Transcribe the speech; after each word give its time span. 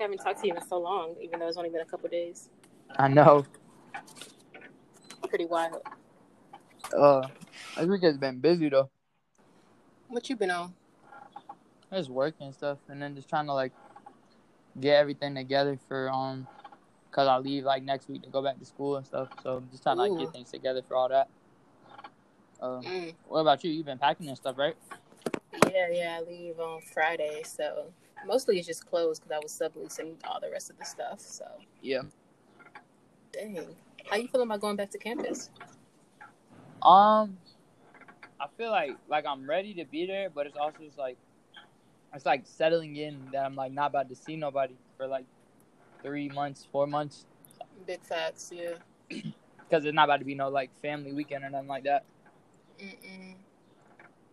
like 0.00 0.08
I 0.08 0.10
haven't 0.10 0.24
talked 0.24 0.40
to 0.40 0.46
you 0.46 0.54
in 0.54 0.62
so 0.66 0.78
long, 0.78 1.14
even 1.20 1.40
though 1.40 1.48
it's 1.48 1.56
only 1.56 1.70
been 1.70 1.82
a 1.82 1.84
couple 1.84 2.08
days. 2.08 2.48
I 2.96 3.08
know. 3.08 3.44
Pretty 5.28 5.46
wild. 5.46 5.82
Uh, 6.96 7.28
this 7.76 7.86
week 7.86 8.02
has 8.02 8.16
been 8.16 8.40
busy 8.40 8.68
though. 8.68 8.90
What 10.08 10.28
you 10.28 10.36
been 10.36 10.50
on? 10.50 10.74
Just 11.92 12.10
working 12.10 12.46
and 12.46 12.54
stuff, 12.54 12.78
and 12.88 13.00
then 13.02 13.14
just 13.14 13.28
trying 13.28 13.46
to 13.46 13.52
like 13.52 13.72
get 14.80 14.96
everything 14.96 15.34
together 15.34 15.78
for 15.88 16.10
um, 16.10 16.46
cause 17.10 17.28
I 17.28 17.38
leave 17.38 17.64
like 17.64 17.82
next 17.82 18.08
week 18.08 18.22
to 18.22 18.30
go 18.30 18.42
back 18.42 18.58
to 18.58 18.64
school 18.64 18.96
and 18.96 19.06
stuff. 19.06 19.28
So 19.42 19.62
just 19.70 19.82
trying 19.82 19.96
to 19.96 20.02
like 20.02 20.12
Ooh. 20.12 20.18
get 20.18 20.32
things 20.32 20.50
together 20.50 20.82
for 20.86 20.96
all 20.96 21.08
that. 21.08 21.28
Uh, 22.60 22.80
Mm. 22.82 23.14
what 23.28 23.40
about 23.40 23.64
you? 23.64 23.70
You've 23.70 23.86
been 23.86 23.98
packing 23.98 24.28
and 24.28 24.36
stuff, 24.36 24.56
right? 24.58 24.76
Yeah, 25.72 25.88
yeah. 25.90 26.18
I 26.20 26.28
leave 26.28 26.58
on 26.60 26.80
Friday, 26.82 27.42
so 27.44 27.92
mostly 28.26 28.58
it's 28.58 28.66
just 28.66 28.86
clothes 28.88 29.18
because 29.20 29.32
I 29.32 29.38
was 29.42 29.52
subleasing 29.52 30.14
all 30.24 30.40
the 30.40 30.50
rest 30.50 30.70
of 30.70 30.78
the 30.78 30.84
stuff. 30.84 31.20
So 31.20 31.44
Yeah. 31.82 32.02
dang, 33.32 33.58
how 34.08 34.16
you 34.16 34.28
feeling 34.28 34.46
about 34.48 34.60
going 34.60 34.76
back 34.76 34.90
to 34.90 34.98
campus? 34.98 35.50
Um, 36.82 37.36
I 38.40 38.46
feel 38.56 38.70
like 38.70 38.96
like 39.08 39.26
I'm 39.26 39.48
ready 39.48 39.74
to 39.74 39.84
be 39.84 40.06
there, 40.06 40.30
but 40.30 40.46
it's 40.46 40.56
also 40.56 40.78
just 40.82 40.98
like 40.98 41.16
it's 42.14 42.26
like 42.26 42.42
settling 42.44 42.96
in 42.96 43.28
that 43.32 43.44
I'm 43.44 43.54
like 43.54 43.72
not 43.72 43.86
about 43.90 44.08
to 44.08 44.16
see 44.16 44.36
nobody 44.36 44.74
for 44.96 45.06
like 45.06 45.26
three 46.02 46.28
months, 46.28 46.66
four 46.72 46.86
months, 46.86 47.26
Big 47.86 48.02
facts, 48.02 48.52
yeah. 48.54 48.74
because 49.08 49.84
it's 49.84 49.94
not 49.94 50.04
about 50.04 50.18
to 50.18 50.24
be 50.24 50.34
no 50.34 50.48
like 50.48 50.70
family 50.80 51.12
weekend 51.12 51.44
or 51.44 51.50
nothing 51.50 51.68
like 51.68 51.84
that. 51.84 52.04
Mm-mm. 52.78 53.34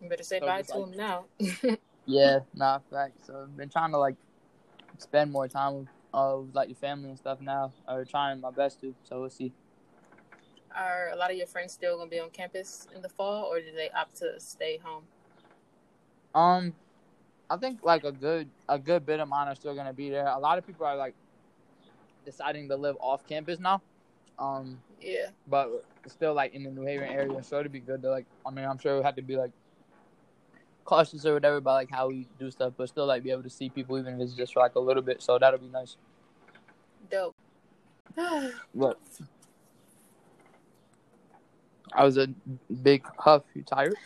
You 0.00 0.08
better 0.08 0.22
say 0.22 0.38
So 0.38 0.46
bye 0.46 0.62
to 0.62 0.78
like- 0.78 0.88
him 0.92 0.96
now. 0.96 1.24
Yeah, 2.08 2.40
nah, 2.54 2.80
fact. 2.90 3.26
So 3.26 3.42
I've 3.44 3.56
been 3.56 3.70
trying 3.70 3.92
to 3.92 3.98
like 3.98 4.16
spend 4.98 5.30
more 5.32 5.48
time 5.48 5.74
with 5.74 5.88
uh 6.14 6.38
with, 6.40 6.54
like 6.54 6.68
your 6.70 6.76
family 6.76 7.10
and 7.10 7.18
stuff 7.18 7.40
now, 7.40 7.74
or 7.88 8.04
trying 8.06 8.40
my 8.40 8.50
best 8.50 8.80
to. 8.80 8.94
So 9.04 9.20
we'll 9.20 9.30
see. 9.30 9.54
Are 10.76 11.10
a 11.12 11.16
lot 11.16 11.30
of 11.30 11.36
your 11.36 11.46
friends 11.46 11.72
still 11.74 11.98
gonna 11.98 12.10
be 12.10 12.20
on 12.20 12.30
campus 12.30 12.88
in 12.94 13.02
the 13.02 13.08
fall, 13.10 13.44
or 13.44 13.60
did 13.60 13.76
they 13.76 13.90
opt 13.90 14.16
to 14.18 14.40
stay 14.40 14.78
home? 14.78 15.08
Um, 16.34 16.74
I 17.50 17.58
think 17.58 17.80
like 17.82 18.04
a 18.04 18.12
good 18.12 18.50
a 18.68 18.78
good 18.78 19.06
bit 19.06 19.20
of 19.20 19.28
mine 19.28 19.48
are 19.48 19.56
still 19.56 19.74
gonna 19.74 19.94
be 19.94 20.10
there. 20.10 20.26
A 20.26 20.38
lot 20.38 20.58
of 20.58 20.66
people 20.66 20.86
are 20.86 20.96
like 20.96 21.14
deciding 22.24 22.68
to 22.68 22.76
live 22.76 22.96
off 23.00 23.26
campus 23.26 23.58
now. 23.60 23.82
Um, 24.38 24.82
Yeah, 25.00 25.30
but 25.46 25.68
still 26.06 26.34
like 26.34 26.54
in 26.54 26.64
the 26.64 26.70
New 26.70 26.86
Haven 26.86 27.08
area. 27.08 27.42
So 27.42 27.60
it'd 27.60 27.72
be 27.72 27.80
good 27.80 28.02
to 28.02 28.10
like. 28.10 28.26
I 28.46 28.50
mean, 28.50 28.64
I'm 28.66 28.78
sure 28.78 28.98
we 28.98 29.04
have 29.04 29.16
to 29.16 29.22
be 29.22 29.36
like 29.36 29.52
cautious 30.88 31.26
or 31.26 31.34
whatever 31.34 31.56
about 31.56 31.74
like 31.74 31.90
how 31.90 32.08
we 32.08 32.26
do 32.38 32.50
stuff, 32.50 32.72
but 32.78 32.88
still 32.88 33.04
like 33.04 33.22
be 33.22 33.30
able 33.30 33.42
to 33.42 33.50
see 33.50 33.68
people 33.68 33.98
even 33.98 34.14
if 34.14 34.20
it's 34.20 34.32
just 34.32 34.54
for 34.54 34.60
like 34.60 34.74
a 34.74 34.80
little 34.80 35.02
bit. 35.02 35.20
So 35.20 35.38
that'll 35.38 35.60
be 35.60 35.68
nice. 35.68 35.96
dope. 37.10 37.36
What? 38.72 38.98
I 41.92 42.04
was 42.04 42.16
a 42.16 42.28
big 42.82 43.04
huff. 43.18 43.42
You 43.54 43.62
tired? 43.62 43.96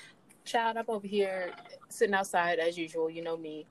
Child, 0.44 0.76
I'm 0.76 0.84
over 0.88 1.06
here 1.06 1.52
sitting 1.88 2.14
outside 2.14 2.58
as 2.58 2.76
usual. 2.76 3.08
You 3.08 3.22
know 3.22 3.36
me, 3.36 3.64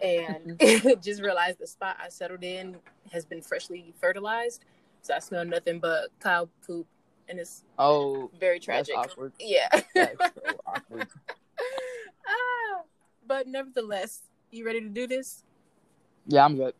and 0.00 0.58
mm-hmm. 0.58 1.00
just 1.02 1.20
realized 1.22 1.58
the 1.58 1.66
spot 1.66 1.98
I 2.02 2.08
settled 2.08 2.44
in 2.44 2.76
has 3.12 3.26
been 3.26 3.42
freshly 3.42 3.92
fertilized, 4.00 4.64
so 5.02 5.14
I 5.14 5.18
smell 5.18 5.44
nothing 5.44 5.80
but 5.80 6.08
cow 6.22 6.48
poop, 6.66 6.86
and 7.28 7.38
it's 7.38 7.64
Oh, 7.78 8.30
very 8.40 8.58
tragic. 8.58 8.96
awkward. 8.96 9.32
Yeah. 9.38 9.68
So 9.94 10.06
awkward. 10.66 11.08
ah, 12.28 12.82
but 13.26 13.46
nevertheless, 13.46 14.22
you 14.50 14.64
ready 14.64 14.80
to 14.80 14.88
do 14.88 15.06
this? 15.06 15.44
Yeah, 16.26 16.44
I'm 16.44 16.56
good. 16.56 16.74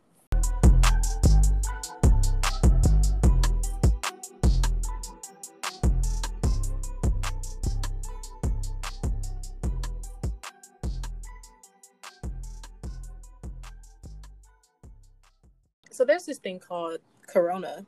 So 15.91 16.05
there's 16.05 16.27
this 16.27 16.39
thing 16.39 16.59
called 16.59 16.99
Corona, 17.29 17.87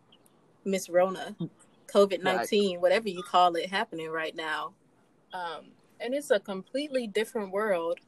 Miss 0.64 0.88
Rona, 0.88 1.34
COVID 1.92 2.22
nineteen, 2.22 2.80
whatever 2.80 3.08
you 3.08 3.22
call 3.22 3.56
it, 3.56 3.68
happening 3.68 4.08
right 4.10 4.34
now, 4.34 4.74
um, 5.32 5.72
and 6.00 6.14
it's 6.14 6.30
a 6.30 6.40
completely 6.40 7.06
different 7.06 7.52
world 7.52 8.00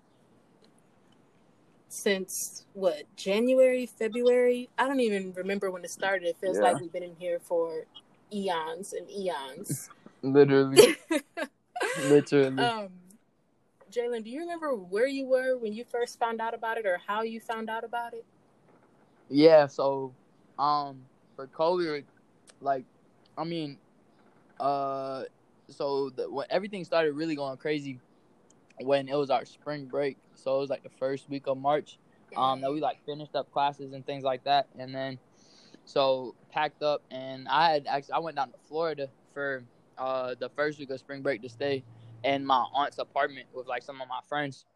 since 1.89 2.67
what 2.75 3.05
January, 3.17 3.87
February. 3.87 4.69
I 4.79 4.87
don't 4.87 5.01
even 5.01 5.33
remember 5.35 5.71
when 5.71 5.85
it 5.85 5.91
started. 5.91 6.29
It 6.29 6.37
feels 6.41 6.57
Yeah. 6.57 6.65
like 6.65 6.81
we've 6.81 6.93
been 6.93 7.03
in 7.03 7.17
here 7.19 7.39
for 7.41 7.85
eons 8.33 8.93
and 8.93 9.11
eons. 9.11 9.91
Literally, 10.23 10.97
literally. 12.09 12.63
um, 12.63 12.89
Jaelen, 13.91 14.25
do 14.25 14.31
you 14.31 14.41
remember 14.41 14.75
where 14.75 15.07
you 15.07 15.27
were 15.27 15.57
when 15.57 15.73
you 15.73 15.85
first 15.85 16.19
found 16.19 16.41
out 16.41 16.55
about 16.55 16.77
it, 16.77 16.87
or 16.87 17.01
how 17.07 17.23
you 17.23 17.41
found 17.41 17.71
out 17.71 17.85
about 17.85 18.15
it? 18.15 18.25
Yeah, 19.31 19.67
so 19.67 20.13
um 20.59 21.05
for 21.37 21.47
COVID, 21.47 22.05
like 22.61 22.85
I 23.37 23.45
mean, 23.45 23.79
uh 24.59 25.23
so 25.69 26.11
the, 26.11 26.31
when 26.31 26.47
everything 26.51 26.85
started 26.85 27.13
really 27.13 27.37
going 27.37 27.57
crazy 27.57 28.01
when 28.81 29.09
it 29.09 29.17
was 29.17 29.31
our 29.31 29.45
spring 29.45 29.87
break. 29.87 30.17
So 30.35 30.57
it 30.57 30.61
was 30.61 30.71
like 30.71 30.83
the 30.83 30.91
first 30.91 31.29
week 31.29 31.47
of 31.47 31.59
March. 31.59 31.99
Um 32.37 32.61
that 32.61 32.71
we 32.71 32.81
like 32.81 33.05
finished 33.07 33.35
up 33.35 33.51
classes 33.51 33.95
and 33.95 34.05
things 34.05 34.23
like 34.23 34.45
that 34.45 34.69
and 34.79 34.95
then 34.95 35.19
so 35.87 36.35
packed 36.53 36.83
up 36.83 37.03
and 37.11 37.49
I 37.49 37.71
had 37.71 37.87
actually 37.87 38.13
I 38.13 38.19
went 38.19 38.37
down 38.37 38.53
to 38.53 38.59
Florida 38.69 39.09
for 39.33 39.65
uh 39.97 40.35
the 40.39 40.51
first 40.51 40.79
week 40.79 40.91
of 40.91 41.01
spring 41.01 41.23
break 41.23 41.41
to 41.41 41.49
stay 41.49 41.85
in 42.25 42.45
my 42.45 42.65
aunt's 42.75 42.99
apartment 42.99 43.47
with 43.55 43.67
like 43.67 43.83
some 43.83 44.03
of 44.03 44.09
my 44.09 44.21
friends 44.29 44.67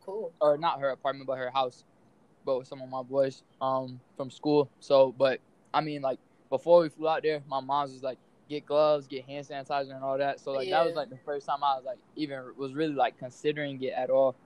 cool. 0.00 0.32
or 0.40 0.58
not 0.58 0.80
her 0.80 0.90
apartment, 0.90 1.26
but 1.26 1.38
her 1.38 1.50
house, 1.50 1.84
but 2.44 2.58
with 2.58 2.68
some 2.68 2.80
of 2.82 2.88
my 2.88 3.02
boys 3.02 3.42
um 3.60 4.00
from 4.16 4.30
school. 4.30 4.70
So, 4.80 5.14
but 5.16 5.40
I 5.72 5.80
mean, 5.80 6.02
like 6.02 6.18
before 6.50 6.82
we 6.82 6.88
flew 6.88 7.08
out 7.08 7.22
there, 7.22 7.42
my 7.46 7.60
mom's 7.60 7.92
was 7.92 8.02
like, 8.02 8.18
get 8.48 8.66
gloves, 8.66 9.06
get 9.06 9.24
hand 9.24 9.46
sanitizer, 9.46 9.94
and 9.94 10.02
all 10.02 10.18
that. 10.18 10.40
So 10.40 10.52
like 10.52 10.70
that 10.70 10.84
was 10.84 10.94
like 10.94 11.10
the 11.10 11.18
first 11.24 11.46
time 11.46 11.62
I 11.62 11.76
was 11.76 11.84
like 11.84 11.98
even 12.16 12.40
was 12.56 12.74
really 12.74 12.94
like 12.94 13.18
considering 13.18 13.82
it 13.82 13.92
at 13.92 14.10
all. 14.10 14.36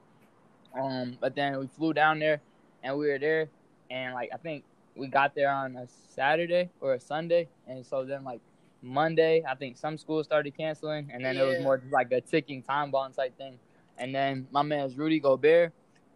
Um, 0.79 1.19
but 1.21 1.35
then 1.35 1.59
we 1.59 1.67
flew 1.67 1.93
down 1.93 2.19
there, 2.19 2.41
and 2.83 2.97
we 2.97 3.09
were 3.09 3.19
there, 3.19 3.49
and 3.91 4.15
like 4.15 4.31
I 4.33 4.37
think 4.39 4.65
we 4.95 5.07
got 5.09 5.35
there 5.35 5.51
on 5.51 5.77
a 5.77 5.87
Saturday 6.09 6.71
or 6.81 6.95
a 6.95 7.01
Sunday, 7.01 7.49
and 7.67 7.85
so 7.85 8.05
then 8.05 8.25
like 8.25 8.41
Monday, 8.83 9.45
I 9.49 9.55
think 9.55 9.77
some 9.77 9.97
schools 9.99 10.27
started 10.27 10.57
canceling, 10.57 11.11
and 11.13 11.25
then 11.25 11.37
it 11.37 11.43
was 11.43 11.59
more 11.61 11.83
like 11.91 12.11
a 12.13 12.21
ticking 12.21 12.63
time 12.63 12.91
bomb 12.91 13.13
type 13.13 13.37
thing. 13.37 13.59
And 13.99 14.15
then 14.15 14.49
my 14.51 14.63
man's 14.63 14.97
Rudy 14.97 15.21
Gobert 15.21 15.73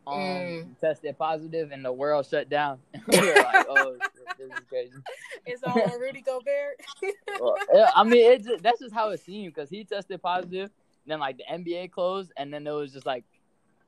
um, 0.06 0.16
Mm. 0.16 0.80
tested 0.80 1.18
positive, 1.18 1.70
and 1.72 1.84
the 1.84 1.92
world 1.92 2.26
shut 2.26 2.48
down. 2.48 2.78
we 3.06 3.18
were 3.18 3.36
like, 3.42 3.66
"Oh, 3.68 3.96
this 4.38 4.48
is 4.50 4.64
crazy." 4.68 4.92
It's 5.46 5.62
all 5.62 5.80
on 5.80 6.00
Rudy 6.00 6.20
Gobert. 6.22 6.80
Well, 7.40 7.54
yeah, 7.74 7.90
I 7.94 8.02
mean, 8.04 8.32
it 8.32 8.44
just, 8.44 8.62
that's 8.62 8.80
just 8.80 8.94
how 8.94 9.10
it 9.10 9.20
seemed 9.20 9.54
because 9.54 9.68
he 9.68 9.84
tested 9.84 10.22
positive. 10.22 10.70
Then 11.06 11.20
like 11.20 11.36
the 11.36 11.44
NBA 11.50 11.90
closed, 11.90 12.32
and 12.36 12.52
then 12.52 12.66
it 12.66 12.70
was 12.72 12.92
just 12.92 13.04
like 13.06 13.24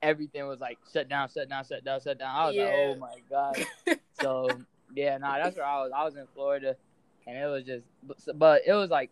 everything 0.02 0.46
was 0.46 0.60
like 0.60 0.78
shut 0.92 1.08
down, 1.08 1.28
shut 1.28 1.48
down, 1.48 1.64
shut 1.64 1.84
down, 1.84 2.00
shut 2.00 2.18
down. 2.18 2.34
I 2.36 2.46
was 2.46 2.56
like, 2.56 2.74
"Oh 2.74 2.94
my 2.96 3.14
god!" 3.30 3.98
so 4.20 4.48
yeah, 4.94 5.16
nah, 5.18 5.38
that's 5.38 5.56
where 5.56 5.64
I 5.66 5.82
was. 5.82 5.92
I 5.96 6.04
was 6.04 6.14
in 6.16 6.26
Florida, 6.34 6.76
and 7.26 7.36
it 7.36 7.46
was 7.46 7.64
just, 7.64 7.84
but, 8.06 8.18
but 8.38 8.62
it 8.66 8.72
was 8.74 8.90
like 8.90 9.10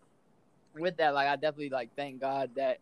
with 0.75 0.97
that, 0.99 1.15
like 1.15 1.29
I 1.29 1.37
definitely 1.37 1.71
like 1.71 1.91
thank 1.97 2.21
God 2.21 2.51
that 2.57 2.79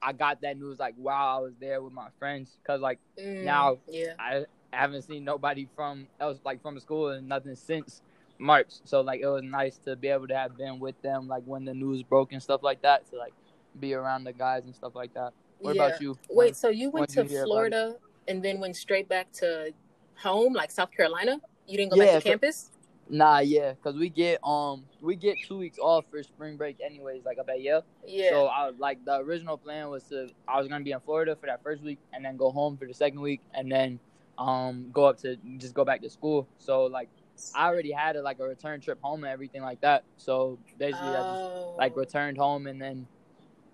I 0.00 0.12
got 0.12 0.40
that 0.42 0.58
news 0.58 0.78
like 0.78 0.94
while 0.96 1.36
I 1.36 1.40
was 1.40 1.52
there 1.60 1.82
with 1.82 1.92
my 1.92 2.08
friends, 2.18 2.56
cause 2.66 2.80
like 2.80 2.98
Mm, 3.20 3.42
Now- 3.44 3.78
yeah, 3.88 4.12
I 4.18 4.44
haven't 4.72 5.02
seen 5.02 5.24
nobody 5.24 5.68
from 5.74 6.06
else 6.20 6.38
like 6.44 6.62
from 6.62 6.74
the 6.74 6.80
school 6.80 7.08
and 7.08 7.28
nothing 7.28 7.54
since 7.54 8.02
March. 8.38 8.74
So 8.84 9.00
like 9.00 9.20
it 9.20 9.26
was 9.26 9.42
nice 9.42 9.78
to 9.78 9.96
be 9.96 10.08
able 10.08 10.28
to 10.28 10.36
have 10.36 10.56
been 10.56 10.78
with 10.78 11.00
them 11.02 11.28
like 11.28 11.42
when 11.44 11.64
the 11.64 11.74
news 11.74 12.02
broke 12.02 12.32
and 12.32 12.42
stuff 12.42 12.62
like 12.62 12.82
that 12.82 13.08
to 13.10 13.16
like 13.16 13.32
be 13.78 13.94
around 13.94 14.24
the 14.24 14.32
guys 14.32 14.64
and 14.64 14.74
stuff 14.74 14.94
like 14.94 15.14
that. 15.14 15.32
What 15.58 15.76
yeah. 15.76 15.86
about 15.86 16.00
you? 16.00 16.18
Wait, 16.30 16.56
so 16.56 16.68
you 16.68 16.90
went 16.90 17.08
to 17.10 17.24
you 17.26 17.44
Florida 17.44 17.96
and 18.28 18.42
then 18.42 18.60
went 18.60 18.76
straight 18.76 19.08
back 19.08 19.32
to 19.32 19.72
home, 20.16 20.52
like 20.52 20.70
South 20.70 20.90
Carolina? 20.90 21.40
You 21.66 21.76
didn't 21.76 21.92
go 21.92 21.96
Yeah, 21.96 22.04
back 22.04 22.14
to 22.14 22.20
so- 22.20 22.30
campus? 22.30 22.70
Nah, 23.08 23.38
yeah, 23.38 23.74
cause 23.84 23.94
we 23.94 24.08
get 24.08 24.40
um 24.42 24.84
we 25.00 25.14
get 25.14 25.36
two 25.46 25.58
weeks 25.58 25.78
off 25.80 26.06
for 26.10 26.20
spring 26.24 26.56
break 26.56 26.78
anyways, 26.84 27.24
like 27.24 27.38
up 27.38 27.48
at 27.48 27.62
Yale. 27.62 27.84
Yeah. 28.04 28.30
So 28.30 28.46
I 28.46 28.70
like 28.78 29.04
the 29.04 29.18
original 29.18 29.56
plan 29.56 29.90
was 29.90 30.02
to 30.04 30.28
I 30.48 30.58
was 30.58 30.66
gonna 30.66 30.82
be 30.82 30.90
in 30.90 30.98
Florida 30.98 31.36
for 31.36 31.46
that 31.46 31.62
first 31.62 31.84
week 31.84 32.00
and 32.12 32.24
then 32.24 32.36
go 32.36 32.50
home 32.50 32.76
for 32.76 32.84
the 32.84 32.94
second 32.94 33.20
week 33.20 33.42
and 33.54 33.70
then 33.70 34.00
um 34.38 34.90
go 34.92 35.04
up 35.06 35.18
to 35.18 35.36
just 35.58 35.74
go 35.74 35.84
back 35.84 36.02
to 36.02 36.10
school. 36.10 36.48
So 36.58 36.84
like 36.84 37.08
I 37.54 37.66
already 37.68 37.92
had 37.92 38.16
a, 38.16 38.22
like 38.22 38.38
a 38.40 38.44
return 38.44 38.80
trip 38.80 38.98
home 39.02 39.24
and 39.24 39.32
everything 39.32 39.62
like 39.62 39.80
that. 39.82 40.04
So 40.16 40.58
basically 40.78 41.16
I 41.16 41.22
just 41.22 41.42
Oh. 41.42 41.74
like 41.78 41.96
returned 41.96 42.38
home 42.38 42.66
and 42.66 42.80
then 42.80 43.06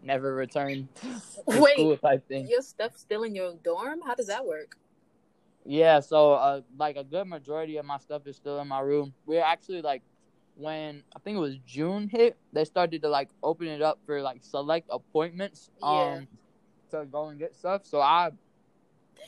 never 0.03 0.35
returned 0.35 0.89
to 0.97 1.61
Wait, 1.61 1.75
school 1.75 1.97
type 1.97 2.27
thing. 2.29 2.49
your 2.49 2.63
stuff 2.63 2.97
still 2.97 3.23
in 3.23 3.35
your 3.35 3.55
dorm? 3.63 4.01
How 4.05 4.15
does 4.15 4.27
that 4.27 4.45
work? 4.45 4.77
Yeah, 5.65 6.01
so 6.01 6.33
uh, 6.33 6.61
like 6.77 6.97
a 6.97 7.05
good 7.05 7.27
majority 7.29 7.77
of 7.77 7.85
my 7.85 7.99
stuff 7.99 8.27
is 8.27 8.37
still 8.37 8.59
in 8.61 8.67
my 8.69 8.81
room. 8.81 9.15
We're 9.27 9.45
actually 9.45 9.81
like 9.83 10.03
when 10.57 11.03
I 11.15 11.21
think 11.21 11.37
it 11.37 11.41
was 11.41 11.57
June 11.65 12.09
hit, 12.09 12.37
they 12.53 12.65
started 12.65 13.03
to 13.03 13.09
like 13.09 13.31
open 13.43 13.69
it 13.69 13.81
up 13.81 14.01
for 14.05 14.21
like 14.23 14.43
select 14.43 14.89
appointments 14.91 15.71
um 15.83 16.27
Yeah. 16.91 17.01
to 17.01 17.07
go 17.07 17.29
and 17.29 17.39
get 17.39 17.55
stuff. 17.55 17.87
So 17.87 18.01
I 18.01 18.31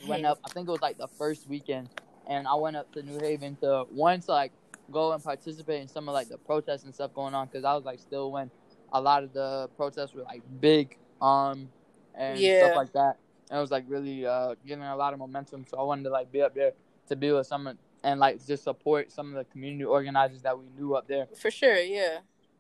went 0.07 0.25
up. 0.27 0.39
I 0.45 0.49
think 0.51 0.69
it 0.69 0.71
was 0.71 0.83
like 0.83 0.99
the 0.99 1.09
first 1.09 1.49
weekend, 1.49 1.89
and 2.27 2.47
I 2.47 2.55
went 2.55 2.77
up 2.77 2.93
to 2.93 3.03
New 3.03 3.19
Haven 3.21 3.57
to 3.57 3.85
once 3.91 4.29
like 4.29 4.53
go 4.91 5.13
and 5.13 5.23
participate 5.25 5.81
in 5.81 5.89
some 5.89 6.09
of 6.09 6.13
like 6.13 6.29
the 6.29 6.39
protests 6.39 6.85
and 6.85 6.95
stuff 6.95 7.13
going 7.15 7.35
on 7.35 7.47
because 7.47 7.65
I 7.65 7.75
was 7.75 7.85
like 7.85 8.01
still 8.01 8.31
when 8.33 8.51
a 8.93 9.01
lot 9.01 9.23
of 9.25 9.33
the 9.33 9.69
protests 9.77 10.13
were 10.15 10.23
like 10.23 10.43
big 10.61 10.99
um 11.23 11.71
and 12.15 12.39
Yeah. 12.41 12.59
stuff 12.59 12.77
like 12.77 12.93
that. 12.93 13.17
And 13.51 13.59
it 13.59 13.61
was 13.61 13.71
like 13.71 13.85
really 13.89 14.27
uh 14.27 14.55
getting 14.67 14.85
a 14.85 14.97
lot 14.97 15.13
of 15.13 15.19
momentum. 15.19 15.65
So 15.69 15.79
I 15.79 15.83
wanted 15.83 16.05
to 16.05 16.11
like 16.11 16.31
be 16.31 16.43
up 16.43 16.55
there 16.55 16.73
to 17.09 17.17
be 17.17 17.33
with 17.33 17.47
some 17.47 17.67
of 17.67 17.77
and 18.03 18.21
like 18.21 18.45
just 18.47 18.65
support 18.65 19.11
some 19.11 19.29
of 19.29 19.35
the 19.35 19.45
community 19.51 19.85
organizers 19.85 20.43
that 20.43 20.59
we 20.59 20.67
knew 20.77 20.95
up 20.95 21.09
there. 21.09 21.27
For 21.41 21.51
sure, 21.51 21.79
yeah. 21.79 22.19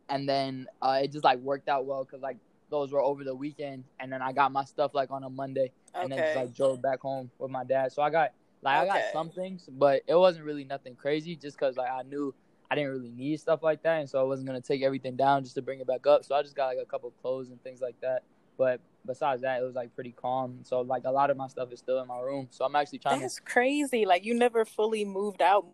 And 0.08 0.28
then 0.28 0.66
uh, 0.80 1.00
it 1.02 1.12
just 1.12 1.24
like 1.24 1.38
worked 1.40 1.68
out 1.68 1.84
well 1.84 2.04
because 2.04 2.22
like 2.22 2.38
those 2.70 2.90
were 2.92 3.00
over 3.00 3.24
the 3.24 3.34
weekend, 3.34 3.84
and 4.00 4.10
then 4.10 4.22
I 4.22 4.32
got 4.32 4.50
my 4.50 4.64
stuff 4.64 4.94
like 4.94 5.10
on 5.10 5.22
a 5.22 5.30
Monday 5.30 5.70
and 5.94 6.12
then 6.12 6.18
just 6.18 6.36
like 6.36 6.54
drove 6.54 6.82
back 6.82 7.00
home 7.00 7.30
with 7.38 7.50
my 7.50 7.64
dad. 7.64 7.92
So 7.92 8.02
I 8.02 8.10
got 8.10 8.32
like 8.62 8.76
I 8.76 8.86
got 8.86 9.02
some 9.12 9.30
things, 9.30 9.68
but 9.70 10.02
it 10.06 10.14
wasn't 10.14 10.44
really 10.44 10.64
nothing 10.64 10.94
crazy. 10.96 11.36
Just 11.36 11.58
because 11.58 11.76
like 11.76 11.90
I 11.90 12.02
knew 12.02 12.34
I 12.70 12.74
didn't 12.74 12.90
really 12.90 13.10
need 13.10 13.38
stuff 13.40 13.62
like 13.62 13.82
that, 13.82 14.00
and 14.00 14.08
so 14.08 14.20
I 14.20 14.22
wasn't 14.22 14.46
gonna 14.46 14.60
take 14.60 14.82
everything 14.82 15.16
down 15.16 15.42
just 15.42 15.54
to 15.56 15.62
bring 15.62 15.80
it 15.80 15.86
back 15.86 16.06
up. 16.06 16.24
So 16.24 16.34
I 16.34 16.42
just 16.42 16.56
got 16.56 16.68
like 16.68 16.78
a 16.82 16.86
couple 16.86 17.10
clothes 17.22 17.50
and 17.50 17.62
things 17.62 17.80
like 17.80 18.00
that. 18.00 18.22
But 18.56 18.80
besides 19.06 19.42
that, 19.42 19.60
it 19.60 19.64
was 19.64 19.74
like 19.74 19.94
pretty 19.94 20.12
calm. 20.12 20.60
So 20.62 20.80
like 20.80 21.02
a 21.04 21.10
lot 21.10 21.30
of 21.30 21.36
my 21.36 21.48
stuff 21.48 21.72
is 21.72 21.78
still 21.78 22.00
in 22.00 22.08
my 22.08 22.20
room. 22.20 22.48
So 22.50 22.64
I'm 22.64 22.74
actually 22.76 23.00
trying 23.00 23.20
That's 23.20 23.40
crazy. 23.40 24.06
Like 24.06 24.24
you 24.24 24.34
never 24.34 24.64
fully 24.64 25.04
moved 25.04 25.42
out. 25.42 25.66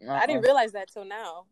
to. 0.00 0.10
I 0.10 0.26
didn't 0.26 0.36
uh-uh. 0.36 0.42
realize 0.42 0.72
that 0.72 0.92
till 0.92 1.04
now. 1.04 1.46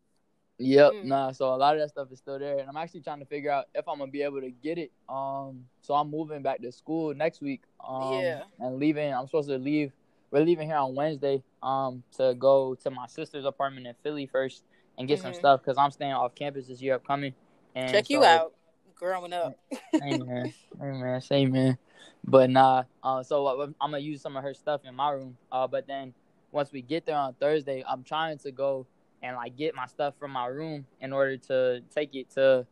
Yep, 0.57 0.93
Mm. 0.93 1.03
nah. 1.05 1.31
So 1.31 1.53
a 1.53 1.57
lot 1.57 1.75
of 1.75 1.81
that 1.81 1.89
stuff 1.89 2.11
is 2.11 2.19
still 2.19 2.39
there, 2.39 2.59
and 2.59 2.69
I'm 2.69 2.77
actually 2.77 3.01
trying 3.01 3.19
to 3.19 3.25
figure 3.25 3.51
out 3.51 3.65
if 3.75 3.87
I'm 3.87 3.97
gonna 3.99 4.09
be 4.11 4.21
able 4.21 4.39
to 4.41 4.51
get 4.51 4.77
it. 4.77 4.91
Um, 5.09 5.65
so 5.81 5.93
I'm 5.95 6.09
moving 6.09 6.41
back 6.41 6.61
to 6.61 6.71
school 6.71 7.13
next 7.13 7.41
week. 7.41 7.63
Um, 7.85 8.21
Yeah. 8.23 8.43
and 8.59 8.77
leaving. 8.77 9.13
I'm 9.13 9.25
supposed 9.27 9.49
to 9.49 9.57
leave. 9.57 9.91
We're 10.31 10.43
leaving 10.43 10.67
here 10.67 10.77
on 10.77 10.95
Wednesday. 10.95 11.43
Um, 11.61 12.03
to 12.17 12.35
go 12.35 12.75
to 12.75 12.89
my 12.89 13.07
sister's 13.07 13.43
apartment 13.45 13.87
in 13.87 13.95
Philly 14.03 14.27
first 14.27 14.63
and 14.97 15.07
get 15.07 15.19
some 15.19 15.31
Mhm. 15.33 15.35
stuff 15.35 15.61
because 15.61 15.77
I'm 15.77 15.91
staying 15.91 16.13
off 16.13 16.35
campus 16.35 16.67
this 16.67 16.81
year 16.81 16.95
upcoming. 16.95 17.33
And 17.73 17.91
Check 17.91 18.09
you 18.09 18.23
out 18.23 18.53
growing 18.95 19.33
up. 19.33 19.57
hey 19.99 20.13
man, 20.13 20.53
hey 20.79 20.91
man, 20.91 21.21
same 21.21 21.51
man. 21.51 21.77
But 22.23 22.49
nah, 22.49 22.83
uh, 23.03 23.23
so 23.23 23.45
uh, 23.45 23.63
I'm 23.81 23.91
gonna 23.91 23.99
use 23.99 24.21
some 24.21 24.37
of 24.37 24.43
her 24.43 24.53
stuff 24.53 24.81
in 24.85 24.95
my 24.95 25.11
room. 25.11 25.37
Uh, 25.51 25.67
but 25.67 25.85
then 25.85 26.13
once 26.51 26.71
we 26.71 26.81
get 26.81 27.05
there 27.05 27.17
on 27.17 27.33
Thursday, 27.33 27.83
I'm 27.87 28.03
trying 28.03 28.37
to 28.39 28.51
go 28.51 28.87
and 29.25 29.35
like 29.35 29.55
get 29.57 29.75
my 29.75 29.87
stuff 29.87 30.13
from 30.19 30.31
my 30.31 30.45
room 30.45 30.85
in 31.01 31.11
order 31.11 31.37
to 31.37 31.81
take 31.93 32.15
it 32.15 32.29
to 32.31 32.65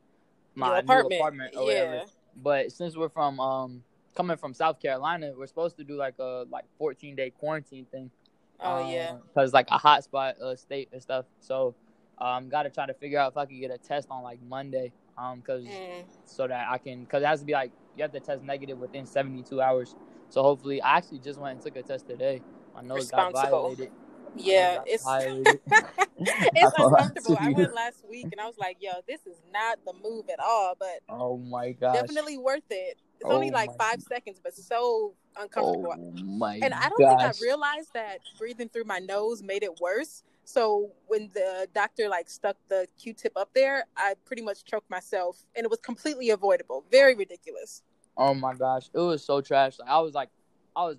my 0.56 0.68
Your 0.68 0.78
apartment. 0.78 1.14
apartment 1.14 1.56
or 1.58 1.66
whatever. 1.66 1.96
Yeah. 1.96 2.04
But 2.36 2.72
since 2.72 2.96
we're 2.96 3.10
from 3.10 3.40
um 3.40 3.84
coming 4.16 4.38
from 4.38 4.54
South 4.54 4.80
Carolina, 4.80 5.34
we're 5.36 5.48
supposed 5.48 5.78
to 5.78 5.84
do 5.84 5.96
like 5.96 6.16
a 6.20 6.46
like 6.50 6.66
14 6.78 7.16
day 7.16 7.32
quarantine 7.32 7.86
thing. 7.92 8.12
Oh 8.60 8.88
yeah. 8.90 9.16
because 9.28 9.52
like 9.54 9.68
a 9.72 9.80
hotspot 9.80 10.40
uh, 10.40 10.56
state 10.56 10.90
and 10.94 11.02
stuff. 11.02 11.26
So 11.40 11.76
um, 12.20 12.50
got 12.50 12.64
to 12.64 12.70
try 12.70 12.86
to 12.86 12.94
figure 12.94 13.20
out 13.20 13.32
if 13.32 13.38
I 13.38 13.46
could 13.46 13.60
get 13.60 13.72
a 13.72 13.78
test 13.78 14.08
on 14.12 14.24
like 14.24 14.40
Monday. 14.48 14.94
Um, 15.18 15.42
cause 15.42 15.64
Mm. 15.64 16.06
so 16.26 16.48
that 16.48 16.68
I 16.70 16.80
can, 16.80 17.06
cause 17.06 17.22
it 17.22 17.26
has 17.28 17.40
to 17.42 17.46
be 17.46 17.54
like 17.54 17.72
you 17.96 18.02
have 18.02 18.12
to 18.14 18.20
test 18.20 18.42
negative 18.44 18.80
within 18.80 19.06
72 19.06 19.62
hours. 19.62 19.96
So 20.30 20.42
hopefully, 20.42 20.82
I 20.82 20.98
actually 20.98 21.20
just 21.20 21.40
went 21.40 21.54
and 21.54 21.62
took 21.62 21.76
a 21.76 21.84
test 21.84 22.08
today. 22.08 22.42
My 22.74 22.82
nose 22.82 23.12
got 23.12 23.32
violated. 23.34 23.92
Yeah, 24.36 24.80
it's 24.86 25.04
it's 25.08 25.08
I 25.08 25.24
don't 25.26 26.92
know 26.92 26.98
uncomfortable. 26.98 27.38
I 27.40 27.50
went 27.50 27.74
last 27.74 28.04
week 28.10 28.28
and 28.32 28.42
I 28.42 28.46
was 28.48 28.58
like, 28.58 28.78
yo, 28.80 28.92
this 29.08 29.26
is 29.26 29.42
not 29.54 29.80
the 29.86 29.94
move 30.04 30.26
at 30.30 30.40
all, 30.40 30.76
but 30.80 31.00
Oh 31.10 31.38
my 31.38 31.72
gosh. 31.72 32.02
definitely 32.02 32.38
worth 32.38 32.64
it. 32.70 32.98
It's 33.20 33.30
only 33.30 33.50
Oh 33.50 33.54
like 33.54 33.70
my 33.78 33.92
five 33.92 34.02
seconds, 34.02 34.40
but 34.44 34.56
so 34.56 35.14
uncomfortable. 35.38 35.96
Oh 35.98 36.12
my 36.38 36.60
And 36.60 36.74
I 36.74 36.90
don't 36.90 37.00
gosh. 37.00 37.20
think 37.22 37.22
I 37.22 37.46
realized 37.46 37.94
that 37.94 38.20
breathing 38.38 38.70
through 38.70 38.86
my 38.86 39.00
nose 39.00 39.42
made 39.44 39.64
it 39.64 39.80
worse. 39.80 40.24
So 40.46 40.92
when 41.08 41.30
the 41.34 41.68
doctor 41.74 42.10
like 42.10 42.30
stuck 42.30 42.58
the 42.68 42.88
Q-tip 43.00 43.34
up 43.38 43.54
there, 43.54 43.86
I 43.96 44.16
pretty 44.26 44.42
much 44.42 44.66
choked 44.66 44.90
myself, 44.90 45.46
and 45.56 45.64
it 45.64 45.70
was 45.70 45.80
completely 45.80 46.32
avoidable. 46.32 46.84
Very 46.92 47.16
ridiculous. 47.16 47.82
Oh 48.18 48.34
my 48.34 48.54
gosh, 48.54 48.90
it 48.94 49.00
was 49.00 49.24
so 49.24 49.42
trash. 49.42 49.80
Like 49.80 49.90
I 49.90 50.00
was 50.00 50.14
like, 50.14 50.30
I 50.76 50.84
was 50.86 50.98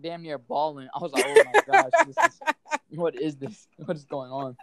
damn 0.00 0.22
near 0.22 0.38
bawling. 0.38 0.88
I 0.94 0.98
was 1.00 1.12
like, 1.12 1.22
oh 1.24 1.40
my 1.44 1.54
gosh, 1.66 1.92
this 2.04 2.16
is, 2.22 2.42
what 2.90 3.14
is 3.14 3.36
this? 3.36 3.66
What 3.84 3.96
is 3.96 4.04
going 4.04 4.30
on? 4.30 4.56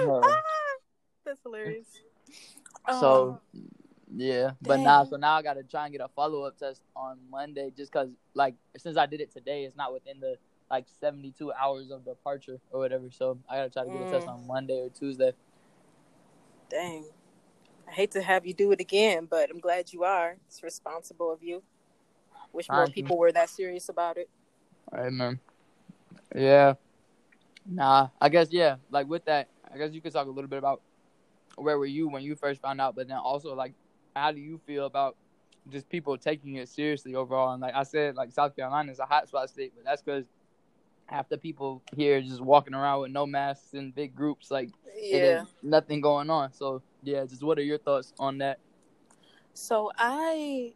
Ah, 0.00 0.42
That's 1.24 1.40
hilarious. 1.42 1.86
So 3.00 3.40
Oh, 3.40 3.40
yeah, 4.16 4.52
but 4.62 4.80
now 4.80 5.04
so 5.04 5.16
now 5.16 5.34
I 5.34 5.42
gotta 5.42 5.62
try 5.62 5.84
and 5.84 5.92
get 5.92 6.00
a 6.00 6.08
follow 6.08 6.44
up 6.44 6.58
test 6.58 6.82
on 6.96 7.18
Monday, 7.30 7.70
just 7.76 7.92
cause 7.92 8.08
like 8.34 8.54
since 8.76 8.96
I 8.96 9.06
did 9.06 9.20
it 9.20 9.32
today, 9.32 9.64
it's 9.64 9.76
not 9.76 9.92
within 9.92 10.20
the 10.20 10.36
like 10.70 10.86
seventy 11.00 11.32
two 11.36 11.52
hours 11.52 11.90
of 11.90 12.04
departure 12.04 12.58
or 12.70 12.80
whatever. 12.80 13.10
So 13.10 13.38
I 13.48 13.56
gotta 13.56 13.70
try 13.70 13.84
to 13.84 13.90
get 13.90 14.00
a 14.00 14.06
test 14.06 14.26
Mm. 14.26 14.32
on 14.34 14.46
Monday 14.46 14.80
or 14.80 14.88
Tuesday. 14.88 15.32
dang. 16.70 17.04
I 17.88 17.92
hate 17.92 18.10
to 18.12 18.22
have 18.22 18.46
you 18.46 18.52
do 18.54 18.70
it 18.72 18.80
again, 18.80 19.26
but 19.30 19.50
I'm 19.50 19.60
glad 19.60 19.92
you 19.92 20.04
are. 20.04 20.36
It's 20.46 20.62
responsible 20.62 21.32
of 21.32 21.42
you. 21.42 21.62
Wish 22.52 22.68
more 22.68 22.86
people 22.86 23.18
were 23.18 23.32
that 23.32 23.50
serious 23.50 23.88
about 23.88 24.16
it. 24.16 24.28
Man. 24.92 25.38
Yeah. 26.34 26.74
Nah, 27.66 28.08
I 28.20 28.28
guess 28.28 28.48
yeah. 28.50 28.76
Like 28.90 29.06
with 29.08 29.24
that, 29.26 29.48
I 29.72 29.76
guess 29.76 29.92
you 29.92 30.00
could 30.00 30.12
talk 30.12 30.26
a 30.26 30.30
little 30.30 30.48
bit 30.48 30.58
about 30.58 30.80
where 31.56 31.78
were 31.78 31.86
you 31.86 32.08
when 32.08 32.22
you 32.22 32.34
first 32.34 32.62
found 32.62 32.80
out, 32.80 32.94
but 32.94 33.08
then 33.08 33.18
also 33.18 33.54
like 33.54 33.74
how 34.16 34.32
do 34.32 34.40
you 34.40 34.60
feel 34.66 34.86
about 34.86 35.16
just 35.68 35.88
people 35.88 36.16
taking 36.16 36.56
it 36.56 36.68
seriously 36.68 37.14
overall? 37.14 37.52
And 37.52 37.60
like 37.60 37.74
I 37.74 37.82
said, 37.82 38.16
like 38.16 38.32
South 38.32 38.56
Carolina 38.56 38.90
is 38.90 38.98
a 38.98 39.04
hotspot 39.04 39.48
state, 39.48 39.72
but 39.76 39.84
that's 39.84 40.02
because 40.02 40.26
half 41.06 41.28
the 41.28 41.38
people 41.38 41.82
here 41.96 42.20
just 42.20 42.40
walking 42.40 42.74
around 42.74 43.02
with 43.02 43.10
no 43.10 43.26
masks 43.26 43.74
in 43.74 43.90
big 43.90 44.14
groups, 44.14 44.50
like 44.50 44.70
Yeah. 44.94 45.44
nothing 45.62 46.00
going 46.00 46.30
on. 46.30 46.52
So 46.52 46.82
yeah, 47.02 47.24
just 47.26 47.42
what 47.42 47.58
are 47.58 47.62
your 47.62 47.78
thoughts 47.78 48.12
on 48.18 48.38
that? 48.38 48.58
So 49.54 49.90
I 49.96 50.74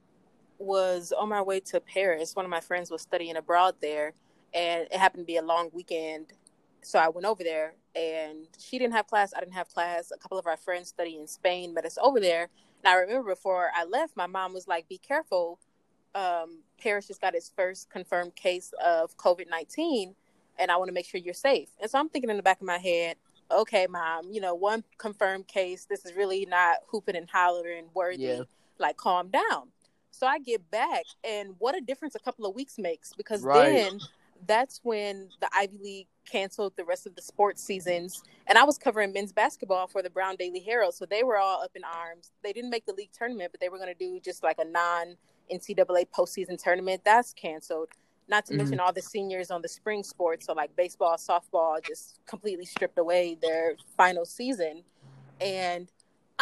was 0.63 1.13
on 1.13 1.29
my 1.29 1.43
way 1.43 1.61
to 1.61 1.81
Paris. 1.81 2.35
One 2.37 2.45
of 2.45 2.51
my 2.51 2.61
friends 2.61 2.91
was 2.91 3.03
studying 3.03 3.37
abroad 3.37 3.77
there, 3.81 4.13
and 4.55 4.83
it 4.83 4.97
happened 4.97 5.23
to 5.23 5.27
be 5.27 5.37
a 5.37 5.43
long 5.43 5.71
weekend. 5.73 6.33
So 6.83 6.99
I 6.99 7.09
went 7.09 7.27
over 7.27 7.45
there, 7.45 7.75
and 7.95 8.49
she 8.59 8.79
didn't 8.79 8.95
have 8.95 9.07
class. 9.07 9.33
I 9.37 9.41
didn't 9.41 9.55
have 9.55 9.69
class. 9.69 10.11
A 10.11 10.19
couple 10.19 10.39
of 10.39 10.47
our 10.47 10.57
friends 10.57 10.89
study 10.89 11.17
in 11.17 11.27
Spain 11.27 11.75
met 11.75 11.85
us 11.85 11.99
over 12.01 12.19
there. 12.21 12.49
And 12.83 12.93
I 12.93 12.95
remember 12.95 13.31
before 13.31 13.71
I 13.75 13.85
left, 13.85 14.17
my 14.17 14.27
mom 14.27 14.53
was 14.53 14.67
like, 14.67 14.89
"Be 14.89 14.99
careful. 14.99 15.59
Um, 16.15 16.61
Paris 16.79 17.07
just 17.07 17.21
got 17.21 17.35
its 17.35 17.53
first 17.57 17.89
confirmed 17.91 18.35
case 18.35 18.73
of 18.85 19.17
COVID 19.17 19.49
nineteen, 19.49 20.17
and 20.59 20.71
I 20.71 20.77
want 20.77 20.89
to 20.89 20.93
make 20.93 21.07
sure 21.07 21.21
you're 21.21 21.35
safe." 21.35 21.69
And 21.81 21.91
so 21.91 21.99
I'm 21.99 22.09
thinking 22.09 22.31
in 22.31 22.37
the 22.37 22.43
back 22.43 22.61
of 22.61 22.67
my 22.67 22.79
head, 22.79 23.17
"Okay, 23.51 23.87
mom, 23.87 24.33
you 24.33 24.41
know, 24.41 24.55
one 24.55 24.83
confirmed 24.99 25.47
case. 25.47 25.87
This 25.87 26.05
is 26.05 26.15
really 26.15 26.45
not 26.47 26.79
hooping 26.89 27.17
and 27.17 27.31
hollering 27.31 27.89
worthy." 27.95 28.25
Yeah. 28.25 28.43
like 28.79 28.97
calm 28.97 29.29
down. 29.29 29.69
So 30.13 30.27
I 30.27 30.39
get 30.39 30.71
back, 30.71 31.07
and 31.25 31.55
what 31.59 31.77
a 31.77 31.81
difference 31.81 32.15
a 32.15 32.21
couple 32.21 32.47
of 32.47 32.55
weeks 32.55 32.79
makes 32.79 33.13
because 33.15 33.43
Right. 33.43 33.73
then 33.73 34.01
that's 34.47 34.81
when 34.85 35.31
the 35.41 35.49
Ivy 35.55 35.79
League 35.83 36.09
canceled 36.31 36.75
the 36.77 36.85
rest 36.85 37.07
of 37.07 37.15
the 37.17 37.23
sports 37.23 37.63
seasons. 37.63 38.23
And 38.47 38.59
I 38.59 38.65
was 38.65 38.79
covering 38.79 39.13
men's 39.13 39.33
basketball 39.33 39.89
for 39.89 40.03
the 40.03 40.11
Brown 40.11 40.37
Daily 40.37 40.61
Herald. 40.61 40.95
So 40.95 41.07
they 41.07 41.25
were 41.25 41.39
all 41.39 41.63
up 41.63 41.73
in 41.75 41.83
arms. 41.85 42.33
They 42.45 42.53
didn't 42.53 42.71
make 42.71 42.87
the 42.87 42.93
league 42.95 43.13
tournament, 43.13 43.53
but 43.53 43.61
they 43.61 43.69
were 43.69 43.79
going 43.79 43.93
to 43.93 43.99
do 43.99 44.21
just 44.21 44.43
like 44.43 44.59
a 44.59 44.65
non 44.65 45.17
NCAA 45.51 46.07
postseason 46.17 46.63
tournament. 46.63 47.03
That's 47.05 47.33
canceled. 47.33 47.89
Not 48.29 48.47
to 48.47 48.55
Mhm. 48.55 48.59
mention 48.59 48.81
all 48.81 48.93
the 48.93 49.03
seniors 49.03 49.51
on 49.51 49.63
the 49.63 49.69
spring 49.69 50.03
sports. 50.05 50.47
So 50.47 50.53
like 50.53 50.75
baseball, 50.77 51.17
softball, 51.17 51.83
just 51.85 52.21
completely 52.27 52.65
stripped 52.67 52.99
away 52.99 53.37
their 53.41 53.77
final 53.97 54.25
season. 54.25 54.85
And 55.41 55.91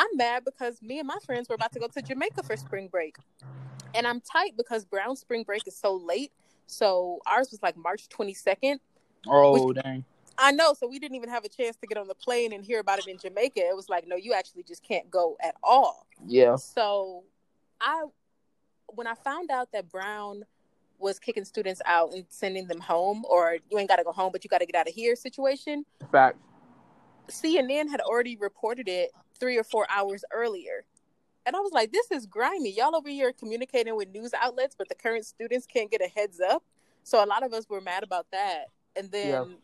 I'm 0.01 0.17
mad 0.17 0.47
because 0.47 0.81
me 0.81 0.99
and 0.99 1.07
my 1.07 1.19
friends 1.27 1.47
were 1.47 1.55
about 1.55 1.73
to 1.73 1.79
go 1.79 1.87
to 1.87 2.01
Jamaica 2.01 2.43
for 2.43 2.57
spring 2.57 2.89
break. 2.89 3.17
And 3.95 4.07
I'm 4.07 4.23
tight 4.23 4.57
because 4.57 4.87
Brown 4.87 5.15
spring 5.15 5.43
break 5.43 5.67
is 5.67 5.77
so 5.77 5.95
late. 5.95 6.33
So 6.67 7.19
ours 7.27 7.51
was 7.51 7.63
like 7.63 7.77
March 7.77 8.09
22nd. 8.09 8.79
Oh 9.29 9.75
dang. 9.75 10.05
I 10.39 10.53
know. 10.53 10.73
So 10.73 10.89
we 10.89 10.99
didn't 10.99 11.17
even 11.17 11.29
have 11.29 11.45
a 11.45 11.51
chance 11.51 11.77
to 11.77 11.87
get 11.87 11.99
on 11.99 12.09
the 12.09 12.15
plane 12.15 12.55
and 12.55 12.65
hear 12.65 12.81
about 12.81 12.99
it 12.99 13.09
in 13.09 13.19
Jamaica. 13.19 13.61
It 13.61 13.77
was 13.77 13.91
like, 13.91 14.09
no, 14.09 14.17
you 14.17 14.33
actually 14.33 14.63
just 14.63 14.83
can't 14.83 15.11
go 15.11 15.37
at 15.43 15.55
all. 15.63 16.07
Yeah. 16.27 16.57
So 16.57 17.25
I, 17.79 18.05
when 18.87 19.07
I 19.07 19.15
found 19.17 19.51
out 19.51 19.71
that 19.73 19.91
Brown 19.91 20.45
was 20.99 21.19
kicking 21.19 21.45
students 21.45 21.83
out 21.85 22.15
and 22.15 22.25
sending 22.31 22.67
them 22.69 22.81
home, 22.81 23.27
or 23.29 23.59
you 23.71 23.79
ain't 23.79 23.89
got 23.89 23.97
to 23.97 24.05
go 24.05 24.13
home, 24.13 24.33
but 24.33 24.45
you 24.45 24.49
got 24.49 24.61
to 24.61 24.67
get 24.67 24.77
out 24.77 24.89
of 24.89 24.95
here 24.95 25.15
situation, 25.15 25.85
Fact. 26.11 26.39
CNN 27.29 27.91
had 27.91 28.01
already 28.01 28.37
reported 28.37 28.89
it 28.89 29.11
three 29.41 29.59
or 29.59 29.65
four 29.65 29.87
hours 29.91 30.25
earlier. 30.33 30.85
And 31.47 31.57
I 31.57 31.61
was 31.61 31.73
like, 31.73 31.91
this 31.91 32.11
is 32.11 32.27
grimy. 32.27 32.71
Y'all 32.71 32.95
over 32.95 33.09
here 33.09 33.33
communicating 33.33 33.97
with 33.97 34.11
news 34.11 34.33
outlets, 34.35 34.77
but 34.77 34.89
the 34.89 34.95
current 34.95 35.25
students 35.25 35.67
can't 35.67 35.91
get 35.91 36.03
a 36.03 36.07
heads 36.09 36.39
up. 36.39 36.63
So 37.03 37.25
a 37.25 37.27
lot 37.27 37.43
of 37.43 37.53
us 37.53 37.69
were 37.69 37.81
mad 37.81 38.03
about 38.03 38.27
that. 38.31 38.67
And 38.95 39.11
then, 39.11 39.29
Yeah. 39.51 39.57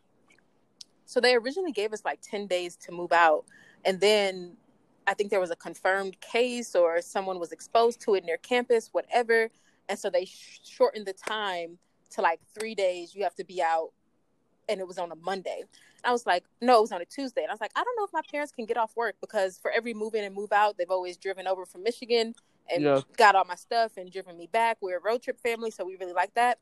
so 1.05 1.21
they 1.21 1.35
originally 1.35 1.71
gave 1.71 1.93
us 1.93 2.03
like 2.03 2.19
10 2.21 2.47
days 2.47 2.75
to 2.77 2.91
move 2.91 3.11
out. 3.13 3.45
And 3.85 3.99
then 4.01 4.57
I 5.05 5.13
think 5.13 5.29
there 5.29 5.39
was 5.39 5.51
a 5.51 5.55
confirmed 5.55 6.19
case 6.19 6.75
or 6.75 7.01
someone 7.01 7.39
was 7.39 7.51
exposed 7.51 8.01
to 8.01 8.15
it 8.15 8.25
near 8.25 8.37
campus, 8.37 8.89
whatever. 8.91 9.49
And 9.87 9.97
so 9.97 10.09
they 10.09 10.25
sh- 10.25 10.59
shortened 10.63 11.05
the 11.05 11.13
time 11.13 11.77
to 12.09 12.21
like 12.21 12.41
three 12.53 12.75
days. 12.75 13.15
You 13.15 13.23
have 13.23 13.35
to 13.35 13.45
be 13.45 13.61
out. 13.61 13.91
And 14.69 14.79
it 14.79 14.87
was 14.87 14.97
on 14.97 15.11
a 15.11 15.15
Monday. 15.15 15.63
I 16.03 16.11
was 16.11 16.25
like, 16.25 16.43
no, 16.61 16.79
it 16.79 16.81
was 16.81 16.91
on 16.91 17.01
a 17.01 17.05
Tuesday. 17.05 17.41
And 17.41 17.49
I 17.49 17.53
was 17.53 17.61
like, 17.61 17.71
I 17.75 17.83
don't 17.83 17.95
know 17.97 18.03
if 18.03 18.13
my 18.13 18.21
parents 18.29 18.51
can 18.51 18.65
get 18.65 18.77
off 18.77 18.95
work 18.95 19.15
because 19.21 19.57
for 19.57 19.71
every 19.71 19.93
move 19.93 20.13
in 20.15 20.23
and 20.23 20.35
move 20.35 20.51
out, 20.51 20.77
they've 20.77 20.89
always 20.91 21.17
driven 21.17 21.47
over 21.47 21.65
from 21.65 21.83
Michigan 21.83 22.35
and 22.73 22.83
Yeah. 22.83 23.01
got 23.15 23.35
all 23.35 23.45
my 23.45 23.55
stuff 23.55 23.97
and 23.97 24.11
driven 24.11 24.37
me 24.37 24.47
back. 24.51 24.77
We're 24.81 24.97
a 24.97 25.01
road 25.01 25.21
trip 25.21 25.39
family, 25.39 25.71
so 25.71 25.85
we 25.85 25.95
really 25.97 26.13
like 26.13 26.33
that. 26.35 26.59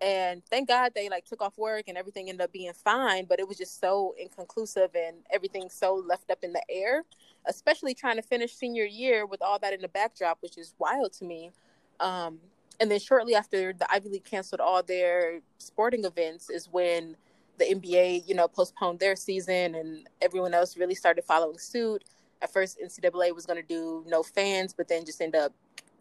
And 0.00 0.44
thank 0.46 0.68
God 0.68 0.92
they 0.94 1.08
like 1.08 1.24
took 1.24 1.40
off 1.40 1.56
work 1.56 1.84
and 1.88 1.96
everything 1.96 2.28
ended 2.28 2.42
up 2.42 2.52
being 2.52 2.72
fine, 2.72 3.24
but 3.26 3.38
it 3.38 3.48
was 3.48 3.56
just 3.56 3.80
so 3.80 4.14
inconclusive 4.18 4.90
and 4.94 5.18
everything 5.32 5.70
so 5.70 5.94
left 5.94 6.30
up 6.30 6.40
in 6.42 6.52
the 6.52 6.62
air, 6.68 7.04
especially 7.46 7.94
trying 7.94 8.16
to 8.16 8.22
finish 8.22 8.54
senior 8.54 8.84
year 8.84 9.24
with 9.24 9.40
all 9.40 9.58
that 9.60 9.72
in 9.72 9.80
the 9.80 9.88
backdrop, 9.88 10.38
which 10.40 10.58
is 10.58 10.74
wild 10.78 11.12
to 11.14 11.24
me. 11.24 11.52
Um, 12.00 12.40
and 12.80 12.90
then 12.90 12.98
shortly 12.98 13.34
after 13.36 13.72
the 13.72 13.90
Ivy 13.90 14.08
League 14.10 14.24
canceled 14.24 14.60
all 14.60 14.82
their 14.82 15.40
sporting 15.58 16.04
events 16.04 16.50
is 16.50 16.68
when 16.70 17.16
the 17.58 17.64
NBA, 17.64 18.26
you 18.26 18.34
know, 18.34 18.48
postponed 18.48 19.00
their 19.00 19.16
season 19.16 19.74
and 19.74 20.08
everyone 20.20 20.54
else 20.54 20.76
really 20.76 20.94
started 20.94 21.24
following 21.24 21.58
suit. 21.58 22.04
At 22.42 22.52
first, 22.52 22.78
NCAA 22.82 23.34
was 23.34 23.46
going 23.46 23.60
to 23.60 23.66
do 23.66 24.04
no 24.06 24.22
fans, 24.22 24.74
but 24.74 24.88
then 24.88 25.04
just 25.04 25.20
end 25.20 25.34
up 25.34 25.52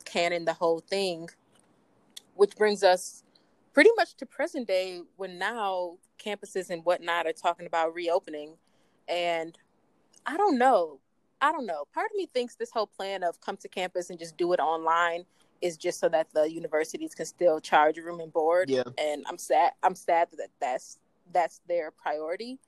canning 0.06 0.46
the 0.46 0.54
whole 0.54 0.80
thing, 0.80 1.30
which 2.36 2.56
brings 2.56 2.84
us 2.84 3.24
pretty 3.74 3.92
much 3.96 4.16
to 4.16 4.26
present 4.26 4.68
day 4.68 5.02
when 5.18 5.38
now 5.38 5.98
campuses 6.24 6.70
and 6.70 6.84
whatnot 6.86 7.26
are 7.28 7.34
talking 7.34 7.66
about 7.66 7.94
reopening. 7.94 8.56
And 9.08 9.58
I 10.26 10.38
don't 10.38 10.58
know. 10.58 11.00
I 11.42 11.52
don't 11.52 11.66
know. 11.66 11.86
Part 11.94 12.12
of 12.12 12.16
me 12.16 12.28
thinks 12.34 12.56
this 12.56 12.72
whole 12.72 12.88
plan 12.88 13.24
of 13.24 13.40
come 13.42 13.58
to 13.58 13.68
campus 13.68 14.10
and 14.10 14.18
just 14.18 14.38
do 14.38 14.54
it 14.54 14.60
online 14.60 15.26
is 15.62 15.78
just 15.78 16.00
so 16.00 16.10
that 16.10 16.28
the 16.34 16.50
universities 16.52 17.16
can 17.16 17.26
still 17.26 17.60
charge 17.60 17.98
room 17.98 18.20
and 18.20 18.32
board. 18.32 18.70
Yeah. 18.70 18.84
And 18.98 19.26
I'm 19.28 19.38
sad. 19.38 19.74
I'm 19.82 19.96
sad 19.96 20.28
that 20.38 20.50
that's 20.60 21.00
that's 21.32 21.62
their 21.68 21.92
priority. 21.92 22.60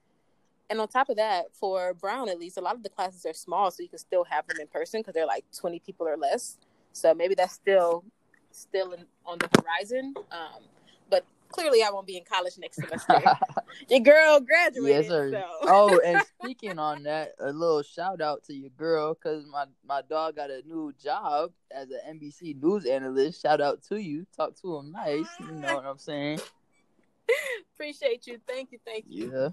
And 0.70 0.80
on 0.82 0.88
top 0.88 1.10
of 1.10 1.18
that, 1.18 1.46
for 1.54 1.94
Brown 1.94 2.28
at 2.30 2.40
least, 2.40 2.58
a 2.58 2.62
lot 2.62 2.76
of 2.76 2.84
the 2.84 2.90
classes 2.90 3.26
are 3.26 3.34
small, 3.34 3.70
so 3.70 3.84
you 3.84 3.90
can 3.90 4.00
still 4.00 4.24
have 4.24 4.48
them 4.48 4.58
in 4.60 4.68
person 4.68 5.02
because 5.02 5.14
they're 5.14 5.26
like 5.26 5.46
20 5.58 5.80
people 5.80 6.08
or 6.08 6.18
less. 6.18 6.58
So 6.92 7.14
maybe 7.14 7.36
that's 7.36 7.54
still 7.54 8.04
still 8.52 8.94
in, 8.94 9.06
on 9.26 9.38
the 9.38 9.50
horizon. 9.62 10.14
Um, 10.32 10.64
but 11.10 11.26
clearly, 11.50 11.84
I 11.84 11.90
won't 11.92 12.08
be 12.08 12.18
in 12.18 12.24
college 12.24 12.58
next 12.58 12.78
semester. 12.78 13.22
Your 13.90 14.00
girl 14.00 14.40
graduated. 14.40 15.04
yes, 15.04 15.08
sir. 15.08 15.32
So. 15.32 15.44
oh, 15.64 16.00
and 16.04 16.22
speaking 16.42 16.80
on 16.80 17.04
that, 17.04 17.34
a 17.40 17.52
little 17.52 17.84
shout 17.84 18.22
out 18.22 18.44
to 18.46 18.54
your 18.54 18.70
girl 18.72 19.14
because 19.14 19.46
my 19.46 19.66
my 19.86 20.02
dog 20.10 20.38
got 20.38 20.50
a 20.50 20.62
new 20.66 20.94
job 21.04 21.52
as 21.72 21.90
an 21.90 22.20
NBC 22.20 22.62
news 22.62 22.86
analyst. 22.86 23.42
Shout 23.42 23.62
out 23.62 23.84
to 23.90 24.02
you. 24.02 24.26
Talk 24.36 24.56
to 24.62 24.78
him 24.78 24.92
nice. 24.92 25.28
You 25.42 25.52
know 25.52 25.76
what 25.76 25.86
I'm 25.86 25.98
saying? 25.98 26.40
Appreciate 27.76 28.28
you. 28.28 28.40
Thank 28.48 28.72
you. 28.72 28.80
Thank 28.86 29.06
you. 29.08 29.32
Yeah. 29.34 29.50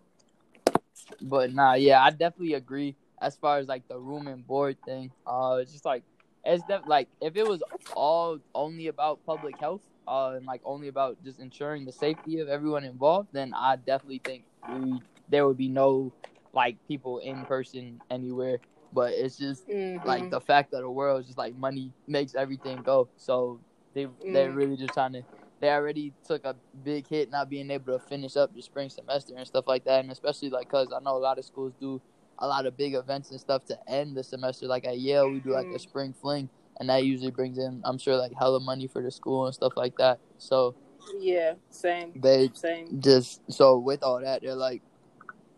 But 1.21 1.52
nah, 1.52 1.75
yeah, 1.75 2.02
I 2.02 2.11
definitely 2.11 2.55
agree 2.55 2.97
as 3.21 3.37
far 3.37 3.59
as 3.59 3.69
like 3.69 3.85
the 3.88 3.99
room 3.99 4.29
and 4.29 4.47
board 4.47 4.76
thing. 4.85 5.12
Uh, 5.26 5.59
it's 5.61 5.73
just 5.73 5.85
like 5.85 6.05
it's 6.45 6.64
def- 6.64 6.87
like 6.87 7.09
if 7.21 7.37
it 7.37 7.47
was 7.47 7.62
all 7.95 8.38
only 8.55 8.88
about 8.88 9.21
public 9.25 9.59
health, 9.59 9.83
uh, 10.07 10.33
and 10.37 10.47
like 10.47 10.61
only 10.64 10.88
about 10.88 11.23
just 11.23 11.38
ensuring 11.41 11.85
the 11.85 11.93
safety 11.93 12.38
of 12.41 12.49
everyone 12.49 12.85
involved, 12.85 13.29
then 13.33 13.52
I 13.55 13.76
definitely 13.76 14.23
think 14.25 14.45
we 14.69 15.02
there 15.29 15.47
would 15.47 15.57
be 15.57 15.69
no 15.69 16.12
like 16.52 16.79
people 16.88 17.19
in 17.19 17.45
person 17.45 18.00
anywhere. 18.11 18.59
But 18.93 19.12
it's 19.12 19.37
just 19.38 19.67
Mhm. 19.69 20.05
like 20.05 20.31
the 20.31 20.41
fact 20.41 20.73
that 20.73 20.81
the 20.81 20.91
world 20.91 21.21
is 21.21 21.26
just 21.26 21.38
like 21.38 21.57
money 21.57 21.93
makes 22.07 22.35
everything 22.35 22.83
go. 22.83 23.09
So 23.17 23.61
they 23.95 24.07
they're 24.33 24.50
Mm. 24.52 24.57
really 24.57 24.76
just 24.76 24.95
trying 24.95 25.12
to. 25.14 25.23
They 25.62 25.71
already 25.71 26.12
took 26.26 26.45
a 26.45 26.57
big 26.83 27.09
hit 27.09 27.31
not 27.31 27.49
being 27.49 27.71
able 27.71 27.99
to 27.99 28.04
finish 28.07 28.37
up 28.37 28.52
the 28.52 28.62
spring 28.62 28.90
semester 28.90 29.35
and 29.37 29.47
stuff 29.47 29.66
like 29.69 29.85
that, 29.85 30.00
and 30.00 30.11
especially 30.12 30.50
like 30.50 30.69
because 30.69 30.92
I 30.92 30.99
know 31.00 31.16
a 31.16 31.19
lot 31.19 31.38
of 31.38 31.45
schools 31.47 31.73
do 31.81 32.02
a 32.40 32.49
lot 32.49 32.66
of 32.66 32.76
big 32.76 32.95
events 32.95 33.31
and 33.31 33.40
stuff 33.40 33.64
to 33.66 33.78
end 33.88 34.16
the 34.16 34.25
semester. 34.25 34.66
Like 34.66 34.85
at 34.85 34.99
Yale, 34.99 35.31
we 35.31 35.38
do 35.40 35.52
like 35.52 35.69
a 35.69 35.76
Mm. 35.76 35.81
spring 35.81 36.14
fling, 36.21 36.50
and 36.81 36.90
that 36.90 37.04
usually 37.04 37.31
brings 37.31 37.59
in 37.59 37.81
I'm 37.85 37.99
sure 37.99 38.16
like 38.16 38.33
hella 38.37 38.59
money 38.61 38.88
for 38.88 39.00
the 39.02 39.12
school 39.12 39.47
and 39.47 39.54
stuff 39.54 39.75
like 39.76 39.97
that. 39.99 40.19
So 40.38 40.75
Yeah. 41.21 41.54
Same. 41.71 42.12
they 42.16 42.50
Same. 42.54 43.00
just 43.00 43.40
so 43.50 43.78
with 43.78 44.02
all 44.02 44.21
that 44.21 44.42
they're 44.42 44.57
like 44.57 44.83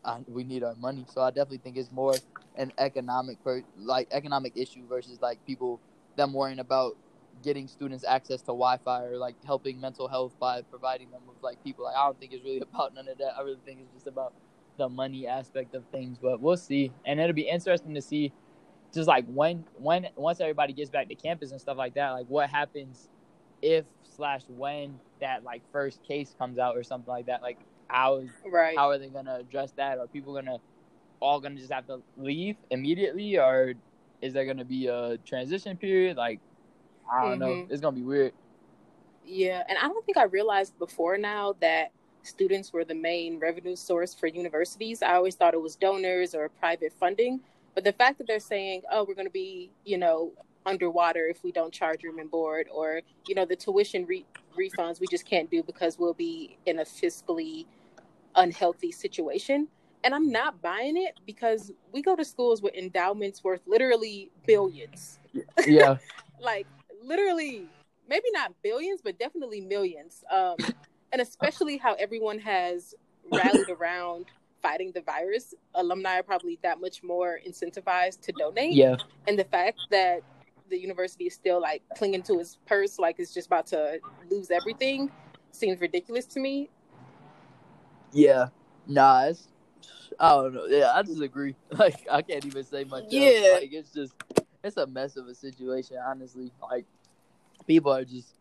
I, 0.05 0.19
we 0.27 0.45
need 0.45 0.63
our 0.63 0.75
money 0.77 1.07
so 1.09 1.23
i 1.23 1.31
definitely 1.31 1.59
think 1.59 1.77
it's 1.77 1.91
more 1.91 2.15
an 2.57 2.73
economic 2.79 3.43
per, 3.43 3.63
like 3.77 4.09
economic 4.13 4.53
issue 4.57 4.87
versus 4.87 5.21
like 5.23 5.45
people 5.47 5.81
them 6.17 6.33
worrying 6.35 6.59
about 6.61 6.97
getting 7.45 7.69
students 7.69 8.05
access 8.05 8.41
to 8.43 8.47
wi-fi 8.49 9.05
or 9.05 9.17
like 9.19 9.37
helping 9.45 9.81
mental 9.81 10.09
health 10.09 10.35
by 10.41 10.63
providing 10.63 11.11
them 11.11 11.23
with 11.29 11.37
like 11.43 11.63
people. 11.63 11.85
Like 11.85 11.97
i 11.97 12.05
don't 12.07 12.19
think 12.19 12.33
it's 12.33 12.45
really 12.45 12.61
about 12.73 12.95
none 12.95 13.09
of 13.09 13.19
that. 13.19 13.35
I 13.39 13.43
really 13.43 13.61
think 13.65 13.81
it's 13.81 13.93
just 13.93 14.07
about 14.07 14.33
the 14.77 14.89
money 14.89 15.27
aspect 15.29 15.75
of 15.75 15.85
things 15.93 16.19
but 16.19 16.41
we'll 16.41 16.57
see. 16.57 16.93
And 17.05 17.21
it'll 17.21 17.35
be 17.35 17.49
interesting 17.49 17.95
to 17.95 18.03
see 18.03 18.33
just 18.93 19.09
like 19.09 19.27
when 19.27 19.65
when 19.77 20.07
once 20.17 20.41
everybody 20.41 20.73
gets 20.73 20.91
back 20.91 21.09
to 21.09 21.15
campus 21.15 21.51
and 21.53 21.61
stuff 21.61 21.77
like 21.77 21.95
that 21.95 22.11
like 22.11 22.27
what 22.27 22.49
happens 22.49 23.09
if 23.63 23.85
slash 24.03 24.43
when 24.49 24.99
that 25.21 25.43
like 25.43 25.63
first 25.73 26.03
case 26.07 26.35
comes 26.39 26.59
out 26.59 26.77
or 26.77 26.83
something 26.83 27.11
like 27.13 27.27
that. 27.27 27.43
Like 27.43 27.59
how 27.89 28.17
is 28.17 28.31
Right. 28.45 28.77
how 28.77 28.91
are 28.91 28.99
they 28.99 29.09
gonna 29.09 29.37
address 29.37 29.73
that? 29.73 29.99
Are 29.99 30.07
people 30.07 30.35
gonna 30.35 30.59
all 31.21 31.41
gonna 31.41 31.57
just 31.57 31.73
have 31.73 31.87
to 31.87 32.03
leave 32.17 32.57
immediately 32.71 33.39
or 33.39 33.75
is 34.21 34.33
there 34.35 34.45
gonna 34.45 34.65
be 34.65 34.87
a 34.87 35.19
transition 35.19 35.77
period? 35.77 36.17
Like 36.17 36.41
i 37.13 37.23
don't 37.23 37.39
know 37.39 37.47
Mhm. 37.47 37.71
it's 37.71 37.81
gonna 37.81 37.97
be 37.97 38.03
weird 38.03 38.33
Yeah, 39.27 39.63
and 39.69 39.79
I 39.79 39.89
don't 39.89 40.05
think 40.05 40.19
I 40.19 40.25
realized 40.25 40.79
before 40.79 41.17
now 41.17 41.55
that 41.61 41.93
students 42.25 42.73
were 42.75 42.85
the 42.85 42.95
main 42.95 43.39
revenue 43.39 43.75
source 43.75 44.15
for 44.15 44.27
universities. 44.27 45.03
I 45.03 45.15
always 45.15 45.35
thought 45.35 45.55
it 45.55 45.61
was 45.63 45.77
donors 45.77 46.35
or 46.35 46.51
private 46.51 46.93
funding, 46.93 47.41
but 47.75 47.85
the 47.85 47.93
fact 47.93 48.19
that 48.19 48.27
they're 48.27 48.39
saying, 48.39 48.83
"Oh, 48.91 49.05
we're 49.05 49.15
going 49.15 49.27
to 49.27 49.33
be, 49.33 49.71
you 49.85 49.97
know, 49.97 50.33
underwater 50.67 51.27
if 51.27 51.43
we 51.43 51.53
don't 51.53 51.73
charge 51.73 52.03
room 52.05 52.19
and 52.19 52.31
board," 52.31 52.69
or 52.71 53.01
you 53.27 53.35
know, 53.35 53.47
the 53.47 53.57
tuition 53.57 54.05
re- 54.05 54.27
refunds 54.59 55.01
we 55.01 55.07
just 55.07 55.25
can't 55.25 55.51
do 55.51 55.63
because 55.63 55.99
we'll 55.99 56.13
be 56.15 56.59
in 56.67 56.81
a 56.81 56.85
fiscally 56.85 57.65
unhealthy 58.35 58.93
situation. 58.93 59.69
And 60.05 60.15
I'm 60.15 60.31
not 60.31 60.61
buying 60.61 60.99
it 60.99 61.19
because 61.25 61.73
we 61.93 62.03
go 62.03 62.15
to 62.15 62.25
schools 62.27 62.61
with 62.61 62.75
endowments 62.75 63.43
worth 63.43 63.63
literally 63.67 64.31
billions 64.47 65.19
yeah 65.67 65.97
like 66.41 66.67
literally 67.05 67.69
maybe 68.09 68.27
not 68.33 68.53
billions 68.63 69.01
but 69.03 69.19
definitely 69.19 69.61
millions 69.61 70.25
um 70.31 70.57
and 71.13 71.21
especially 71.21 71.77
how 71.77 71.95
everyone 71.95 72.39
has 72.39 72.95
rallied 73.33 73.69
around 73.81 74.27
fighting 74.63 74.91
the 74.95 75.03
virus 75.03 75.55
alumni 75.75 76.19
are 76.19 76.23
probably 76.23 76.59
that 76.63 76.81
much 76.81 77.03
more 77.03 77.39
incentivized 77.47 78.21
to 78.21 78.33
donate 78.33 78.73
yeah 78.73 78.97
and 79.29 79.39
the 79.39 79.45
fact 79.45 79.79
that 79.91 80.23
the 80.71 80.79
university 80.79 81.25
is 81.25 81.35
still 81.35 81.61
like 81.61 81.83
clinging 81.97 82.23
to 82.23 82.39
his 82.39 82.59
purse 82.67 82.99
like 82.99 83.17
it's 83.19 83.35
just 83.35 83.47
about 83.47 83.67
to 83.67 84.01
lose 84.31 84.51
everything 84.51 85.11
seems 85.53 85.81
ridiculous 85.81 86.25
to 86.25 86.41
me 86.41 86.71
yeah 88.13 88.49
nah 88.87 89.25
it's 89.25 89.49
i 90.19 90.31
don't 90.31 90.55
know 90.55 90.67
yeah 90.67 90.93
i 90.95 91.03
disagree. 91.03 91.55
like 91.79 92.07
i 92.11 92.23
can't 92.23 92.45
even 92.47 92.65
say 92.65 92.85
much 92.85 93.05
else. 93.05 93.13
Yeah. 93.13 93.59
like 93.61 93.73
it's 93.73 93.91
just 93.93 94.15
it's 94.65 94.77
a 94.77 94.87
mess 94.87 95.17
of 95.17 95.29
a 95.29 95.35
situation 95.35 95.97
honestly. 96.05 96.51
Like 96.61 96.87
people 97.67 97.93
are 97.93 98.05
just 98.05 98.35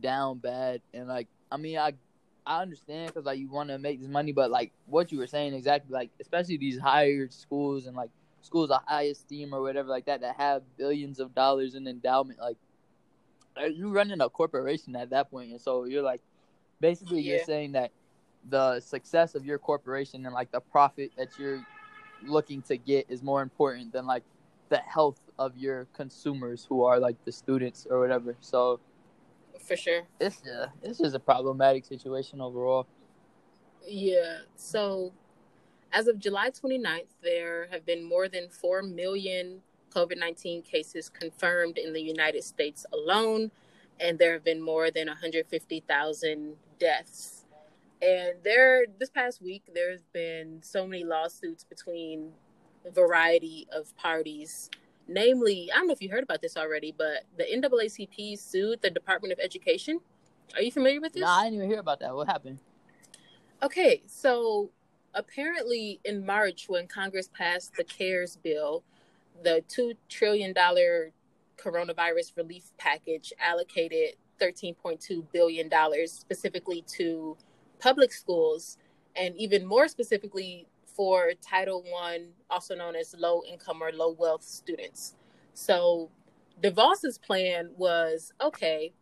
down 0.00 0.38
bad. 0.38 0.80
And 0.94 1.08
like 1.08 1.28
i 1.52 1.56
mean 1.56 1.78
i 1.78 1.92
i 2.46 2.62
understand 2.62 3.08
because 3.08 3.26
like 3.26 3.38
you 3.38 3.50
want 3.50 3.68
to 3.68 3.78
make 3.78 4.00
this 4.00 4.08
money 4.08 4.32
but 4.32 4.50
like 4.50 4.72
what 4.86 5.10
you 5.12 5.18
were 5.18 5.26
saying 5.26 5.52
exactly 5.52 5.92
like 5.92 6.10
especially 6.20 6.56
these 6.56 6.78
higher 6.78 7.28
schools 7.28 7.86
and 7.86 7.96
like 7.96 8.10
schools 8.40 8.70
of 8.70 8.80
high 8.86 9.02
esteem 9.02 9.52
or 9.52 9.60
whatever 9.60 9.88
like 9.88 10.06
that 10.06 10.20
that 10.20 10.36
have 10.36 10.62
billions 10.78 11.20
of 11.20 11.34
dollars 11.34 11.74
in 11.74 11.86
endowment 11.86 12.38
like 12.38 12.56
are 13.56 13.68
you 13.68 13.90
running 13.90 14.20
a 14.20 14.28
corporation 14.28 14.96
at 14.96 15.10
that 15.10 15.30
point? 15.30 15.50
And 15.50 15.60
so 15.60 15.84
you're 15.84 16.02
like 16.02 16.20
basically 16.80 17.20
you're 17.20 17.44
saying 17.44 17.72
that 17.72 17.90
the 18.48 18.80
success 18.80 19.34
of 19.34 19.44
your 19.44 19.58
corporation 19.58 20.24
and 20.24 20.34
like 20.34 20.50
the 20.50 20.60
profit 20.60 21.12
that 21.16 21.38
you're 21.38 21.64
looking 22.24 22.62
to 22.62 22.76
get 22.76 23.06
is 23.08 23.22
more 23.22 23.42
important 23.42 23.92
than 23.92 24.06
like 24.06 24.24
the 24.70 24.78
health 24.78 25.20
of 25.38 25.56
your 25.56 25.86
consumers 25.92 26.66
who 26.68 26.82
are 26.84 26.98
like 26.98 27.22
the 27.24 27.32
students 27.32 27.86
or 27.90 28.00
whatever 28.00 28.34
so 28.40 28.80
for 29.60 29.76
sure 29.76 30.02
it's 30.18 30.42
uh, 30.46 30.68
it's 30.82 30.98
just 30.98 31.14
a 31.14 31.20
problematic 31.20 31.84
situation 31.84 32.40
overall. 32.40 32.86
Yeah. 33.86 34.38
So 34.56 35.12
as 35.92 36.06
of 36.06 36.18
July 36.18 36.50
29th, 36.50 37.06
there 37.22 37.68
have 37.70 37.84
been 37.84 38.02
more 38.04 38.28
than 38.28 38.48
4 38.48 38.82
million 38.82 39.60
COVID 39.94 40.18
19 40.18 40.62
cases 40.62 41.08
confirmed 41.08 41.78
in 41.78 41.92
the 41.92 42.00
United 42.00 42.44
States 42.44 42.86
alone. 42.92 43.50
And 43.98 44.18
there 44.18 44.32
have 44.32 44.44
been 44.44 44.62
more 44.62 44.90
than 44.90 45.08
150,000 45.08 46.56
deaths. 46.78 47.44
And 48.00 48.32
there, 48.42 48.86
this 48.98 49.10
past 49.10 49.42
week, 49.42 49.64
there's 49.74 50.00
been 50.14 50.60
so 50.62 50.86
many 50.86 51.04
lawsuits 51.04 51.64
between 51.64 52.32
variety 52.94 53.66
of 53.72 53.94
parties. 53.96 54.70
Namely, 55.08 55.70
I 55.72 55.78
don't 55.78 55.88
know 55.88 55.92
if 55.92 56.00
you 56.00 56.10
heard 56.10 56.22
about 56.22 56.40
this 56.40 56.56
already, 56.56 56.94
but 56.96 57.24
the 57.36 57.44
NAACP 57.44 58.38
sued 58.38 58.80
the 58.80 58.90
Department 58.90 59.32
of 59.32 59.40
Education. 59.40 60.00
Are 60.54 60.62
you 60.62 60.70
familiar 60.70 61.00
with 61.00 61.12
this? 61.12 61.22
No, 61.22 61.28
I 61.28 61.44
didn't 61.44 61.56
even 61.56 61.68
hear 61.68 61.80
about 61.80 62.00
that. 62.00 62.14
What 62.14 62.28
happened? 62.28 62.58
Okay, 63.62 64.02
so 64.06 64.70
apparently 65.14 66.00
in 66.04 66.24
March, 66.24 66.68
when 66.68 66.86
Congress 66.86 67.28
passed 67.36 67.74
the 67.76 67.84
CARES 67.84 68.36
bill, 68.36 68.84
the 69.42 69.62
$2 69.68 69.94
trillion 70.08 70.54
coronavirus 71.58 72.36
relief 72.36 72.70
package 72.78 73.32
allocated 73.40 74.14
$13.2 74.40 75.26
billion 75.32 75.70
specifically 76.06 76.82
to 76.88 77.36
public 77.78 78.12
schools 78.12 78.78
and 79.16 79.36
even 79.36 79.66
more 79.66 79.88
specifically 79.88 80.66
for 81.00 81.32
Title 81.40 81.82
I, 81.98 82.26
also 82.50 82.74
known 82.74 82.94
as 82.94 83.14
low 83.18 83.40
income 83.50 83.82
or 83.82 83.90
low 83.90 84.10
wealth 84.10 84.42
students. 84.42 85.14
So 85.54 86.10
DeVos's 86.62 87.16
plan 87.16 87.70
was 87.74 88.34
okay, 88.38 88.92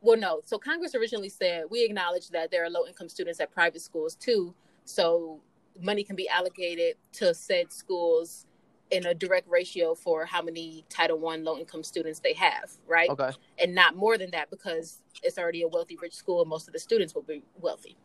well, 0.00 0.16
no. 0.16 0.40
So 0.46 0.56
Congress 0.56 0.94
originally 0.94 1.28
said 1.28 1.64
we 1.70 1.84
acknowledge 1.84 2.30
that 2.30 2.50
there 2.50 2.64
are 2.64 2.70
low 2.70 2.86
income 2.86 3.10
students 3.10 3.38
at 3.38 3.52
private 3.52 3.82
schools 3.82 4.14
too. 4.14 4.54
So 4.86 5.42
money 5.78 6.04
can 6.04 6.16
be 6.16 6.26
allocated 6.26 6.94
to 7.16 7.34
said 7.34 7.70
schools 7.70 8.46
in 8.90 9.04
a 9.04 9.12
direct 9.12 9.46
ratio 9.46 9.94
for 9.94 10.24
how 10.24 10.40
many 10.40 10.86
Title 10.88 11.18
One 11.18 11.44
low 11.44 11.58
income 11.58 11.82
students 11.82 12.20
they 12.20 12.32
have, 12.32 12.70
right? 12.88 13.10
Okay. 13.10 13.32
And 13.62 13.74
not 13.74 13.94
more 13.94 14.16
than 14.16 14.30
that 14.30 14.48
because 14.48 15.02
it's 15.22 15.36
already 15.36 15.60
a 15.60 15.68
wealthy, 15.68 15.98
rich 16.00 16.14
school 16.14 16.40
and 16.40 16.48
most 16.48 16.66
of 16.66 16.72
the 16.72 16.80
students 16.80 17.14
will 17.14 17.20
be 17.20 17.42
wealthy. 17.60 17.98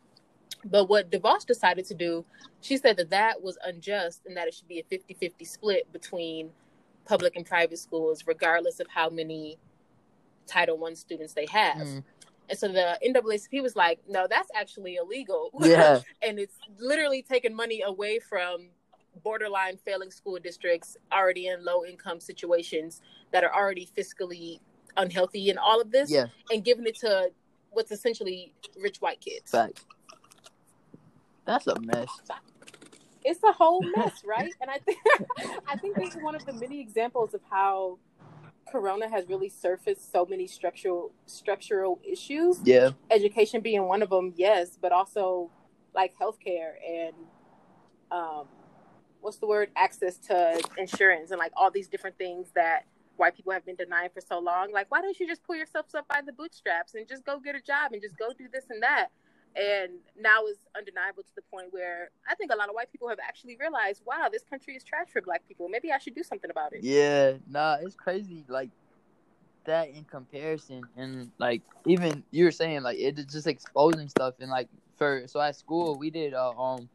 But 0.64 0.88
what 0.88 1.10
DeVos 1.10 1.46
decided 1.46 1.86
to 1.86 1.94
do, 1.94 2.24
she 2.60 2.76
said 2.76 2.96
that 2.96 3.10
that 3.10 3.42
was 3.42 3.58
unjust 3.64 4.22
and 4.26 4.36
that 4.36 4.48
it 4.48 4.54
should 4.54 4.68
be 4.68 4.80
a 4.80 4.84
50 4.84 5.14
50 5.14 5.44
split 5.44 5.92
between 5.92 6.50
public 7.04 7.36
and 7.36 7.46
private 7.46 7.78
schools, 7.78 8.24
regardless 8.26 8.80
of 8.80 8.86
how 8.88 9.08
many 9.08 9.58
Title 10.46 10.78
One 10.78 10.96
students 10.96 11.32
they 11.32 11.46
have. 11.50 11.78
Mm. 11.78 12.04
And 12.50 12.58
so 12.58 12.68
the 12.68 12.98
NAACP 13.06 13.62
was 13.62 13.76
like, 13.76 14.00
no, 14.08 14.26
that's 14.28 14.50
actually 14.54 14.96
illegal. 14.96 15.50
Yeah. 15.60 16.00
and 16.22 16.38
it's 16.38 16.56
literally 16.78 17.22
taking 17.22 17.54
money 17.54 17.82
away 17.82 18.18
from 18.18 18.68
borderline 19.22 19.76
failing 19.76 20.10
school 20.10 20.38
districts 20.38 20.96
already 21.12 21.48
in 21.48 21.64
low 21.64 21.84
income 21.84 22.20
situations 22.20 23.02
that 23.32 23.44
are 23.44 23.54
already 23.54 23.88
fiscally 23.96 24.60
unhealthy 24.96 25.50
in 25.50 25.58
all 25.58 25.80
of 25.80 25.90
this 25.90 26.10
yeah. 26.10 26.26
and 26.50 26.64
giving 26.64 26.86
it 26.86 26.96
to 26.96 27.30
what's 27.70 27.90
essentially 27.90 28.52
rich 28.80 28.98
white 28.98 29.20
kids. 29.20 29.50
Fact. 29.50 29.84
That's 31.48 31.66
a 31.66 31.80
mess. 31.80 32.10
It's 33.24 33.42
a 33.42 33.52
whole 33.52 33.80
mess, 33.96 34.22
right? 34.26 34.52
and 34.60 34.70
I 34.70 34.76
think 34.76 34.98
I 35.66 35.76
think 35.78 35.96
this 35.96 36.14
is 36.14 36.22
one 36.22 36.34
of 36.34 36.44
the 36.44 36.52
many 36.52 36.78
examples 36.78 37.32
of 37.32 37.40
how 37.48 37.98
corona 38.70 39.08
has 39.08 39.26
really 39.30 39.48
surfaced 39.48 40.12
so 40.12 40.26
many 40.26 40.46
structural 40.46 41.10
structural 41.24 42.00
issues. 42.04 42.60
Yeah. 42.64 42.90
Education 43.10 43.62
being 43.62 43.82
one 43.84 44.02
of 44.02 44.10
them 44.10 44.34
yes 44.36 44.76
but 44.80 44.92
also 44.92 45.50
like 45.94 46.12
healthcare 46.20 46.72
and 46.86 47.14
um 48.10 48.44
what's 49.22 49.38
the 49.38 49.46
word? 49.46 49.70
Access 49.74 50.18
to 50.28 50.62
insurance 50.76 51.30
and 51.30 51.38
like 51.38 51.52
all 51.56 51.70
these 51.70 51.88
different 51.88 52.18
things 52.18 52.48
that 52.54 52.84
white 53.16 53.34
people 53.34 53.52
have 53.52 53.64
been 53.64 53.74
denying 53.74 54.10
for 54.12 54.20
so 54.20 54.38
long. 54.38 54.70
Like 54.70 54.90
why 54.90 55.00
don't 55.00 55.18
you 55.18 55.26
just 55.26 55.42
pull 55.44 55.56
yourselves 55.56 55.94
up 55.94 56.06
by 56.08 56.20
the 56.20 56.32
bootstraps 56.34 56.94
and 56.94 57.08
just 57.08 57.24
go 57.24 57.40
get 57.40 57.54
a 57.54 57.62
job 57.62 57.92
and 57.94 58.02
just 58.02 58.18
go 58.18 58.34
do 58.36 58.48
this 58.52 58.66
and 58.68 58.82
that 58.82 59.08
and 59.56 59.92
now 60.20 60.46
is 60.46 60.58
undeniable 60.76 61.22
to 61.22 61.34
the 61.34 61.42
point 61.50 61.68
where 61.70 62.10
I 62.28 62.34
think 62.34 62.52
a 62.52 62.56
lot 62.56 62.68
of 62.68 62.74
white 62.74 62.90
people 62.92 63.08
have 63.08 63.18
actually 63.26 63.56
realized, 63.56 64.02
wow, 64.06 64.28
this 64.30 64.42
country 64.42 64.74
is 64.74 64.84
trash 64.84 65.08
for 65.12 65.20
black 65.20 65.46
people. 65.48 65.68
Maybe 65.68 65.90
I 65.90 65.98
should 65.98 66.14
do 66.14 66.22
something 66.22 66.50
about 66.50 66.72
it. 66.72 66.84
Yeah, 66.84 67.34
nah, 67.48 67.78
it's 67.80 67.94
crazy. 67.94 68.44
Like 68.48 68.70
that 69.64 69.90
in 69.90 70.04
comparison, 70.04 70.82
and 70.96 71.30
like 71.38 71.62
even 71.86 72.22
you 72.30 72.44
were 72.44 72.50
saying, 72.50 72.82
like 72.82 72.98
it's 72.98 73.32
just 73.32 73.46
exposing 73.46 74.08
stuff, 74.08 74.34
and 74.40 74.50
like 74.50 74.68
for 74.96 75.24
so 75.26 75.40
at 75.40 75.56
school 75.56 75.96
we 75.96 76.10
did 76.10 76.34
uh, 76.34 76.50
um 76.50 76.88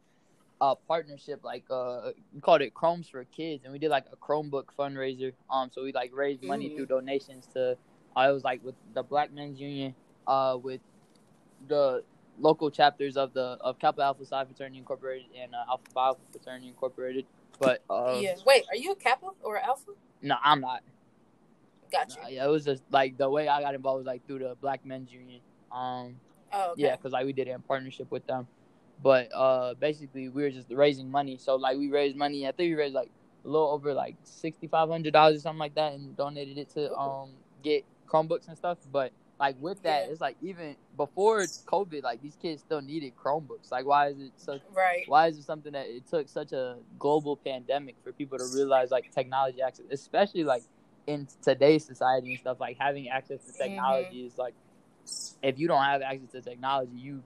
a 0.59 0.75
partnership 0.75 1.41
like 1.43 1.63
uh 1.69 2.11
we 2.33 2.41
called 2.41 2.61
it 2.61 2.73
Chromes 2.73 3.09
for 3.09 3.23
Kids, 3.25 3.63
and 3.63 3.73
we 3.73 3.79
did 3.79 3.89
like 3.89 4.05
a 4.11 4.15
Chromebook 4.15 4.65
fundraiser. 4.77 5.33
Um, 5.49 5.69
so 5.73 5.83
we 5.83 5.91
like 5.91 6.11
raised 6.13 6.43
money 6.43 6.67
mm-hmm. 6.67 6.77
through 6.77 6.85
donations 6.87 7.47
to. 7.53 7.77
It 8.15 8.31
was 8.31 8.43
like 8.43 8.63
with 8.63 8.75
the 8.93 9.01
Black 9.01 9.33
Men's 9.33 9.59
Union, 9.59 9.95
uh, 10.27 10.55
with 10.61 10.81
the 11.67 12.03
local 12.39 12.69
chapters 12.71 13.17
of 13.17 13.33
the 13.33 13.57
of 13.61 13.79
Kappa 13.79 14.01
Alpha 14.01 14.25
Psi 14.25 14.45
Fraternity 14.45 14.77
Incorporated 14.77 15.27
and 15.39 15.53
uh, 15.53 15.63
Alpha 15.69 15.83
Phi 15.93 16.11
Fraternity 16.31 16.67
Incorporated. 16.67 17.25
But 17.59 17.83
uh, 17.89 18.19
yeah, 18.21 18.35
wait, 18.45 18.63
are 18.69 18.75
you 18.75 18.91
a 18.91 18.95
Kappa 18.95 19.29
or 19.41 19.57
Alpha? 19.59 19.91
No, 20.21 20.35
I'm 20.43 20.61
not. 20.61 20.81
Gotcha. 21.91 22.21
Nah, 22.21 22.27
yeah, 22.27 22.45
it 22.45 22.49
was 22.49 22.65
just 22.65 22.83
like 22.89 23.17
the 23.17 23.29
way 23.29 23.47
I 23.47 23.61
got 23.61 23.75
involved 23.75 23.99
was 23.99 24.07
like 24.07 24.25
through 24.25 24.39
the 24.39 24.55
Black 24.59 24.85
Men's 24.85 25.11
Union. 25.11 25.41
Um, 25.71 26.15
oh, 26.51 26.71
okay. 26.71 26.83
yeah, 26.83 26.95
because 26.95 27.11
like 27.11 27.25
we 27.25 27.33
did 27.33 27.47
it 27.47 27.51
in 27.51 27.61
partnership 27.61 28.09
with 28.11 28.25
them. 28.25 28.47
But 29.01 29.29
uh, 29.33 29.75
basically, 29.75 30.29
we 30.29 30.43
were 30.43 30.49
just 30.49 30.71
raising 30.71 31.09
money. 31.09 31.37
So 31.37 31.55
like 31.55 31.77
we 31.77 31.89
raised 31.89 32.15
money. 32.15 32.47
I 32.47 32.51
think 32.51 32.71
we 32.71 32.75
raised 32.75 32.95
like 32.95 33.09
a 33.45 33.47
little 33.47 33.67
over 33.67 33.93
like 33.93 34.15
sixty 34.23 34.67
five 34.67 34.89
hundred 34.89 35.13
dollars 35.13 35.37
or 35.37 35.41
something 35.41 35.59
like 35.59 35.75
that, 35.75 35.93
and 35.93 36.15
donated 36.17 36.57
it 36.57 36.69
to 36.71 36.91
um 36.95 37.29
get 37.61 37.85
Chromebooks 38.07 38.47
and 38.47 38.57
stuff. 38.57 38.79
But 38.91 39.11
like 39.39 39.55
with 39.59 39.81
that, 39.83 40.05
yeah. 40.05 40.11
it's 40.11 40.21
like 40.21 40.37
even 40.41 40.75
before 40.95 41.39
COVID, 41.41 42.03
like 42.03 42.21
these 42.21 42.37
kids 42.41 42.61
still 42.61 42.81
needed 42.81 43.13
Chromebooks. 43.15 43.71
Like 43.71 43.85
why 43.85 44.07
is 44.07 44.19
it 44.19 44.31
such 44.37 44.61
right? 44.75 45.03
Why 45.07 45.27
is 45.27 45.37
it 45.37 45.43
something 45.43 45.73
that 45.73 45.87
it 45.87 46.07
took 46.07 46.29
such 46.29 46.51
a 46.53 46.77
global 46.99 47.35
pandemic 47.37 47.95
for 48.03 48.11
people 48.11 48.37
to 48.37 48.45
realize 48.53 48.91
like 48.91 49.11
technology 49.13 49.61
access, 49.61 49.85
especially 49.91 50.43
like 50.43 50.63
in 51.07 51.27
today's 51.41 51.83
society 51.83 52.31
and 52.31 52.39
stuff, 52.39 52.59
like 52.59 52.77
having 52.79 53.09
access 53.09 53.43
to 53.45 53.53
technology 53.53 54.19
mm-hmm. 54.19 54.27
is 54.27 54.37
like 54.37 54.53
if 55.41 55.59
you 55.59 55.67
don't 55.67 55.83
have 55.83 56.01
access 56.01 56.31
to 56.31 56.41
technology, 56.41 56.95
you 56.95 57.21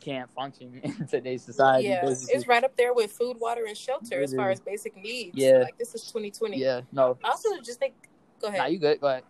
can't 0.00 0.30
function 0.30 0.80
in 0.82 1.06
today's 1.06 1.42
society. 1.42 1.88
Yeah, 1.88 2.02
basically. 2.02 2.34
it's 2.34 2.46
right 2.46 2.64
up 2.64 2.76
there 2.76 2.94
with 2.94 3.12
food, 3.12 3.36
water, 3.40 3.64
and 3.66 3.76
shelter 3.76 4.22
as 4.22 4.34
far 4.34 4.50
as 4.50 4.60
basic 4.60 4.96
needs. 4.96 5.36
Yeah, 5.36 5.58
like 5.58 5.78
this 5.78 5.94
is 5.94 6.02
2020. 6.04 6.58
Yeah, 6.58 6.82
no. 6.92 7.18
I 7.24 7.28
also 7.28 7.48
just 7.62 7.78
think. 7.78 7.94
Go 8.40 8.48
ahead. 8.48 8.58
Nah, 8.60 8.66
you 8.66 8.78
good? 8.78 9.00
Go 9.00 9.08
ahead. 9.08 9.24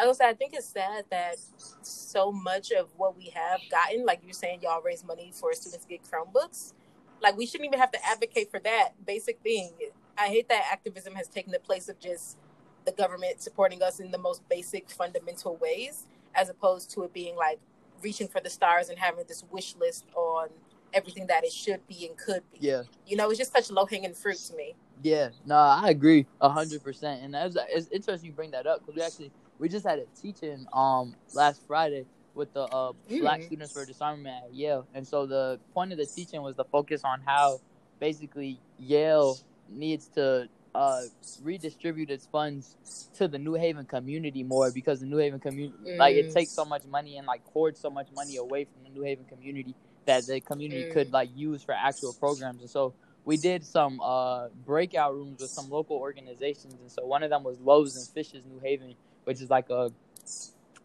I 0.00 0.06
was 0.06 0.20
I 0.20 0.32
think 0.32 0.54
it's 0.54 0.66
sad 0.66 1.04
that 1.10 1.36
so 1.82 2.32
much 2.32 2.72
of 2.72 2.88
what 2.96 3.16
we 3.16 3.30
have 3.34 3.60
gotten, 3.70 4.06
like 4.06 4.20
you're 4.24 4.32
saying, 4.32 4.60
y'all 4.62 4.80
raise 4.82 5.04
money 5.04 5.30
for 5.34 5.52
students 5.52 5.84
to 5.84 5.88
get 5.88 6.00
Chromebooks. 6.02 6.72
Like 7.20 7.36
we 7.36 7.44
shouldn't 7.44 7.66
even 7.66 7.78
have 7.78 7.92
to 7.92 7.98
advocate 8.06 8.50
for 8.50 8.60
that 8.60 8.92
basic 9.06 9.40
thing. 9.40 9.72
I 10.16 10.28
hate 10.28 10.48
that 10.48 10.64
activism 10.72 11.14
has 11.16 11.28
taken 11.28 11.52
the 11.52 11.58
place 11.58 11.88
of 11.88 11.98
just 11.98 12.38
the 12.86 12.92
government 12.92 13.42
supporting 13.42 13.82
us 13.82 14.00
in 14.00 14.10
the 14.10 14.18
most 14.18 14.48
basic 14.48 14.88
fundamental 14.88 15.56
ways, 15.56 16.06
as 16.34 16.48
opposed 16.48 16.90
to 16.92 17.02
it 17.02 17.12
being 17.12 17.36
like 17.36 17.60
reaching 18.02 18.26
for 18.26 18.40
the 18.40 18.48
stars 18.48 18.88
and 18.88 18.98
having 18.98 19.24
this 19.28 19.44
wish 19.50 19.76
list 19.76 20.06
on 20.14 20.48
everything 20.94 21.26
that 21.26 21.44
it 21.44 21.52
should 21.52 21.86
be 21.86 22.06
and 22.06 22.16
could 22.16 22.42
be. 22.52 22.58
Yeah. 22.60 22.82
You 23.06 23.16
know, 23.16 23.28
it's 23.28 23.38
just 23.38 23.52
such 23.52 23.70
low 23.70 23.84
hanging 23.84 24.14
fruit 24.14 24.38
to 24.48 24.56
me. 24.56 24.74
Yeah, 25.02 25.28
no, 25.44 25.56
I 25.56 25.90
agree 25.90 26.26
a 26.40 26.48
hundred 26.48 26.82
percent, 26.82 27.22
and 27.22 27.32
that's 27.32 27.56
it's 27.70 27.88
interesting 27.88 28.30
you 28.30 28.34
bring 28.34 28.50
that 28.50 28.66
up 28.66 28.80
because 28.80 28.94
we 28.94 29.02
actually 29.02 29.32
we 29.60 29.68
just 29.68 29.86
had 29.86 30.00
a 30.00 30.06
teaching 30.20 30.66
um 30.72 31.14
last 31.34 31.62
Friday 31.68 32.06
with 32.34 32.52
the 32.54 32.62
uh, 32.62 32.92
mm. 33.08 33.20
black 33.20 33.42
students 33.42 33.72
for 33.72 33.84
disarmament 33.84 34.44
at 34.44 34.54
Yale, 34.54 34.86
and 34.94 35.06
so 35.06 35.26
the 35.26 35.60
point 35.74 35.92
of 35.92 35.98
the 35.98 36.06
teaching 36.06 36.42
was 36.42 36.56
to 36.56 36.64
focus 36.64 37.02
on 37.04 37.20
how 37.24 37.60
basically 37.98 38.58
Yale 38.78 39.38
needs 39.68 40.08
to 40.08 40.48
uh, 40.74 41.02
redistribute 41.42 42.10
its 42.10 42.26
funds 42.26 42.76
to 43.14 43.28
the 43.28 43.38
New 43.38 43.54
Haven 43.54 43.84
community 43.84 44.42
more 44.42 44.70
because 44.70 45.00
the 45.00 45.06
New 45.06 45.16
Haven 45.16 45.40
community, 45.40 45.76
mm. 45.84 45.98
like, 45.98 46.14
it 46.14 46.32
takes 46.32 46.52
so 46.52 46.64
much 46.64 46.84
money 46.86 47.18
and 47.18 47.26
like 47.26 47.44
hoards 47.52 47.80
so 47.80 47.90
much 47.90 48.08
money 48.14 48.36
away 48.36 48.64
from 48.64 48.84
the 48.84 48.90
New 48.90 49.04
Haven 49.04 49.24
community 49.24 49.74
that 50.06 50.26
the 50.26 50.40
community 50.40 50.84
mm. 50.84 50.92
could 50.92 51.12
like 51.12 51.30
use 51.34 51.62
for 51.62 51.72
actual 51.72 52.12
programs. 52.14 52.60
And 52.60 52.70
so 52.70 52.94
we 53.24 53.36
did 53.36 53.64
some 53.64 54.00
uh, 54.00 54.48
breakout 54.64 55.14
rooms 55.14 55.40
with 55.40 55.50
some 55.50 55.68
local 55.68 55.96
organizations, 55.96 56.74
and 56.80 56.90
so 56.90 57.04
one 57.04 57.22
of 57.22 57.30
them 57.30 57.42
was 57.42 57.58
Loaves 57.60 57.96
and 57.96 58.06
Fishes 58.06 58.44
New 58.46 58.60
Haven, 58.60 58.94
which 59.24 59.40
is 59.40 59.50
like 59.50 59.70
a 59.70 59.90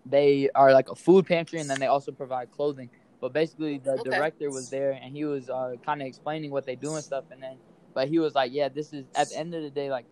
they 0.05 0.49
are 0.53 0.71
like 0.71 0.89
a 0.89 0.95
food 0.95 1.25
pantry 1.25 1.59
and 1.59 1.69
then 1.69 1.79
they 1.79 1.87
also 1.87 2.11
provide 2.11 2.51
clothing. 2.51 2.89
But 3.21 3.33
basically, 3.33 3.79
the 3.79 3.93
okay. 3.93 4.09
director 4.09 4.49
was 4.51 4.69
there 4.69 4.91
and 4.91 5.15
he 5.15 5.25
was 5.25 5.49
uh, 5.49 5.75
kind 5.85 6.01
of 6.01 6.07
explaining 6.07 6.51
what 6.51 6.65
they 6.65 6.75
do 6.75 6.93
and 6.95 7.03
stuff. 7.03 7.23
And 7.31 7.41
then, 7.41 7.57
but 7.93 8.07
he 8.07 8.19
was 8.19 8.35
like, 8.35 8.51
"Yeah, 8.53 8.69
this 8.69 8.93
is 8.93 9.05
at 9.15 9.29
the 9.29 9.37
end 9.37 9.55
of 9.55 9.63
the 9.63 9.69
day, 9.69 9.89
like, 9.89 10.05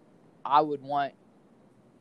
I 0.43 0.62
would 0.62 0.81
want 0.81 1.13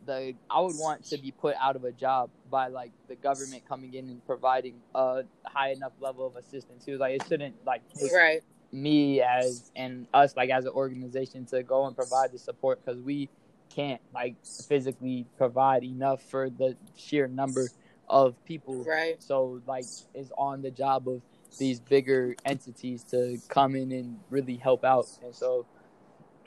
the 0.06 0.34
I 0.50 0.60
would 0.60 0.76
want 0.76 1.04
to 1.06 1.18
be 1.18 1.30
put 1.32 1.54
out 1.60 1.76
of 1.76 1.84
a 1.84 1.92
job 1.92 2.30
by 2.50 2.68
like 2.68 2.92
the 3.08 3.16
government 3.16 3.68
coming 3.68 3.94
in 3.94 4.08
and 4.08 4.24
providing 4.26 4.76
a 4.94 5.24
high 5.44 5.72
enough 5.72 5.92
level 6.00 6.26
of 6.26 6.36
assistance." 6.36 6.84
He 6.84 6.92
was 6.92 7.00
like, 7.00 7.20
"It 7.20 7.26
shouldn't 7.28 7.56
like 7.66 7.82
right." 8.14 8.40
me 8.72 9.20
as 9.20 9.70
and 9.76 10.06
us 10.14 10.34
like 10.34 10.48
as 10.48 10.64
an 10.64 10.70
organization 10.70 11.44
to 11.44 11.62
go 11.62 11.86
and 11.86 11.94
provide 11.94 12.32
the 12.32 12.38
support 12.38 12.82
because 12.82 13.00
we 13.02 13.28
can't 13.74 14.00
like 14.14 14.36
physically 14.68 15.26
provide 15.36 15.84
enough 15.84 16.22
for 16.22 16.50
the 16.50 16.76
sheer 16.96 17.26
number 17.26 17.68
of 18.08 18.42
people. 18.44 18.84
Right. 18.84 19.22
So 19.22 19.60
like 19.66 19.84
it's 20.14 20.32
on 20.36 20.62
the 20.62 20.70
job 20.70 21.08
of 21.08 21.22
these 21.58 21.80
bigger 21.80 22.34
entities 22.44 23.04
to 23.04 23.38
come 23.48 23.74
in 23.74 23.92
and 23.92 24.18
really 24.30 24.56
help 24.56 24.84
out. 24.84 25.06
And 25.22 25.34
so 25.34 25.66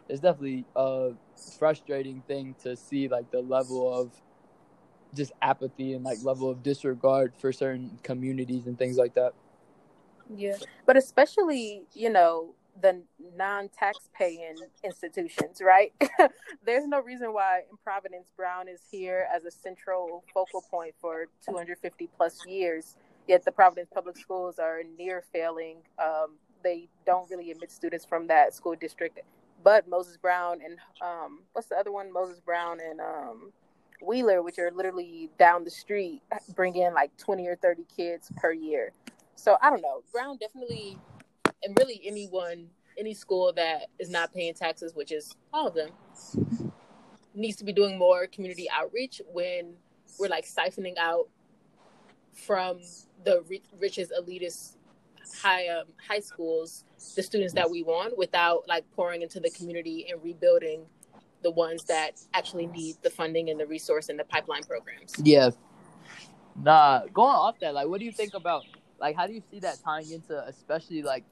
it's 0.07 0.19
definitely 0.19 0.65
a 0.75 1.11
frustrating 1.57 2.21
thing 2.27 2.55
to 2.63 2.75
see 2.75 3.07
like 3.07 3.31
the 3.31 3.41
level 3.41 3.91
of 3.93 4.11
just 5.15 5.31
apathy 5.41 5.93
and 5.93 6.03
like 6.03 6.17
level 6.23 6.49
of 6.49 6.61
disregard 6.61 7.33
for 7.37 7.51
certain 7.51 7.97
communities 8.03 8.67
and 8.67 8.77
things 8.77 8.97
like 8.97 9.15
that. 9.15 9.33
Yeah. 10.35 10.57
But 10.85 10.97
especially, 10.97 11.83
you 11.93 12.09
know, 12.09 12.53
the 12.81 13.01
non-tax 13.35 14.09
paying 14.13 14.55
institutions, 14.83 15.61
right? 15.61 15.93
There's 16.65 16.87
no 16.87 17.01
reason 17.01 17.33
why 17.33 17.61
in 17.69 17.77
Providence 17.83 18.31
Brown 18.35 18.67
is 18.67 18.81
here 18.91 19.27
as 19.33 19.45
a 19.45 19.51
central 19.51 20.23
focal 20.33 20.63
point 20.69 20.93
for 20.99 21.27
250 21.45 22.09
plus 22.17 22.45
years. 22.45 22.97
Yet 23.27 23.43
the 23.43 23.51
Providence 23.51 23.89
Public 23.93 24.17
Schools 24.17 24.59
are 24.59 24.81
near 24.97 25.23
failing. 25.33 25.77
Um, 25.97 26.35
they 26.63 26.89
don't 27.05 27.29
really 27.29 27.51
admit 27.51 27.71
students 27.71 28.05
from 28.05 28.27
that 28.27 28.53
school 28.53 28.75
district, 28.75 29.19
but 29.63 29.87
Moses 29.87 30.17
Brown 30.17 30.59
and 30.63 30.77
um, 31.01 31.41
what's 31.53 31.67
the 31.67 31.75
other 31.75 31.91
one? 31.91 32.11
Moses 32.11 32.39
Brown 32.39 32.79
and 32.79 32.99
um, 32.99 33.51
Wheeler, 34.01 34.41
which 34.43 34.59
are 34.59 34.71
literally 34.71 35.29
down 35.39 35.63
the 35.63 35.71
street, 35.71 36.21
bring 36.55 36.75
in 36.75 36.93
like 36.93 37.15
20 37.17 37.47
or 37.47 37.55
30 37.55 37.85
kids 37.95 38.31
per 38.37 38.51
year. 38.51 38.91
So 39.35 39.57
I 39.61 39.69
don't 39.69 39.81
know. 39.81 40.01
Brown 40.11 40.37
definitely 40.37 40.97
and 41.65 41.77
really 41.79 42.01
anyone, 42.05 42.67
any 42.97 43.13
school 43.13 43.51
that 43.55 43.87
is 43.99 44.09
not 44.09 44.33
paying 44.33 44.53
taxes, 44.53 44.95
which 44.95 45.11
is 45.11 45.35
all 45.51 45.67
of 45.67 45.73
them, 45.73 45.89
needs 47.33 47.57
to 47.57 47.65
be 47.65 47.73
doing 47.73 47.97
more 47.97 48.27
community 48.27 48.67
outreach 48.71 49.21
when 49.33 49.73
we're 50.19 50.29
like 50.29 50.45
siphoning 50.45 50.97
out 50.97 51.27
from 52.33 52.79
the 53.23 53.43
richest 53.79 54.11
elitist 54.11 54.75
high 55.41 55.67
um, 55.67 55.85
high 56.07 56.19
schools 56.19 56.85
the 57.15 57.23
students 57.23 57.53
that 57.53 57.69
we 57.69 57.81
want 57.81 58.17
without 58.17 58.67
like 58.67 58.85
pouring 58.95 59.21
into 59.21 59.39
the 59.39 59.49
community 59.49 60.07
and 60.09 60.23
rebuilding 60.23 60.85
the 61.45 61.51
ones 61.51 61.83
that 61.83 62.19
actually 62.33 62.65
need 62.67 62.95
the 63.03 63.09
funding 63.09 63.49
and 63.49 63.59
the 63.59 63.67
resource 63.67 64.09
and 64.09 64.19
the 64.19 64.23
pipeline 64.23 64.63
programs. 64.63 65.13
Yeah. 65.23 65.51
Nah, 66.59 67.05
going 67.13 67.35
off 67.35 67.59
that, 67.59 67.75
like, 67.75 67.87
what 67.87 67.99
do 67.99 68.05
you 68.05 68.11
think 68.11 68.33
about, 68.33 68.63
like, 68.99 69.15
how 69.15 69.27
do 69.27 69.33
you 69.33 69.43
see 69.51 69.59
that 69.59 69.77
tying 69.83 70.09
into, 70.09 70.43
especially 70.47 71.03
like 71.03 71.23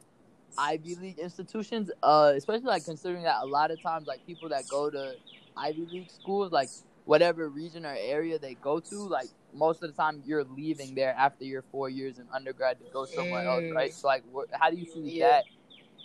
Ivy 0.57 0.95
League 0.95 1.19
institutions, 1.19 1.91
uh, 2.01 2.33
especially 2.35 2.65
like 2.65 2.85
considering 2.85 3.23
that 3.23 3.37
a 3.41 3.45
lot 3.45 3.71
of 3.71 3.81
times 3.81 4.07
like 4.07 4.25
people 4.25 4.49
that 4.49 4.67
go 4.67 4.89
to 4.89 5.15
Ivy 5.57 5.87
League 5.91 6.11
schools, 6.11 6.51
like 6.51 6.69
whatever 7.05 7.49
region 7.49 7.85
or 7.85 7.95
area 7.97 8.39
they 8.39 8.55
go 8.55 8.79
to, 8.79 8.95
like 8.95 9.27
most 9.53 9.83
of 9.83 9.89
the 9.89 10.01
time 10.01 10.21
you're 10.25 10.43
leaving 10.43 10.95
there 10.95 11.13
after 11.17 11.43
your 11.43 11.63
four 11.71 11.89
years 11.89 12.17
in 12.19 12.25
undergrad 12.33 12.79
to 12.79 12.85
go 12.91 13.05
somewhere 13.05 13.43
mm. 13.43 13.65
else, 13.65 13.75
right? 13.75 13.93
So 13.93 14.07
like, 14.07 14.23
wh- 14.33 14.51
how 14.51 14.69
do 14.69 14.77
you 14.77 14.85
see 14.85 15.19
yeah. 15.19 15.29
that 15.29 15.43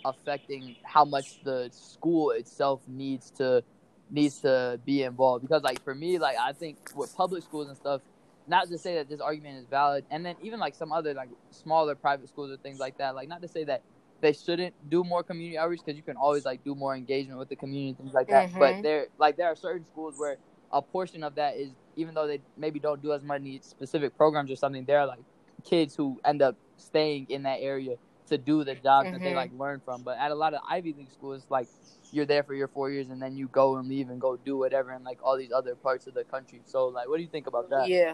affecting 0.05 0.75
how 0.83 1.05
much 1.05 1.43
the 1.43 1.69
school 1.71 2.31
itself 2.31 2.81
needs 2.87 3.31
to 3.31 3.63
needs 4.09 4.39
to 4.39 4.79
be 4.85 5.03
involved? 5.03 5.43
Because 5.43 5.63
like 5.63 5.83
for 5.83 5.95
me, 5.95 6.19
like 6.19 6.37
I 6.39 6.53
think 6.53 6.77
with 6.95 7.15
public 7.15 7.43
schools 7.43 7.67
and 7.67 7.77
stuff, 7.77 8.01
not 8.47 8.67
to 8.69 8.77
say 8.77 8.95
that 8.95 9.09
this 9.09 9.21
argument 9.21 9.57
is 9.57 9.65
valid, 9.67 10.05
and 10.09 10.25
then 10.25 10.35
even 10.41 10.59
like 10.59 10.75
some 10.75 10.91
other 10.91 11.13
like 11.13 11.29
smaller 11.51 11.95
private 11.95 12.27
schools 12.29 12.51
or 12.51 12.57
things 12.57 12.79
like 12.79 12.97
that, 12.97 13.15
like 13.15 13.29
not 13.29 13.41
to 13.41 13.47
say 13.47 13.63
that 13.63 13.83
they 14.21 14.33
shouldn't 14.33 14.73
do 14.89 15.03
more 15.03 15.23
community 15.23 15.57
outreach 15.57 15.81
because 15.85 15.97
you 15.97 16.03
can 16.03 16.17
always 16.17 16.45
like 16.45 16.63
do 16.63 16.75
more 16.75 16.95
engagement 16.95 17.39
with 17.39 17.49
the 17.49 17.55
community 17.55 17.93
things 17.93 18.13
like 18.13 18.27
that. 18.27 18.49
Mm-hmm. 18.49 18.59
But 18.59 18.81
there 18.83 19.07
like 19.17 19.37
there 19.37 19.47
are 19.47 19.55
certain 19.55 19.85
schools 19.85 20.15
where 20.17 20.37
a 20.71 20.81
portion 20.81 21.23
of 21.23 21.35
that 21.35 21.55
is 21.57 21.69
even 21.95 22.13
though 22.13 22.27
they 22.27 22.41
maybe 22.57 22.79
don't 22.79 23.01
do 23.01 23.13
as 23.13 23.23
many 23.23 23.59
specific 23.61 24.15
programs 24.15 24.51
or 24.51 24.55
something, 24.55 24.85
there 24.85 24.99
are 24.99 25.07
like 25.07 25.19
kids 25.63 25.95
who 25.95 26.19
end 26.25 26.41
up 26.41 26.55
staying 26.77 27.27
in 27.29 27.43
that 27.43 27.59
area 27.59 27.95
to 28.27 28.37
do 28.37 28.63
the 28.63 28.75
jobs 28.75 29.05
mm-hmm. 29.05 29.13
that 29.13 29.19
they 29.19 29.27
mm-hmm. 29.27 29.35
like 29.35 29.51
learn 29.57 29.81
from. 29.83 30.03
But 30.03 30.17
at 30.17 30.31
a 30.31 30.35
lot 30.35 30.53
of 30.53 30.61
Ivy 30.69 30.93
League 30.93 31.11
schools, 31.11 31.45
like 31.49 31.67
you're 32.11 32.25
there 32.25 32.43
for 32.43 32.53
your 32.53 32.67
four 32.67 32.89
years 32.89 33.09
and 33.09 33.21
then 33.21 33.35
you 33.35 33.47
go 33.47 33.77
and 33.77 33.87
leave 33.87 34.09
and 34.09 34.19
go 34.19 34.37
do 34.37 34.57
whatever 34.57 34.93
in 34.93 35.03
like 35.03 35.19
all 35.23 35.37
these 35.37 35.51
other 35.51 35.75
parts 35.75 36.07
of 36.07 36.13
the 36.13 36.23
country. 36.23 36.61
So 36.65 36.87
like, 36.87 37.07
what 37.07 37.17
do 37.17 37.23
you 37.23 37.29
think 37.29 37.47
about 37.47 37.69
that? 37.69 37.87
Yeah, 37.87 38.13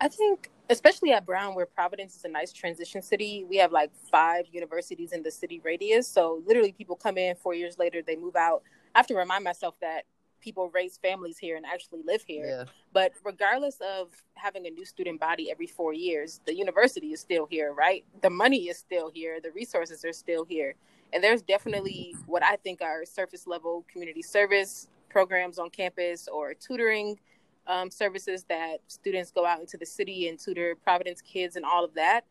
I 0.00 0.08
think 0.08 0.50
especially 0.72 1.12
at 1.12 1.24
Brown, 1.24 1.54
where 1.54 1.66
Providence 1.66 2.16
is 2.16 2.24
a 2.24 2.28
nice 2.28 2.52
transition 2.52 3.02
city, 3.02 3.44
we 3.48 3.56
have 3.58 3.72
like 3.72 3.90
five 4.10 4.46
universities 4.50 5.12
in 5.12 5.22
the 5.22 5.30
city 5.30 5.60
radius. 5.64 6.08
So 6.08 6.42
literally, 6.46 6.72
people 6.72 6.96
come 6.96 7.18
in 7.18 7.36
four 7.36 7.54
years 7.54 7.78
later, 7.78 8.02
they 8.02 8.16
move 8.16 8.36
out. 8.36 8.62
I 8.94 8.98
have 8.98 9.06
to 9.08 9.14
remind 9.14 9.44
myself 9.44 9.76
that 9.80 10.04
people 10.40 10.70
raise 10.74 10.98
families 10.98 11.38
here 11.38 11.56
and 11.56 11.64
actually 11.64 12.00
live 12.04 12.22
here. 12.26 12.46
Yeah. 12.46 12.64
But 12.92 13.12
regardless 13.24 13.78
of 13.80 14.08
having 14.34 14.66
a 14.66 14.70
new 14.70 14.84
student 14.84 15.20
body 15.20 15.50
every 15.50 15.68
four 15.68 15.94
years, 15.94 16.40
the 16.46 16.54
university 16.54 17.12
is 17.12 17.20
still 17.20 17.46
here, 17.48 17.72
right? 17.72 18.04
The 18.20 18.30
money 18.30 18.68
is 18.68 18.76
still 18.76 19.10
here, 19.14 19.40
the 19.40 19.52
resources 19.52 20.04
are 20.04 20.12
still 20.12 20.44
here. 20.44 20.74
And 21.12 21.22
there's 21.22 21.42
definitely 21.42 22.16
what 22.26 22.42
I 22.42 22.56
think 22.56 22.82
are 22.82 23.04
surface 23.04 23.46
level 23.46 23.84
community 23.90 24.22
service 24.22 24.88
programs 25.08 25.58
on 25.58 25.70
campus 25.70 26.26
or 26.26 26.54
tutoring 26.54 27.18
um, 27.66 27.90
services 27.90 28.44
that 28.48 28.78
students 28.88 29.30
go 29.30 29.46
out 29.46 29.60
into 29.60 29.76
the 29.76 29.86
city 29.86 30.28
and 30.28 30.38
tutor 30.38 30.74
Providence 30.82 31.20
kids 31.20 31.56
and 31.56 31.64
all 31.64 31.84
of 31.84 31.94
that. 31.94 32.22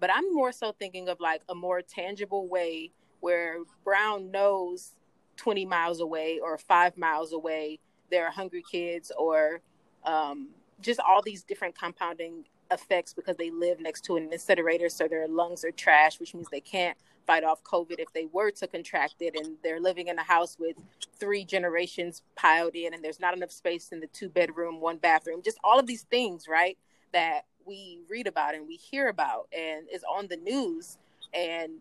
But 0.00 0.10
I'm 0.12 0.32
more 0.32 0.52
so 0.52 0.72
thinking 0.72 1.08
of 1.08 1.20
like 1.20 1.42
a 1.48 1.54
more 1.54 1.82
tangible 1.82 2.48
way 2.48 2.92
where 3.20 3.58
Brown 3.84 4.30
knows 4.30 4.94
20 5.36 5.66
miles 5.66 6.00
away 6.00 6.40
or 6.42 6.56
five 6.58 6.96
miles 6.96 7.32
away 7.32 7.80
there 8.10 8.26
are 8.26 8.30
hungry 8.30 8.62
kids 8.70 9.12
or 9.16 9.60
um, 10.04 10.48
just 10.80 11.00
all 11.00 11.22
these 11.22 11.42
different 11.42 11.76
compounding 11.76 12.44
effects 12.70 13.12
because 13.12 13.36
they 13.36 13.50
live 13.50 13.80
next 13.80 14.02
to 14.04 14.16
an 14.16 14.32
incinerator, 14.32 14.88
so 14.88 15.08
their 15.08 15.26
lungs 15.28 15.64
are 15.64 15.70
trash, 15.70 16.20
which 16.20 16.34
means 16.34 16.48
they 16.50 16.60
can't 16.60 16.96
fight 17.28 17.44
off 17.44 17.62
COVID 17.62 17.96
if 17.98 18.10
they 18.14 18.26
were 18.32 18.50
to 18.50 18.66
contract 18.66 19.16
it, 19.20 19.36
and 19.36 19.56
they're 19.62 19.80
living 19.80 20.08
in 20.08 20.18
a 20.18 20.22
house 20.22 20.56
with 20.58 20.76
three 21.20 21.44
generations 21.44 22.22
piled 22.34 22.74
in, 22.74 22.94
and 22.94 23.04
there's 23.04 23.20
not 23.20 23.36
enough 23.36 23.52
space 23.52 23.90
in 23.92 24.00
the 24.00 24.06
two 24.08 24.30
bedroom, 24.30 24.80
one 24.80 24.96
bathroom. 24.96 25.42
Just 25.44 25.58
all 25.62 25.78
of 25.78 25.86
these 25.86 26.02
things, 26.04 26.46
right? 26.48 26.78
That 27.12 27.42
we 27.66 28.00
read 28.08 28.26
about 28.26 28.54
and 28.54 28.66
we 28.66 28.76
hear 28.76 29.08
about, 29.08 29.46
and 29.52 29.86
is 29.92 30.02
on 30.10 30.26
the 30.28 30.38
news. 30.38 30.96
And 31.34 31.74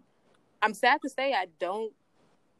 I'm 0.62 0.74
sad 0.74 1.02
to 1.04 1.10
say, 1.10 1.34
I 1.34 1.48
don't 1.60 1.94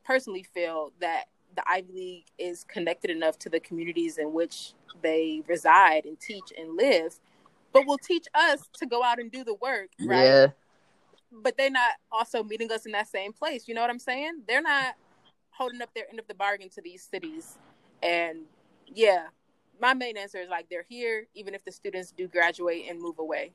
personally 0.06 0.44
feel 0.54 0.94
that 1.02 1.26
the 1.58 1.70
Ivy 1.70 1.92
League 1.94 2.26
is 2.38 2.64
connected 2.64 3.12
enough 3.12 3.38
to 3.40 3.50
the 3.50 3.60
communities 3.60 4.18
in 4.18 4.32
which 4.32 4.74
they 5.02 5.44
reside 5.46 6.06
and 6.06 6.18
teach 6.20 6.54
and 6.58 6.78
live 6.78 7.20
but 7.74 7.86
will 7.86 7.98
teach 7.98 8.26
us 8.34 8.62
to 8.74 8.86
go 8.86 9.04
out 9.04 9.20
and 9.20 9.32
do 9.32 9.44
the 9.44 9.54
work, 9.56 9.90
right? 10.00 10.24
Yeah. 10.24 10.48
But 11.32 11.58
they're 11.58 11.70
not 11.70 11.94
also 12.12 12.44
meeting 12.44 12.72
us 12.72 12.86
in 12.86 12.92
that 12.94 13.08
same 13.08 13.34
place. 13.34 13.68
You 13.68 13.76
know 13.76 13.82
what 13.82 13.90
I'm 13.90 14.00
saying? 14.00 14.44
They're 14.48 14.62
not 14.62 14.96
holding 15.50 15.82
up 15.82 15.94
their 15.94 16.06
end 16.10 16.20
of 16.20 16.28
the 16.28 16.36
bargain 16.36 16.70
to 16.70 16.82
these 16.82 17.04
cities. 17.04 17.58
And 18.02 18.46
yeah, 18.88 19.28
my 19.82 19.94
main 19.94 20.18
answer 20.18 20.40
is 20.40 20.50
like 20.50 20.70
they're 20.70 20.86
here, 20.88 21.28
even 21.34 21.54
if 21.54 21.66
the 21.66 21.72
students 21.72 22.12
do 22.12 22.28
graduate 22.28 22.86
and 22.90 23.02
move 23.02 23.20
away. 23.20 23.52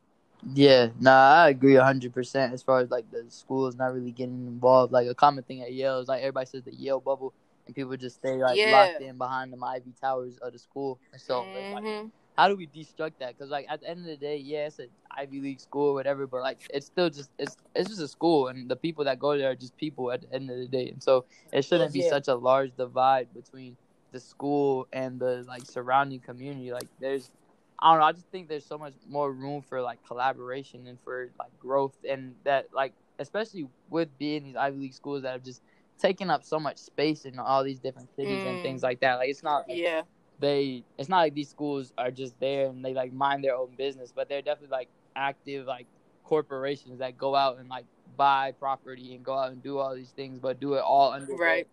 Yeah, 0.55 0.89
nah, 0.99 1.45
I 1.45 1.51
agree 1.51 1.77
hundred 1.77 2.13
percent. 2.13 2.53
As 2.53 2.63
far 2.63 2.81
as 2.81 2.91
like 2.91 3.09
the 3.11 3.25
school 3.29 3.69
is 3.69 3.77
not 3.77 3.95
really 3.95 4.11
getting 4.11 4.47
involved, 4.47 4.93
like 4.93 5.07
a 5.07 5.15
common 5.15 5.45
thing 5.45 5.63
at 5.63 5.73
Yale 5.73 6.01
is 6.01 6.09
like 6.09 6.21
everybody 6.21 6.47
says 6.47 6.65
the 6.65 6.75
Yale 6.75 7.01
bubble, 7.01 7.33
and 7.67 7.77
people 7.77 7.97
just 7.97 8.17
stay 8.17 8.35
like 8.35 8.57
yeah. 8.57 8.73
locked 8.73 9.03
in 9.03 9.17
behind 9.17 9.53
the 9.53 9.65
Ivy 9.65 9.93
Towers 10.01 10.39
of 10.39 10.53
the 10.53 10.59
school. 10.59 10.99
So 11.17 11.43
mm-hmm. 11.43 11.75
like, 11.87 12.07
how 12.37 12.49
do 12.49 12.57
we 12.57 12.67
destruct 12.67 13.13
that? 13.21 13.37
Because 13.37 13.51
like 13.51 13.67
at 13.69 13.81
the 13.81 13.91
end 13.91 14.01
of 14.01 14.07
the 14.07 14.17
day, 14.17 14.37
yeah, 14.37 14.67
it's 14.67 14.79
an 14.79 14.89
Ivy 15.11 15.41
League 15.41 15.61
school 15.61 15.91
or 15.91 15.95
whatever, 15.95 16.27
but 16.27 16.41
like 16.41 16.59
it's 16.73 16.87
still 16.87 17.11
just 17.11 17.31
it's 17.39 17.57
it's 17.75 17.91
just 17.91 18.01
a 18.01 18.09
school, 18.09 18.49
and 18.49 18.71
the 18.71 18.77
people 18.77 19.05
that 19.05 19.19
go 19.19 19.37
there 19.37 19.51
are 19.51 19.55
just 19.55 19.77
people 19.77 20.11
at 20.11 20.23
the 20.23 20.35
end 20.35 20.51
of 20.51 20.59
the 20.59 20.67
day, 20.67 20.89
and 20.89 21.03
so 21.03 21.25
it 21.53 21.63
shouldn't 21.65 21.93
be 21.93 22.09
such 22.09 22.29
a 22.29 22.35
large 22.35 22.75
divide 22.77 23.33
between 23.35 23.77
the 24.13 24.21
school 24.21 24.89
and 24.93 25.21
the 25.21 25.45
like 25.47 25.65
surrounding 25.67 26.21
community. 26.21 26.73
Like 26.73 26.89
there's, 27.01 27.31
I 27.79 27.93
don't 27.93 28.01
know, 28.01 28.07
I 28.07 28.13
just 28.13 28.27
think 28.29 28.49
there's 28.49 28.67
so 28.67 28.79
much 28.79 28.95
more 29.09 29.31
room 29.33 29.63
for 29.63 29.83
like 29.83 29.99
collaboration 30.07 30.87
and 30.87 30.99
for 31.05 31.31
like 31.39 31.57
growth, 31.59 31.97
and 32.09 32.35
that 32.45 32.69
like 32.73 32.95
especially 33.19 33.69
with 33.91 34.09
being 34.19 34.45
these 34.45 34.57
Ivy 34.57 34.79
League 34.79 34.95
schools 34.95 35.23
that 35.23 35.33
have 35.33 35.45
just 35.45 35.61
taken 35.99 36.31
up 36.31 36.45
so 36.45 36.59
much 36.59 36.79
space 36.79 37.27
in 37.27 37.39
all 37.39 37.63
these 37.63 37.79
different 37.79 38.09
cities 38.17 38.43
mm. 38.43 38.47
and 38.47 38.63
things 38.63 38.81
mm. 38.81 38.85
like 38.85 39.01
that. 39.01 39.17
Like 39.17 39.29
it's 39.29 39.43
not 39.43 39.69
like, 39.69 39.77
yeah 39.77 40.03
they 40.43 40.85
it's 40.99 41.09
not 41.09 41.19
like 41.19 41.35
these 41.35 41.49
schools 41.49 41.93
are 41.97 42.11
just 42.11 42.39
there 42.41 42.67
and 42.67 42.85
they 42.85 42.93
like 42.93 43.13
mind 43.13 43.43
their 43.43 43.57
own 43.57 43.71
business, 43.79 44.13
but 44.15 44.29
they're 44.29 44.43
definitely 44.43 44.77
like 44.77 44.89
active 45.17 45.67
like 45.67 45.87
corporations 46.25 46.99
that 46.99 47.17
go 47.17 47.35
out 47.35 47.59
and 47.59 47.69
like 47.69 47.87
buy 48.17 48.53
property 48.53 49.15
and 49.15 49.25
go 49.25 49.35
out 49.39 49.53
and 49.53 49.63
do 49.63 49.79
all 49.79 49.95
these 49.95 50.11
things, 50.11 50.39
but 50.39 50.61
do 50.61 50.75
it 50.75 50.81
all 50.83 51.13
under 51.13 51.33
right. 51.37 51.67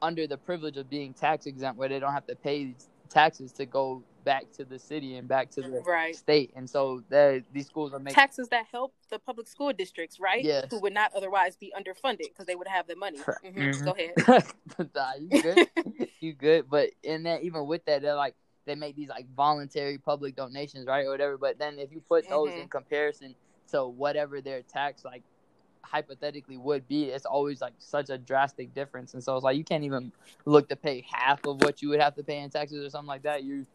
the, 0.00 0.06
under 0.06 0.26
the 0.26 0.38
privilege 0.38 0.78
of 0.78 0.88
being 0.90 1.12
tax 1.12 1.46
exempt, 1.46 1.78
where 1.78 1.88
they 1.88 2.00
don't 2.00 2.14
have 2.14 2.26
to 2.26 2.34
pay 2.34 2.74
taxes 3.08 3.52
to 3.52 3.66
go 3.66 4.02
back 4.24 4.50
to 4.52 4.64
the 4.64 4.78
city 4.78 5.16
and 5.16 5.26
back 5.26 5.50
to 5.50 5.62
the 5.62 5.80
right. 5.86 6.14
state. 6.14 6.52
And 6.54 6.68
so 6.68 7.02
these 7.52 7.66
schools 7.66 7.92
are 7.92 7.98
making 7.98 8.14
taxes 8.14 8.48
that 8.48 8.66
help 8.70 8.92
the 9.10 9.18
public 9.18 9.46
school 9.46 9.72
districts, 9.72 10.20
right? 10.20 10.44
Yes. 10.44 10.66
Who 10.70 10.80
would 10.80 10.92
not 10.92 11.12
otherwise 11.16 11.56
be 11.56 11.72
underfunded 11.76 12.28
because 12.28 12.46
they 12.46 12.54
would 12.54 12.68
have 12.68 12.86
the 12.86 12.96
money. 12.96 13.18
Mm-hmm. 13.18 13.58
Mm-hmm. 13.58 13.84
Go 13.84 13.92
ahead. 13.92 14.44
nah, 14.94 15.12
you 15.18 15.42
good? 15.42 15.68
you 16.20 16.32
good? 16.34 16.68
But 16.68 16.90
in 17.02 17.22
that, 17.22 17.42
even 17.42 17.66
with 17.66 17.84
that, 17.86 18.02
they're 18.02 18.14
like 18.14 18.34
they 18.66 18.74
make 18.74 18.96
these 18.96 19.08
like 19.08 19.26
voluntary 19.34 19.96
public 19.96 20.36
donations, 20.36 20.86
right, 20.86 21.06
or 21.06 21.10
whatever. 21.10 21.38
But 21.38 21.58
then 21.58 21.78
if 21.78 21.90
you 21.90 22.00
put 22.00 22.28
those 22.28 22.50
Mhm. 22.50 22.62
in 22.62 22.68
comparison 22.68 23.34
to 23.70 23.86
whatever 23.86 24.40
their 24.40 24.62
tax 24.62 25.04
like 25.04 25.22
hypothetically 25.82 26.56
would 26.56 26.86
be, 26.88 27.04
it's 27.04 27.26
always 27.26 27.60
like 27.60 27.74
such 27.78 28.10
a 28.10 28.18
drastic 28.18 28.74
difference. 28.74 29.14
And 29.14 29.22
so 29.22 29.34
it's 29.36 29.44
like 29.44 29.56
you 29.56 29.64
can't 29.64 29.84
even 29.84 30.12
look 30.44 30.68
to 30.68 30.76
pay 30.76 31.04
half 31.10 31.46
of 31.46 31.62
what 31.62 31.82
you 31.82 31.88
would 31.90 32.00
have 32.00 32.14
to 32.16 32.22
pay 32.22 32.38
in 32.38 32.50
taxes 32.50 32.84
or 32.84 32.90
something 32.90 33.08
like 33.08 33.22
that. 33.22 33.44
You 33.44 33.66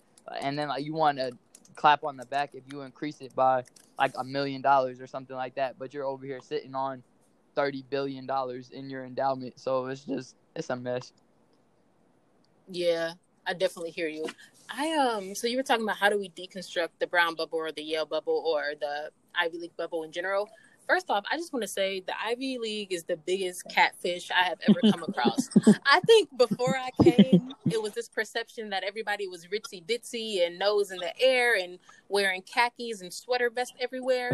and 0.42 0.58
then 0.58 0.70
like 0.70 0.86
you 0.86 0.94
want 0.94 1.18
to 1.18 1.32
clap 1.76 2.04
on 2.04 2.18
the 2.18 2.26
back 2.26 2.52
if 2.54 2.64
you 2.72 2.82
increase 2.82 3.20
it 3.22 3.36
by 3.36 3.64
like 3.98 4.14
a 4.18 4.24
million 4.24 4.62
dollars 4.62 5.00
or 5.02 5.08
something 5.08 5.36
like 5.36 5.56
that, 5.56 5.78
but 5.78 5.94
you're 5.94 6.06
over 6.06 6.26
here 6.26 6.40
sitting 6.42 6.76
on 6.76 7.04
thirty 7.56 7.84
billion 7.90 8.26
dollars 8.26 8.70
in 8.72 8.90
your 8.90 9.06
endowment. 9.06 9.60
So 9.60 9.88
it's 9.88 10.06
just 10.06 10.36
it's 10.56 10.70
a 10.70 10.76
mess. 10.76 11.14
Yeah, 12.68 13.14
I 13.46 13.54
definitely 13.54 13.92
hear 13.92 14.08
you. 14.08 14.26
I 14.70 14.92
um 14.94 15.36
so 15.36 15.48
you 15.48 15.58
were 15.58 15.64
talking 15.64 15.84
about 15.84 15.98
how 15.98 16.10
do 16.10 16.18
we 16.18 16.30
deconstruct 16.30 16.90
the 17.00 17.08
Brown 17.08 17.36
bubble 17.36 17.60
or 17.60 17.72
the 17.72 17.84
Yale 17.84 18.06
bubble 18.06 18.44
or 18.46 18.74
the 18.80 19.10
Ivy 19.36 19.58
League 19.58 19.78
bubble 19.78 20.04
in 20.04 20.12
general. 20.12 20.50
First 20.88 21.10
off, 21.10 21.24
I 21.32 21.38
just 21.38 21.54
want 21.54 21.64
to 21.64 21.68
say 21.68 22.02
the 22.02 22.14
Ivy 22.22 22.58
League 22.58 22.92
is 22.94 23.04
the 23.04 23.16
biggest 23.16 23.64
catfish 23.70 24.30
I 24.32 24.44
have 24.44 24.60
ever 24.68 24.80
come 24.92 25.04
across. 25.04 25.50
I 25.86 26.00
think 26.02 26.30
before 26.38 26.76
I 26.78 26.90
came, 27.04 27.54
it 27.70 27.82
was 27.82 27.94
this 27.94 28.10
perception 28.10 28.70
that 28.72 28.84
everybody 28.84 29.28
was 29.28 29.48
ritzy 29.48 29.84
bitsy 29.84 30.46
and 30.46 30.60
nose 30.60 30.92
in 30.92 30.98
the 30.98 31.20
air 31.22 31.56
and 31.56 31.80
wearing 32.10 32.42
khakis 32.42 33.02
and 33.02 33.14
sweater 33.14 33.50
vests 33.50 33.76
everywhere. 33.80 34.32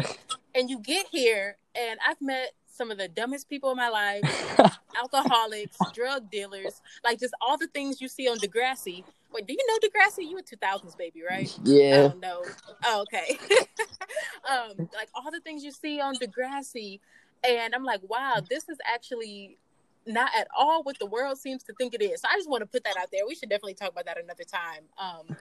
And 0.54 0.68
you 0.68 0.78
get 0.80 1.06
here, 1.10 1.56
and 1.74 1.98
I've 2.06 2.20
met 2.20 2.52
some 2.66 2.90
of 2.90 2.98
the 2.98 3.08
dumbest 3.08 3.48
people 3.48 3.70
in 3.70 3.76
my 3.76 3.88
life 3.88 4.22
alcoholics, 4.96 5.78
drug 5.92 6.30
dealers, 6.30 6.80
like 7.04 7.18
just 7.18 7.34
all 7.40 7.56
the 7.56 7.66
things 7.68 8.00
you 8.00 8.08
see 8.08 8.28
on 8.28 8.38
Degrassi. 8.38 9.04
Wait, 9.32 9.46
do 9.46 9.52
you 9.52 9.66
know 9.68 9.78
Degrassi? 9.78 10.28
You 10.28 10.38
a 10.38 10.42
2000s 10.42 10.96
baby, 10.96 11.22
right? 11.28 11.52
Yeah. 11.64 12.10
Oh 12.12 12.18
no. 12.18 12.44
Oh, 12.84 13.02
okay. 13.02 13.38
um, 14.50 14.88
like 14.94 15.08
all 15.14 15.30
the 15.30 15.40
things 15.40 15.62
you 15.62 15.72
see 15.72 16.00
on 16.00 16.16
Degrassi, 16.16 17.00
and 17.44 17.74
I'm 17.74 17.84
like, 17.84 18.00
wow, 18.08 18.40
this 18.48 18.68
is 18.68 18.78
actually 18.84 19.58
not 20.06 20.30
at 20.38 20.48
all 20.56 20.82
what 20.82 20.98
the 20.98 21.06
world 21.06 21.38
seems 21.38 21.62
to 21.64 21.72
think 21.74 21.94
it 21.94 22.02
is. 22.02 22.22
So 22.22 22.28
I 22.30 22.36
just 22.36 22.48
want 22.48 22.62
to 22.62 22.66
put 22.66 22.84
that 22.84 22.96
out 22.96 23.08
there. 23.12 23.26
We 23.26 23.34
should 23.34 23.48
definitely 23.48 23.74
talk 23.74 23.90
about 23.90 24.06
that 24.06 24.18
another 24.22 24.44
time. 24.44 24.82
Um, 24.98 25.36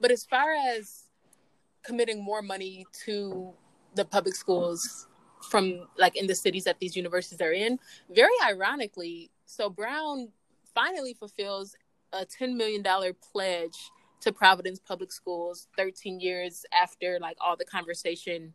but 0.00 0.10
as 0.10 0.24
far 0.24 0.52
as 0.52 1.04
committing 1.82 2.22
more 2.22 2.42
money 2.42 2.86
to 3.04 3.52
the 3.94 4.04
public 4.04 4.34
schools 4.34 5.06
from 5.42 5.86
like 5.98 6.16
in 6.16 6.26
the 6.26 6.34
cities 6.34 6.64
that 6.64 6.78
these 6.78 6.96
universities 6.96 7.40
are 7.40 7.52
in, 7.52 7.78
very 8.14 8.32
ironically, 8.44 9.30
so 9.46 9.70
Brown 9.70 10.28
finally 10.74 11.14
fulfills 11.14 11.76
a 12.12 12.24
$10 12.24 12.56
million 12.56 12.84
pledge 13.32 13.90
to 14.20 14.32
Providence 14.32 14.80
Public 14.80 15.12
Schools 15.12 15.68
13 15.76 16.20
years 16.20 16.64
after 16.72 17.18
like 17.20 17.36
all 17.40 17.56
the 17.56 17.64
conversation 17.64 18.52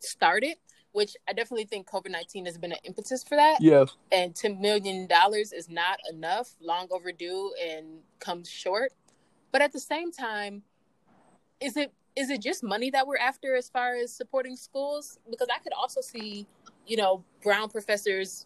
started, 0.00 0.56
which 0.92 1.16
I 1.28 1.32
definitely 1.32 1.66
think 1.66 1.88
COVID 1.88 2.10
19 2.10 2.46
has 2.46 2.58
been 2.58 2.72
an 2.72 2.78
impetus 2.84 3.22
for 3.22 3.36
that. 3.36 3.58
Yeah. 3.60 3.86
And 4.12 4.34
$10 4.34 4.60
million 4.60 5.08
is 5.34 5.68
not 5.68 5.98
enough, 6.10 6.54
long 6.60 6.88
overdue, 6.90 7.52
and 7.62 8.00
comes 8.20 8.48
short. 8.48 8.92
But 9.52 9.62
at 9.62 9.72
the 9.72 9.80
same 9.80 10.12
time, 10.12 10.62
is 11.60 11.76
it 11.76 11.92
is 12.18 12.30
it 12.30 12.42
just 12.42 12.64
money 12.64 12.90
that 12.90 13.06
we're 13.06 13.16
after 13.16 13.54
as 13.54 13.68
far 13.68 13.94
as 13.94 14.12
supporting 14.12 14.56
schools? 14.56 15.20
Because 15.30 15.46
I 15.54 15.58
could 15.60 15.72
also 15.72 16.00
see, 16.00 16.48
you 16.84 16.96
know, 16.96 17.22
Brown 17.44 17.70
professors 17.70 18.44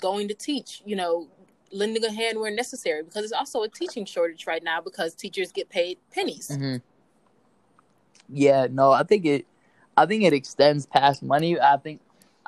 going 0.00 0.28
to 0.28 0.34
teach, 0.34 0.82
you 0.86 0.94
know, 0.94 1.26
lending 1.72 2.04
a 2.04 2.12
hand 2.12 2.38
where 2.38 2.50
necessary 2.52 3.02
because 3.02 3.24
it's 3.24 3.32
also 3.32 3.62
a 3.62 3.68
teaching 3.68 4.04
shortage 4.04 4.46
right 4.46 4.62
now 4.62 4.80
because 4.80 5.14
teachers 5.14 5.50
get 5.50 5.68
paid 5.68 5.98
pennies. 6.12 6.56
hmm 6.56 6.76
Yeah, 8.28 8.68
no, 8.70 8.92
I 8.92 9.02
think 9.02 9.26
it, 9.26 9.46
I 9.96 10.06
think 10.06 10.22
it 10.22 10.32
extends 10.32 10.86
past 10.86 11.20
money. 11.20 11.60
I 11.60 11.76
think, 11.76 12.00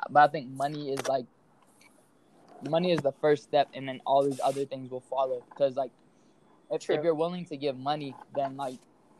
but 0.09 0.29
I 0.29 0.31
think 0.31 0.49
money 0.51 0.93
is 0.93 1.05
like, 1.05 1.25
money 2.69 2.93
is 2.93 3.01
the 3.01 3.11
first 3.11 3.43
step, 3.43 3.67
and 3.73 3.89
then 3.89 3.99
all 4.05 4.23
these 4.23 4.39
other 4.41 4.63
things 4.63 4.89
will 4.89 5.01
follow. 5.01 5.43
Because 5.49 5.75
like, 5.75 5.91
if, 6.71 6.89
if 6.89 7.03
you're 7.03 7.13
willing 7.13 7.45
to 7.47 7.57
give 7.57 7.77
money, 7.77 8.15
then 8.33 8.55
like, 8.55 8.79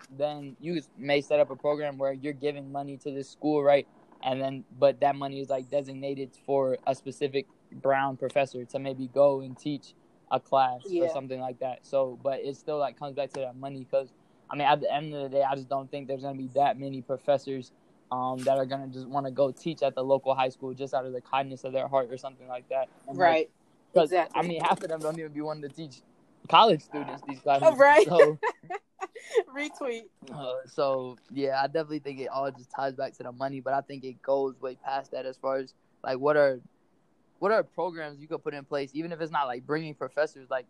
then 0.10 0.56
you 0.60 0.82
may 0.98 1.22
set 1.22 1.40
up 1.40 1.50
a 1.52 1.56
program 1.56 1.98
where 1.98 2.14
you're 2.14 2.34
giving 2.34 2.72
money 2.72 2.98
to 2.98 3.12
this 3.12 3.30
school, 3.30 3.64
right? 3.64 3.88
And 4.24 4.40
then, 4.42 4.64
but 4.78 5.00
that 5.02 5.16
money 5.16 5.40
is 5.40 5.50
like 5.50 5.70
designated 5.70 6.32
for 6.46 6.78
a 6.86 6.94
specific 6.94 7.48
Brown 7.72 8.18
professor 8.18 8.66
to 8.66 8.80
maybe 8.80 9.08
go 9.08 9.42
and 9.42 9.58
teach 9.58 9.94
a 10.30 10.40
class 10.40 10.82
Yeah. 10.86 11.04
or 11.06 11.10
something 11.10 11.40
like 11.40 11.60
that. 11.60 11.80
So, 11.86 12.20
but 12.22 12.40
it 12.42 12.56
still 12.58 12.78
like 12.78 12.98
comes 13.00 13.16
back 13.16 13.32
to 13.34 13.40
that 13.42 13.56
money 13.56 13.80
because 13.80 14.12
I 14.50 14.56
mean, 14.56 14.68
at 14.68 14.82
the 14.82 14.94
end 14.94 15.14
of 15.14 15.24
the 15.24 15.30
day, 15.38 15.44
I 15.44 15.56
just 15.56 15.70
don't 15.70 15.90
think 15.90 16.08
there's 16.08 16.22
gonna 16.22 16.38
be 16.38 16.50
that 16.56 16.78
many 16.78 17.02
professors 17.02 17.72
um, 18.12 18.40
that 18.40 18.58
are 18.58 18.66
gonna 18.66 18.88
just 18.88 19.08
want 19.08 19.26
to 19.26 19.32
go 19.32 19.52
teach 19.52 19.82
at 19.82 19.96
the 19.96 20.04
local 20.04 20.36
high 20.36 20.50
school 20.50 20.74
just 20.74 20.94
out 20.94 21.06
of 21.06 21.14
the 21.14 21.22
kindness 21.22 21.64
of 21.64 21.72
their 21.72 21.88
heart 21.88 22.12
or 22.12 22.18
something 22.18 22.48
like 22.50 22.68
that. 22.70 22.90
And, 23.08 23.18
Right. 23.18 23.50
'cause, 23.94 24.12
Exactly. 24.12 24.40
I 24.40 24.46
mean, 24.46 24.62
half 24.62 24.84
of 24.84 24.90
them 24.90 25.00
don't 25.00 25.18
even 25.18 25.32
be 25.32 25.40
wanting 25.42 25.64
to 25.64 25.70
teach 25.70 26.02
college 26.50 26.82
students 26.84 27.24
these 27.24 27.40
classes. 27.40 27.70
Oh, 27.72 27.76
right. 27.78 28.06
So, 28.06 28.38
Retweet. 29.56 30.04
uh, 30.34 30.54
so 30.68 31.18
yeah, 31.32 31.62
I 31.62 31.68
definitely 31.68 32.00
think 32.00 32.20
it 32.20 32.28
all 32.30 32.52
just 32.52 32.70
ties 32.72 32.94
back 32.96 33.14
to 33.18 33.24
the 33.24 33.32
money, 33.32 33.60
but 33.60 33.74
I 33.74 33.82
think 33.82 34.04
it 34.04 34.22
goes 34.22 34.60
way 34.60 34.76
past 34.84 35.12
that 35.12 35.26
as 35.26 35.38
far 35.38 35.58
as 35.58 35.74
like 36.04 36.20
what 36.20 36.38
are 36.38 36.60
what 37.40 37.52
are 37.52 37.64
programs 37.64 38.20
you 38.22 38.28
could 38.28 38.44
put 38.44 38.54
in 38.54 38.66
place, 38.66 38.92
even 38.94 39.12
if 39.12 39.20
it's 39.22 39.32
not 39.32 39.46
like 39.48 39.66
bringing 39.66 39.96
professors. 39.96 40.50
Like 40.50 40.68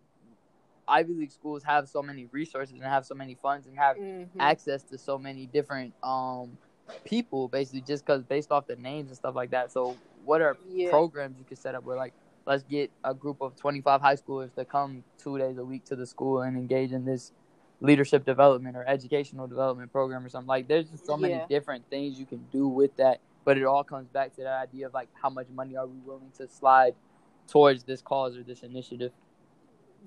Ivy 0.88 1.14
League 1.14 1.32
schools 1.32 1.64
have 1.64 1.88
so 1.90 2.02
many 2.02 2.28
resources 2.32 2.76
and 2.76 2.84
have 2.84 3.06
so 3.06 3.16
many 3.16 3.36
funds 3.36 3.68
and 3.68 3.78
have 3.78 3.98
Mhm. 3.98 4.30
access 4.40 4.84
to 4.84 4.98
so 4.98 5.18
many 5.18 5.46
different 5.48 5.94
um 6.04 6.58
people 7.06 7.48
basically 7.48 7.82
just 7.82 8.06
because 8.06 8.24
based 8.24 8.52
off 8.52 8.68
the 8.68 8.76
names 8.76 9.10
and 9.10 9.16
stuff 9.16 9.34
like 9.34 9.52
that 9.52 9.72
so 9.72 9.98
what 10.26 10.42
are 10.42 10.58
Yeah. 10.68 10.90
programs 10.90 11.38
you 11.38 11.46
could 11.46 11.58
set 11.58 11.74
up 11.74 11.84
where 11.86 11.96
like 11.96 12.14
let's 12.46 12.64
get 12.64 12.92
a 13.04 13.14
group 13.14 13.38
of 13.40 13.56
25 13.56 14.02
high 14.02 14.16
schoolers 14.16 14.54
to 14.56 14.66
come 14.66 15.04
two 15.18 15.38
days 15.38 15.58
a 15.58 15.64
week 15.64 15.86
to 15.86 15.96
the 15.96 16.06
school 16.06 16.42
and 16.42 16.58
engage 16.58 16.92
in 16.92 17.06
this 17.06 17.32
leadership 17.82 18.24
development 18.26 18.78
or 18.78 18.88
educational 18.88 19.48
development 19.48 19.92
program 19.92 20.24
or 20.26 20.30
something 20.30 20.48
like 20.48 20.68
there's 20.68 20.90
just 20.90 21.06
so 21.06 21.18
many 21.18 21.34
Yeah. 21.34 21.48
different 21.50 21.84
things 21.90 22.20
you 22.20 22.26
can 22.26 22.46
do 22.52 22.68
with 22.68 22.96
that 22.98 23.20
but 23.44 23.58
it 23.58 23.66
all 23.66 23.84
comes 23.84 24.08
back 24.08 24.34
to 24.36 24.44
that 24.44 24.62
idea 24.70 24.86
of 24.86 24.94
like 24.94 25.10
how 25.22 25.30
much 25.30 25.48
money 25.50 25.76
are 25.76 25.88
we 25.88 25.98
willing 26.06 26.32
to 26.38 26.48
slide 26.48 26.94
towards 27.48 27.84
this 27.84 28.02
cause 28.02 28.38
or 28.38 28.44
this 28.44 28.62
initiative 28.64 29.12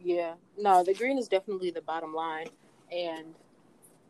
Yeah. 0.02 0.34
No, 0.58 0.82
the 0.84 0.94
green 0.94 1.18
is 1.18 1.28
definitely 1.28 1.70
the 1.70 1.80
bottom 1.82 2.12
line. 2.14 2.48
And 2.90 3.34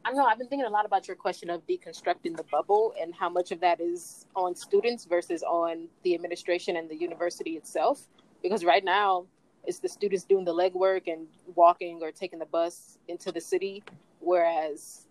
I 0.04 0.08
don't 0.08 0.16
know, 0.18 0.24
I've 0.24 0.38
been 0.38 0.48
thinking 0.48 0.66
a 0.66 0.70
lot 0.70 0.84
about 0.86 1.06
your 1.08 1.16
question 1.16 1.48
of 1.50 1.66
deconstructing 1.66 2.36
the 2.36 2.44
bubble 2.50 2.94
and 3.00 3.14
how 3.14 3.28
much 3.28 3.52
of 3.52 3.60
that 3.60 3.80
is 3.80 4.26
on 4.34 4.54
students 4.54 5.04
versus 5.04 5.42
on 5.42 5.88
the 6.02 6.14
administration 6.14 6.76
and 6.76 6.88
the 6.90 6.96
university 6.96 7.52
itself. 7.52 8.06
Because 8.42 8.64
right 8.64 8.84
now, 8.84 9.26
it's 9.66 9.78
the 9.78 9.88
students 9.88 10.24
doing 10.24 10.44
the 10.44 10.54
legwork 10.54 11.02
and 11.06 11.26
walking 11.54 12.00
or 12.02 12.12
taking 12.12 12.38
the 12.38 12.46
bus 12.46 12.98
into 13.08 13.32
the 13.32 13.40
city. 13.40 13.82
Whereas, 14.20 15.06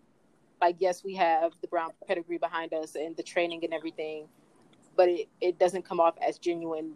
like, 0.61 0.75
yes, 0.79 1.03
we 1.03 1.15
have 1.15 1.53
the 1.61 1.67
Brown 1.67 1.91
pedigree 2.07 2.37
behind 2.37 2.73
us 2.73 2.95
and 2.95 3.15
the 3.15 3.23
training 3.23 3.63
and 3.63 3.73
everything, 3.73 4.27
but 4.95 5.09
it, 5.09 5.27
it 5.41 5.59
doesn't 5.59 5.83
come 5.85 5.99
off 5.99 6.15
as 6.25 6.37
genuine 6.37 6.93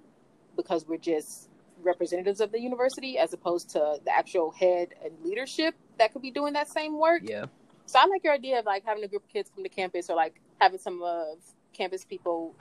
because 0.56 0.88
we're 0.88 0.98
just 0.98 1.50
representatives 1.84 2.42
of 2.42 2.52
the 2.52 2.60
university 2.60 3.18
as 3.18 3.34
opposed 3.34 3.70
to 3.70 3.98
the 4.04 4.12
actual 4.12 4.52
head 4.52 4.90
and 5.04 5.14
leadership 5.24 5.76
that 6.00 6.12
could 6.12 6.22
be 6.22 6.32
doing 6.32 6.54
that 6.54 6.68
same 6.68 6.98
work. 6.98 7.22
yeah 7.24 7.46
So 7.86 8.00
I 8.00 8.06
like 8.06 8.24
your 8.24 8.34
idea 8.34 8.60
of 8.60 8.66
like 8.66 8.84
having 8.84 9.04
a 9.04 9.08
group 9.08 9.24
of 9.24 9.30
kids 9.30 9.52
come 9.54 9.64
to 9.64 9.70
campus 9.70 10.10
or 10.10 10.16
like 10.16 10.42
having 10.60 10.80
some 10.80 11.02
of 11.04 11.38
campus 11.74 12.04
people 12.04 12.56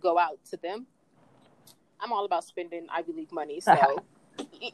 go 0.00 0.18
out 0.18 0.38
to 0.50 0.56
them. 0.56 0.86
I'm 2.00 2.12
all 2.12 2.24
about 2.24 2.44
spending 2.44 2.86
Ivy 2.90 3.12
League 3.12 3.32
money, 3.32 3.60
so 3.60 3.74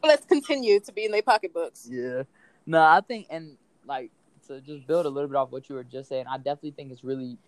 let's 0.02 0.26
continue 0.26 0.80
to 0.80 0.92
be 0.92 1.04
in 1.04 1.12
their 1.12 1.22
pocketbooks. 1.22 1.88
Yeah. 1.90 2.22
No, 2.66 2.80
I 2.80 3.00
think 3.06 3.26
and 3.30 3.56
like 3.86 4.10
to 4.48 4.60
just 4.60 4.86
build 4.86 5.06
a 5.06 5.08
little 5.08 5.28
bit 5.28 5.36
off 5.36 5.50
what 5.50 5.68
you 5.68 5.74
were 5.74 5.84
just 5.84 6.08
saying, 6.08 6.26
I 6.30 6.36
definitely 6.36 6.72
think 6.72 6.92
it's 6.92 7.04
really 7.04 7.38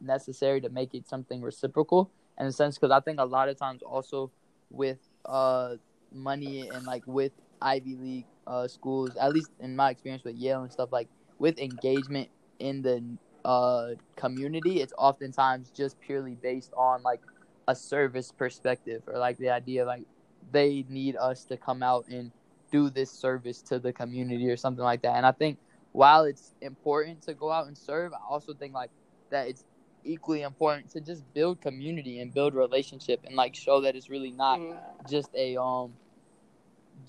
necessary 0.00 0.60
to 0.60 0.68
make 0.68 0.94
it 0.94 1.08
something 1.08 1.42
reciprocal 1.42 2.10
in 2.38 2.46
a 2.46 2.52
sense 2.52 2.76
because 2.76 2.90
I 2.90 3.00
think 3.00 3.18
a 3.18 3.24
lot 3.24 3.48
of 3.48 3.58
times 3.58 3.82
also 3.82 4.30
with 4.70 4.98
uh 5.24 5.76
money 6.12 6.68
and 6.68 6.84
like 6.84 7.02
with 7.06 7.32
Ivy 7.62 7.96
League 7.96 8.26
uh 8.46 8.68
schools, 8.68 9.16
at 9.16 9.32
least 9.32 9.50
in 9.60 9.74
my 9.74 9.90
experience 9.90 10.24
with 10.24 10.36
Yale 10.36 10.62
and 10.62 10.72
stuff 10.72 10.92
like 10.92 11.08
with 11.38 11.58
engagement 11.58 12.28
in 12.58 12.82
the 12.82 13.02
uh 13.44 13.90
community, 14.16 14.80
it's 14.80 14.92
oftentimes 14.98 15.70
just 15.70 15.98
purely 16.00 16.34
based 16.34 16.72
on 16.76 17.02
like 17.02 17.20
a 17.68 17.74
service 17.74 18.30
perspective 18.30 19.02
or 19.06 19.18
like 19.18 19.38
the 19.38 19.50
idea 19.50 19.84
like 19.84 20.02
they 20.50 20.84
need 20.88 21.16
us 21.16 21.44
to 21.44 21.56
come 21.56 21.82
out 21.82 22.06
and 22.08 22.32
do 22.70 22.90
this 22.90 23.10
service 23.10 23.62
to 23.62 23.78
the 23.78 23.92
community 23.92 24.48
or 24.48 24.56
something 24.56 24.84
like 24.84 25.02
that. 25.02 25.16
And 25.16 25.26
I 25.26 25.32
think 25.32 25.58
while 25.92 26.24
it's 26.24 26.52
important 26.60 27.22
to 27.22 27.34
go 27.34 27.50
out 27.50 27.66
and 27.66 27.76
serve, 27.76 28.12
I 28.12 28.18
also 28.28 28.54
think 28.54 28.74
like 28.74 28.90
that 29.30 29.48
it's 29.48 29.64
equally 30.04 30.42
important 30.42 30.90
to 30.92 31.00
just 31.00 31.22
build 31.34 31.60
community 31.60 32.20
and 32.20 32.32
build 32.32 32.54
relationship 32.54 33.20
and 33.24 33.34
like 33.34 33.54
show 33.54 33.80
that 33.80 33.96
it's 33.96 34.08
really 34.08 34.30
not 34.30 34.58
Mm. 34.60 34.78
just 35.08 35.28
a 35.34 35.56
um 35.60 35.92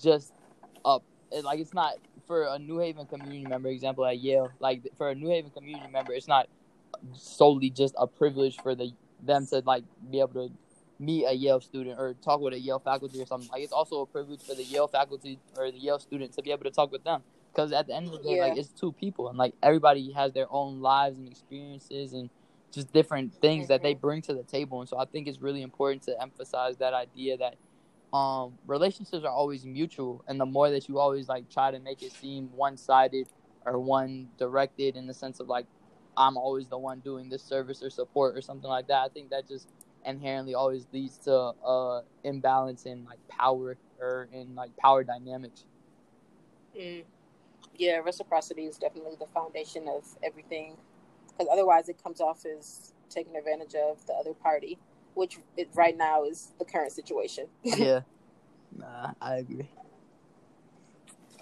just 0.00 0.32
a 0.84 0.98
it, 1.30 1.44
like 1.44 1.60
it's 1.60 1.74
not 1.74 1.94
for 2.26 2.44
a 2.44 2.58
New 2.58 2.78
Haven 2.78 3.06
community 3.06 3.46
member. 3.46 3.68
Example 3.68 4.04
at 4.06 4.18
Yale, 4.18 4.50
like 4.60 4.82
for 4.96 5.10
a 5.10 5.14
New 5.14 5.28
Haven 5.28 5.50
community 5.50 5.90
member, 5.92 6.12
it's 6.12 6.28
not 6.28 6.48
solely 7.14 7.70
just 7.70 7.94
a 7.98 8.06
privilege 8.06 8.56
for 8.56 8.74
the 8.74 8.92
them 9.22 9.46
to 9.46 9.62
like 9.66 9.84
be 10.10 10.20
able 10.20 10.34
to 10.48 10.50
meet 10.98 11.24
a 11.26 11.32
Yale 11.32 11.60
student 11.60 11.98
or 11.98 12.14
talk 12.14 12.40
with 12.40 12.54
a 12.54 12.58
Yale 12.58 12.78
faculty 12.78 13.20
or 13.20 13.26
something. 13.26 13.48
Like 13.50 13.62
it's 13.62 13.72
also 13.72 14.00
a 14.00 14.06
privilege 14.06 14.42
for 14.42 14.54
the 14.54 14.64
Yale 14.64 14.88
faculty 14.88 15.38
or 15.56 15.70
the 15.70 15.78
Yale 15.78 15.98
student 15.98 16.32
to 16.34 16.42
be 16.42 16.50
able 16.50 16.64
to 16.64 16.70
talk 16.70 16.90
with 16.90 17.04
them. 17.04 17.22
Because 17.52 17.72
at 17.72 17.86
the 17.86 17.94
end 17.94 18.06
of 18.06 18.12
the 18.12 18.18
day, 18.18 18.36
Yeah. 18.36 18.46
like 18.46 18.58
it's 18.58 18.68
two 18.68 18.92
people, 18.92 19.28
and 19.28 19.38
like 19.38 19.54
everybody 19.62 20.12
has 20.12 20.32
their 20.32 20.46
own 20.50 20.80
lives 20.80 21.16
and 21.18 21.26
experiences 21.28 22.12
and 22.12 22.30
just 22.70 22.92
different 22.92 23.34
things 23.34 23.68
that 23.68 23.82
they 23.82 23.94
bring 23.94 24.20
to 24.22 24.34
the 24.34 24.42
table. 24.42 24.80
And 24.80 24.88
so 24.88 24.98
I 24.98 25.06
think 25.06 25.26
it's 25.26 25.40
really 25.40 25.62
important 25.62 26.02
to 26.04 26.20
emphasize 26.20 26.76
that 26.78 26.94
idea 26.94 27.36
that 27.38 27.56
um 28.16 28.54
relationships 28.66 29.24
are 29.24 29.32
always 29.32 29.64
mutual, 29.64 30.24
and 30.28 30.40
the 30.40 30.46
more 30.46 30.70
that 30.70 30.88
you 30.88 30.98
always 30.98 31.28
like 31.28 31.48
try 31.50 31.70
to 31.70 31.78
make 31.78 32.02
it 32.02 32.12
seem 32.12 32.50
one 32.54 32.76
sided 32.76 33.26
or 33.64 33.78
one 33.78 34.28
directed 34.38 34.96
in 34.96 35.06
the 35.06 35.14
sense 35.14 35.40
of 35.40 35.48
like 35.48 35.66
I'm 36.16 36.36
always 36.36 36.66
the 36.68 36.78
one 36.78 37.00
doing 37.00 37.28
this 37.28 37.42
service 37.42 37.82
or 37.82 37.90
support 37.90 38.36
or 38.36 38.42
something 38.42 38.68
like 38.68 38.88
that. 38.88 39.02
I 39.04 39.08
think 39.08 39.30
that 39.30 39.46
just 39.48 39.68
inherently 40.04 40.54
always 40.54 40.86
leads 40.92 41.18
to 41.18 41.32
uh 41.34 42.02
imbalance 42.24 42.86
in 42.86 43.04
like 43.04 43.18
power 43.28 43.76
or 44.00 44.28
in 44.32 44.54
like 44.54 44.76
power 44.76 45.04
dynamics. 45.04 45.64
Mm. 46.78 47.04
Yeah, 47.76 47.98
reciprocity 47.98 48.64
is 48.64 48.76
definitely 48.76 49.16
the 49.18 49.26
foundation 49.26 49.88
of 49.88 50.04
everything, 50.22 50.76
because 51.26 51.48
otherwise 51.50 51.88
it 51.88 52.02
comes 52.02 52.20
off 52.20 52.44
as 52.44 52.92
taking 53.10 53.36
advantage 53.36 53.74
of 53.74 54.04
the 54.06 54.12
other 54.12 54.34
party, 54.34 54.78
which 55.14 55.38
it, 55.56 55.68
right 55.74 55.96
now 55.96 56.24
is 56.24 56.52
the 56.58 56.64
current 56.64 56.92
situation. 56.92 57.46
yeah. 57.62 58.00
Nah, 58.76 59.12
I 59.20 59.36
agree. 59.36 59.68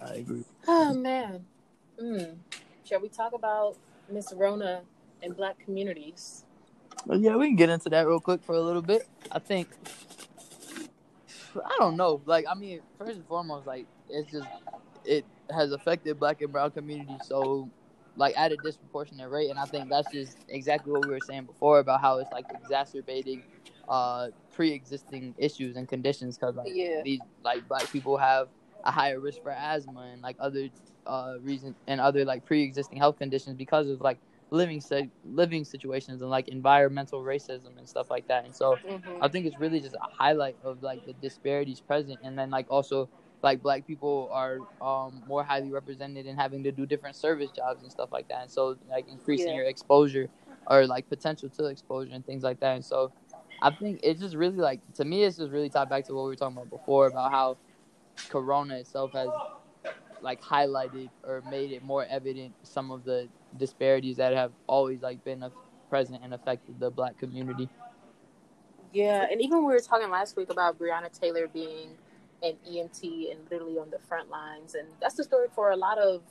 I 0.02 0.14
agree. 0.14 0.44
Oh 0.66 0.94
man. 0.94 1.46
Mm. 2.00 2.36
Shall 2.84 3.00
we 3.00 3.08
talk 3.08 3.32
about 3.32 3.76
Miss 4.10 4.32
Rona 4.32 4.82
and 5.22 5.36
Black 5.36 5.58
communities? 5.58 6.45
Yeah, 7.08 7.36
we 7.36 7.48
can 7.48 7.56
get 7.56 7.70
into 7.70 7.88
that 7.90 8.06
real 8.06 8.20
quick 8.20 8.42
for 8.42 8.54
a 8.54 8.60
little 8.60 8.82
bit. 8.82 9.02
I 9.30 9.38
think 9.38 9.68
I 11.56 11.76
don't 11.78 11.96
know. 11.96 12.20
Like, 12.26 12.44
I 12.48 12.54
mean, 12.54 12.80
first 12.98 13.16
and 13.16 13.26
foremost, 13.26 13.66
like 13.66 13.86
it's 14.08 14.30
just 14.30 14.48
it 15.04 15.24
has 15.50 15.72
affected 15.72 16.18
Black 16.18 16.42
and 16.42 16.52
Brown 16.52 16.70
communities 16.70 17.20
so 17.22 17.68
like 18.16 18.36
at 18.36 18.50
a 18.50 18.56
disproportionate 18.56 19.30
rate, 19.30 19.50
and 19.50 19.58
I 19.58 19.64
think 19.66 19.88
that's 19.90 20.10
just 20.10 20.36
exactly 20.48 20.92
what 20.92 21.04
we 21.06 21.12
were 21.12 21.20
saying 21.20 21.44
before 21.44 21.78
about 21.80 22.00
how 22.00 22.18
it's 22.18 22.32
like 22.32 22.46
exacerbating 22.62 23.42
uh 23.88 24.28
pre-existing 24.52 25.34
issues 25.38 25.76
and 25.76 25.86
conditions 25.88 26.36
because 26.36 26.56
like 26.56 26.72
Yeah. 26.74 27.02
these 27.04 27.20
like 27.44 27.68
Black 27.68 27.88
people 27.92 28.16
have 28.16 28.48
a 28.84 28.90
higher 28.90 29.20
risk 29.20 29.42
for 29.42 29.50
asthma 29.52 30.00
and 30.12 30.22
like 30.22 30.36
other 30.40 30.68
uh 31.06 31.34
reasons 31.42 31.76
and 31.86 32.00
other 32.00 32.24
like 32.24 32.44
pre-existing 32.44 32.98
health 32.98 33.18
conditions 33.18 33.56
because 33.56 33.88
of 33.88 34.00
like 34.00 34.18
living 34.50 34.82
living 35.24 35.64
situations 35.64 36.22
and 36.22 36.30
like 36.30 36.48
environmental 36.48 37.20
racism 37.22 37.78
and 37.78 37.88
stuff 37.88 38.10
like 38.10 38.26
that. 38.28 38.44
And 38.44 38.54
so 38.54 38.80
Mm-hmm. 38.88 39.16
I 39.20 39.28
think 39.28 39.46
it's 39.46 39.58
really 39.58 39.80
just 39.80 39.94
a 39.94 39.98
highlight 40.18 40.56
of 40.62 40.82
like 40.82 41.04
the 41.04 41.12
disparities 41.14 41.80
present, 41.80 42.20
and 42.22 42.38
then 42.38 42.50
like 42.50 42.66
also 42.70 43.10
like 43.42 43.62
black 43.62 43.86
people 43.86 44.30
are 44.32 44.60
um, 44.80 45.22
more 45.26 45.44
highly 45.44 45.70
represented 45.70 46.26
in 46.26 46.36
having 46.36 46.64
to 46.64 46.72
do 46.72 46.86
different 46.86 47.16
service 47.16 47.50
jobs 47.50 47.82
and 47.82 47.92
stuff 47.92 48.10
like 48.12 48.28
that. 48.28 48.42
And 48.42 48.50
so 48.50 48.76
like 48.88 49.06
increasing 49.08 49.52
Yeah. 49.52 49.58
your 49.58 49.66
exposure 49.66 50.30
or 50.66 50.86
like 50.86 51.08
potential 51.08 51.48
to 51.50 51.66
exposure 51.66 52.12
and 52.12 52.24
things 52.24 52.42
like 52.42 52.60
that. 52.60 52.74
And 52.76 52.84
so 52.84 53.12
I 53.62 53.70
think 53.70 54.00
it's 54.02 54.20
just 54.20 54.34
really 54.34 54.58
like 54.58 54.80
to 54.96 55.04
me 55.04 55.24
it's 55.24 55.38
just 55.38 55.52
really 55.52 55.70
tied 55.70 55.88
back 55.88 56.06
to 56.06 56.14
what 56.14 56.24
we 56.24 56.30
were 56.30 56.36
talking 56.36 56.56
about 56.56 56.70
before 56.70 57.06
about 57.06 57.30
how 57.30 57.58
Corona 58.28 58.76
itself 58.76 59.12
has 59.14 59.30
like 60.22 60.42
highlighted 60.42 61.10
or 61.24 61.42
made 61.50 61.72
it 61.72 61.82
more 61.82 62.04
evident 62.08 62.54
some 62.62 62.90
of 62.90 63.04
the 63.04 63.28
disparities 63.56 64.16
that 64.16 64.34
have 64.34 64.52
always 64.66 65.02
like 65.02 65.22
been 65.24 65.44
present 65.88 66.20
and 66.22 66.34
affected 66.34 66.78
the 66.80 66.90
black 66.90 67.18
community. 67.18 67.68
Yeah, 68.92 69.26
and 69.30 69.40
even 69.40 69.58
we 69.58 69.72
were 69.74 69.80
talking 69.80 70.10
last 70.10 70.36
week 70.36 70.50
about 70.50 70.78
Breonna 70.78 71.12
Taylor 71.18 71.48
being 71.48 71.90
an 72.42 72.54
EMT 72.68 73.30
and 73.30 73.40
literally 73.50 73.78
on 73.78 73.90
the 73.90 73.98
front 73.98 74.30
lines, 74.30 74.74
and 74.74 74.88
that's 75.00 75.14
the 75.14 75.24
story 75.24 75.48
for 75.54 75.70
a 75.70 75.76
lot 75.76 75.98
of 75.98 76.22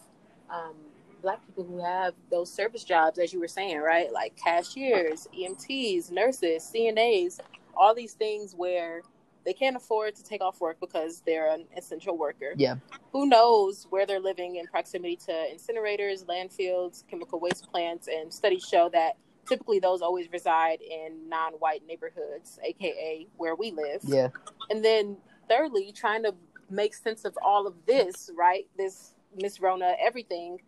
um, 0.49 0.75
Black 1.21 1.45
people 1.45 1.63
who 1.63 1.83
have 1.83 2.13
those 2.29 2.51
service 2.51 2.83
jobs, 2.83 3.17
as 3.17 3.33
you 3.33 3.39
were 3.39 3.47
saying, 3.47 3.79
right? 3.79 4.11
Like 4.11 4.35
cashiers, 4.35 5.27
EMTs, 5.37 6.11
nurses, 6.11 6.71
CNAs, 6.73 7.39
all 7.75 7.95
these 7.95 8.13
things 8.13 8.53
where 8.55 9.01
they 9.45 9.53
can't 9.53 9.75
afford 9.75 10.15
to 10.15 10.23
take 10.23 10.41
off 10.41 10.59
work 10.59 10.77
because 10.79 11.21
they're 11.25 11.51
an 11.51 11.65
essential 11.77 12.17
worker. 12.17 12.53
Yeah. 12.57 12.75
Who 13.13 13.27
knows 13.27 13.85
where 13.89 14.05
they're 14.05 14.19
living 14.19 14.55
in 14.55 14.65
proximity 14.65 15.15
to 15.27 15.31
incinerators, 15.31 16.25
landfills, 16.25 17.03
chemical 17.07 17.39
waste 17.39 17.69
plants, 17.71 18.07
and 18.07 18.33
studies 18.33 18.65
show 18.67 18.89
that 18.89 19.17
typically 19.47 19.77
those 19.79 20.01
always 20.01 20.27
reside 20.31 20.81
in 20.81 21.29
non-white 21.29 21.83
neighborhoods 21.87 22.57
aka 22.63 23.27
where 23.37 23.53
we 23.53 23.69
live 23.69 24.01
Yeah. 24.03 24.29
and 24.71 24.83
then 24.83 25.17
thirdly 25.47 25.91
trying 25.91 26.23
to 26.23 26.33
make 26.71 26.95
sense 26.95 27.25
of 27.25 27.37
all 27.43 27.67
of 27.67 27.75
this 27.85 28.31
right 28.35 28.65
this 28.75 29.13
miss 29.35 29.59
rona 29.59 29.93
everything 30.03 30.61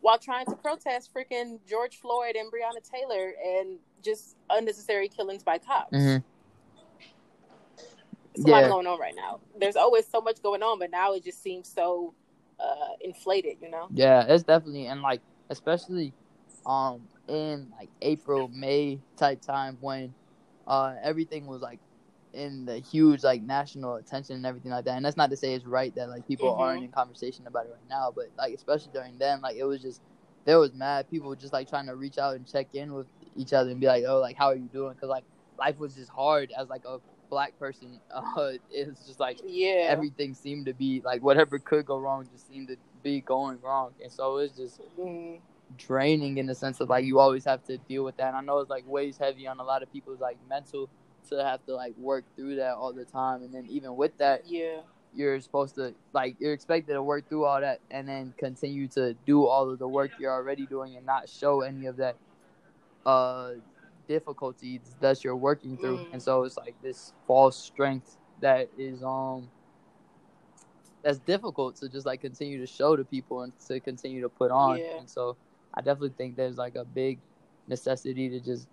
while 0.00 0.18
trying 0.18 0.46
to 0.46 0.56
protest 0.56 1.14
freaking 1.14 1.60
george 1.64 1.98
floyd 2.00 2.34
and 2.34 2.50
breonna 2.50 2.82
taylor 2.82 3.34
and 3.40 3.78
just 4.02 4.34
unnecessary 4.50 5.08
killings 5.08 5.44
by 5.44 5.56
cops 5.58 5.92
Mhm. 5.96 6.24
There's 8.34 8.44
a 8.44 8.48
lot 8.48 8.62
Yeah. 8.62 8.68
going 8.68 8.86
on 8.86 8.98
right 8.98 9.14
now 9.16 9.40
there's 9.58 9.76
always 9.76 10.08
so 10.08 10.20
much 10.20 10.42
going 10.42 10.62
on 10.62 10.78
but 10.78 10.90
now 10.90 11.12
it 11.14 11.24
just 11.24 11.42
seems 11.42 11.68
so 11.68 12.14
uh 12.60 12.94
inflated 13.00 13.56
you 13.60 13.70
know 13.70 13.90
Yeah, 13.90 14.24
it's 14.28 14.44
definitely 14.44 14.86
and 14.86 15.02
like 15.02 15.22
especially 15.50 16.14
um 16.66 17.08
in 17.28 17.70
like 17.78 17.90
April, 18.02 18.48
May 18.48 19.02
type 19.16 19.42
time 19.42 19.78
when 19.80 20.14
uh 20.66 20.94
everything 21.02 21.46
was 21.46 21.60
like 21.62 21.80
in 22.32 22.64
the 22.64 22.78
huge 22.78 23.22
like 23.22 23.42
national 23.42 23.96
attention 23.96 24.36
and 24.36 24.46
everything 24.46 24.72
like 24.72 24.84
that. 24.86 24.96
And 24.96 25.04
that's 25.04 25.16
not 25.16 25.30
to 25.30 25.36
say 25.36 25.54
it's 25.54 25.66
right 25.66 25.94
that 25.94 26.08
like 26.08 26.26
people 26.26 26.50
Mhm. 26.50 26.58
aren't 26.58 26.84
in 26.84 26.90
conversation 26.90 27.46
about 27.46 27.66
it 27.66 27.70
right 27.72 27.88
now, 27.88 28.12
but 28.14 28.26
like 28.38 28.54
especially 28.54 28.90
during 28.92 29.18
then, 29.18 29.40
like 29.40 29.56
it 29.56 29.64
was 29.64 29.82
just 29.82 30.00
there 30.46 30.58
was 30.58 30.74
mad 30.74 31.08
people 31.08 31.34
just 31.36 31.52
like 31.52 31.68
trying 31.68 31.86
to 31.86 31.96
reach 31.96 32.18
out 32.18 32.36
and 32.36 32.46
check 32.48 32.68
in 32.74 32.92
with 32.94 33.06
each 33.36 33.52
other 33.52 33.70
and 33.70 33.80
be 33.80 33.86
like, 33.86 34.04
oh, 34.06 34.18
like 34.20 34.36
how 34.36 34.46
are 34.48 34.56
you 34.56 34.68
doing? 34.68 34.92
Because 34.94 35.08
like 35.10 35.24
life 35.58 35.78
was 35.78 35.94
just 35.94 36.10
hard 36.10 36.52
as 36.58 36.68
like 36.68 36.82
a 36.86 36.98
black 37.30 37.58
person. 37.58 38.00
Uh, 38.14 38.52
it's 38.70 39.06
just 39.06 39.20
like 39.20 39.40
yeah. 39.44 39.86
everything 39.88 40.34
seemed 40.34 40.66
to 40.66 40.72
be 40.74 41.02
like 41.04 41.22
whatever 41.22 41.58
could 41.58 41.86
go 41.86 41.98
wrong 41.98 42.26
just 42.32 42.48
seemed 42.48 42.68
to 42.68 42.76
be 43.02 43.20
going 43.20 43.58
wrong, 43.62 43.92
and 44.02 44.10
so 44.12 44.38
it's 44.38 44.56
just 44.56 44.80
Mm, 44.98 45.40
draining 45.76 46.38
in 46.38 46.46
the 46.46 46.54
sense 46.54 46.80
of 46.80 46.88
like 46.88 47.04
you 47.04 47.18
always 47.18 47.44
have 47.44 47.64
to 47.64 47.78
deal 47.78 48.04
with 48.04 48.16
that. 48.16 48.28
And 48.28 48.36
I 48.36 48.40
know 48.40 48.58
it's 48.60 48.70
like 48.70 48.84
weighs 48.86 49.18
heavy 49.18 49.46
on 49.46 49.60
a 49.60 49.64
lot 49.64 49.82
of 49.82 49.92
people's 49.92 50.20
like 50.20 50.38
mental 50.48 50.88
to 51.30 51.42
have 51.42 51.64
to 51.66 51.74
like 51.74 51.96
work 51.96 52.24
through 52.36 52.56
that 52.56 52.74
all 52.74 52.92
the 52.92 53.04
time, 53.04 53.42
and 53.42 53.54
then 53.54 53.66
even 53.68 53.96
with 53.96 54.16
that, 54.18 54.42
yeah. 54.46 54.80
you're 55.14 55.40
supposed 55.40 55.74
to 55.76 55.94
like 56.12 56.36
you're 56.38 56.52
expected 56.52 56.94
to 56.94 57.02
work 57.02 57.28
through 57.28 57.44
all 57.44 57.60
that 57.60 57.80
and 57.90 58.08
then 58.08 58.34
continue 58.38 58.88
to 58.88 59.14
do 59.26 59.46
all 59.46 59.70
of 59.70 59.78
the 59.78 59.88
work 59.88 60.10
you're 60.18 60.32
already 60.32 60.66
doing 60.66 60.96
and 60.96 61.06
not 61.06 61.28
show 61.28 61.62
any 61.62 61.86
of 61.86 61.96
that 61.96 62.16
uh 63.06 63.52
difficulties 64.08 64.96
that 65.00 65.24
you're 65.24 65.36
working 65.36 65.76
through 65.78 65.98
Mm. 65.98 66.06
and 66.12 66.22
so 66.22 66.44
it's 66.44 66.56
like 66.56 66.76
this 66.82 67.12
false 67.26 67.58
strength 67.58 68.16
that 68.40 68.68
is 68.78 69.02
um 69.02 69.50
that's 71.02 71.18
difficult 71.18 71.76
to 71.76 71.88
just 71.88 72.06
like 72.06 72.20
continue 72.20 72.58
to 72.60 72.66
show 72.66 72.96
to 72.96 73.04
people 73.04 73.42
and 73.42 73.52
to 73.68 73.80
continue 73.80 74.22
to 74.22 74.28
put 74.28 74.50
on 74.50 74.80
Yeah. 74.80 74.98
and 74.98 75.10
so 75.10 75.36
i 75.74 75.80
definitely 75.80 76.14
think 76.16 76.36
there's 76.36 76.58
like 76.58 76.76
a 76.76 76.84
big 76.84 77.20
necessity 77.68 78.28
to 78.30 78.40
just 78.40 78.68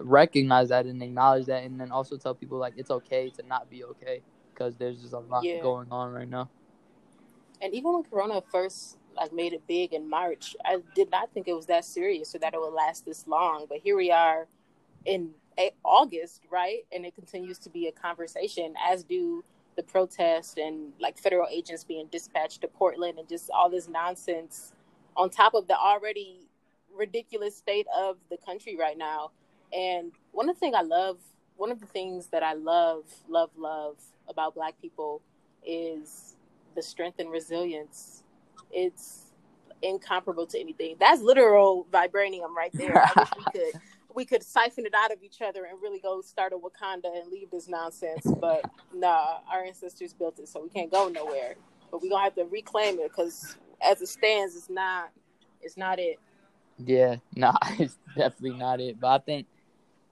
recognize 0.00 0.68
that 0.68 0.86
and 0.86 1.02
acknowledge 1.02 1.46
that 1.46 1.64
and 1.64 1.80
then 1.80 1.90
also 1.90 2.16
tell 2.16 2.34
people 2.34 2.58
like 2.58 2.74
it's 2.76 2.90
okay 2.90 3.30
to 3.30 3.42
not 3.46 3.70
be 3.70 3.84
okay 3.84 4.22
because 4.54 4.76
there's 4.76 5.00
just 5.00 5.14
a 5.14 5.18
lot 5.18 5.44
Yeah. 5.44 5.60
going 5.62 5.88
on 5.90 6.12
right 6.12 6.28
now 6.28 6.50
And 7.60 7.74
even 7.74 7.92
when 7.94 8.04
Corona 8.04 8.42
first 8.52 8.97
like 9.18 9.32
made 9.32 9.52
it 9.52 9.66
big 9.66 9.92
in 9.92 10.08
March, 10.08 10.56
I 10.64 10.78
did 10.94 11.10
not 11.10 11.32
think 11.32 11.48
it 11.48 11.54
was 11.54 11.66
that 11.66 11.84
serious 11.84 12.34
or 12.34 12.38
that 12.38 12.54
it 12.54 12.60
would 12.60 12.72
last 12.72 13.04
this 13.04 13.26
long. 13.26 13.66
But 13.68 13.78
here 13.78 13.96
we 13.96 14.10
are 14.10 14.46
in 15.04 15.30
August, 15.84 16.42
right? 16.50 16.80
And 16.92 17.04
it 17.04 17.14
continues 17.14 17.58
to 17.58 17.70
be 17.70 17.88
a 17.88 17.92
conversation, 17.92 18.74
as 18.88 19.04
do 19.04 19.44
the 19.76 19.82
protest 19.82 20.58
and 20.58 20.92
like 21.00 21.18
federal 21.18 21.46
agents 21.50 21.84
being 21.84 22.06
dispatched 22.10 22.62
to 22.62 22.68
Portland 22.68 23.18
and 23.18 23.28
just 23.28 23.50
all 23.50 23.70
this 23.70 23.88
nonsense 23.88 24.72
on 25.16 25.30
top 25.30 25.54
of 25.54 25.68
the 25.68 25.76
already 25.76 26.48
ridiculous 26.96 27.56
state 27.56 27.86
of 27.96 28.16
the 28.30 28.36
country 28.36 28.76
right 28.76 28.98
now. 28.98 29.30
And 29.72 30.12
one 30.32 30.48
of 30.48 30.56
the 30.56 30.60
things 30.60 30.74
I 30.76 30.82
love, 30.82 31.18
one 31.56 31.70
of 31.70 31.80
the 31.80 31.86
things 31.86 32.26
that 32.28 32.42
I 32.42 32.54
love, 32.54 33.04
love, 33.28 33.50
love 33.56 33.96
about 34.28 34.54
Black 34.54 34.80
people 34.80 35.22
is 35.64 36.36
the 36.74 36.82
strength 36.82 37.18
and 37.18 37.30
resilience. 37.30 38.22
It's 38.70 39.32
incomparable 39.82 40.46
to 40.46 40.58
anything. 40.58 40.96
That's 40.98 41.22
literal 41.22 41.86
vibranium 41.92 42.54
right 42.56 42.72
there. 42.74 42.98
I 42.98 43.12
wish 43.16 43.28
we 43.36 43.44
could 43.52 43.80
we 44.14 44.24
could 44.24 44.42
siphon 44.42 44.86
it 44.86 44.94
out 44.96 45.12
of 45.12 45.22
each 45.22 45.40
other 45.42 45.64
and 45.64 45.80
really 45.80 46.00
go 46.00 46.20
start 46.20 46.52
a 46.52 46.56
Wakanda 46.56 47.16
and 47.20 47.30
leave 47.30 47.50
this 47.50 47.68
nonsense. 47.68 48.26
But 48.40 48.64
nah, 48.94 49.38
our 49.52 49.62
ancestors 49.64 50.12
built 50.12 50.38
it, 50.38 50.48
so 50.48 50.62
we 50.62 50.68
can't 50.68 50.90
go 50.90 51.08
nowhere. 51.08 51.54
but 51.90 52.02
we're 52.02 52.10
gonna 52.10 52.24
have 52.24 52.34
to 52.34 52.44
reclaim 52.44 52.98
it 52.98 53.10
because 53.10 53.56
as 53.80 54.02
it 54.02 54.08
stands, 54.08 54.56
it's 54.56 54.70
not 54.70 55.10
it's 55.60 55.76
not 55.76 55.98
it. 55.98 56.18
Yeah, 56.84 57.16
nah, 57.34 57.56
it's 57.78 57.98
definitely 58.16 58.58
not 58.58 58.80
it. 58.80 58.98
But 59.00 59.08
I 59.08 59.18
think, 59.18 59.46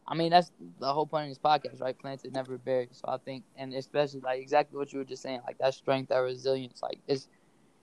I 0.07 0.15
mean, 0.15 0.31
that's 0.31 0.53
the 0.81 0.93
whole 0.93 1.07
point 1.07 1.25
of 1.25 1.31
this 1.31 1.39
podcast, 1.39 1.81
right? 1.81 1.99
Planted, 1.99 2.33
never 2.33 2.59
buried. 2.59 2.91
So 2.93 3.05
I 3.09 3.19
think, 3.19 3.45
and 3.57 3.73
especially 3.75 4.21
like 4.21 4.41
exactly 4.41 4.77
what 4.79 4.93
you 4.93 4.99
were 5.01 5.05
just 5.05 5.23
saying, 5.23 5.41
like 5.47 5.59
that 5.59 5.75
strength, 5.75 6.09
that 6.11 6.19
resilience, 6.19 6.83
like 6.83 6.99
it's 7.07 7.29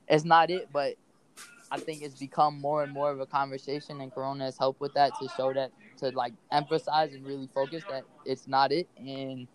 it's 0.08 0.26
not 0.26 0.50
it, 0.50 0.70
but 0.72 0.96
I 1.72 1.80
think 1.80 2.04
it's 2.04 2.16
become 2.16 2.60
more 2.60 2.84
and 2.84 2.92
more 2.92 3.12
of 3.12 3.20
a 3.20 3.26
conversation, 3.26 4.02
and 4.02 4.14
Corona 4.14 4.46
has 4.46 4.58
helped 4.58 4.80
with 4.80 4.94
that 4.94 5.14
to 5.20 5.28
show 5.36 5.54
that 5.54 5.72
to 5.98 6.10
like 6.10 6.34
emphasize 6.52 7.14
and 7.14 7.26
really 7.26 7.50
focus 7.54 7.84
that 7.90 8.04
it's 8.26 8.48
not 8.48 8.72
it, 8.72 8.88
and 8.98 9.48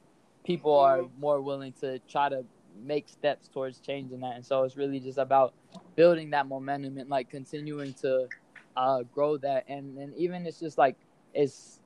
people 0.45 0.77
are 0.79 1.03
more 1.19 1.41
willing 1.41 1.73
to 1.81 1.99
try 2.09 2.29
to 2.29 2.45
make 2.85 3.09
steps 3.09 3.49
towards 3.49 3.79
changing 3.81 4.21
that. 4.21 4.37
And 4.37 4.45
so 4.45 4.65
it's 4.65 4.77
really 4.77 5.01
just 5.01 5.19
about 5.19 5.55
building 5.97 6.31
that 6.31 6.47
momentum 6.47 6.99
and 6.99 7.09
like 7.11 7.29
continuing 7.31 7.93
to 7.95 8.29
uh, 8.77 9.03
grow 9.15 9.37
that. 9.39 9.65
And 9.69 9.99
and 9.99 10.15
even 10.17 10.47
it's 10.47 10.61
just 10.61 10.79
like 10.79 10.97
it's 11.35 11.78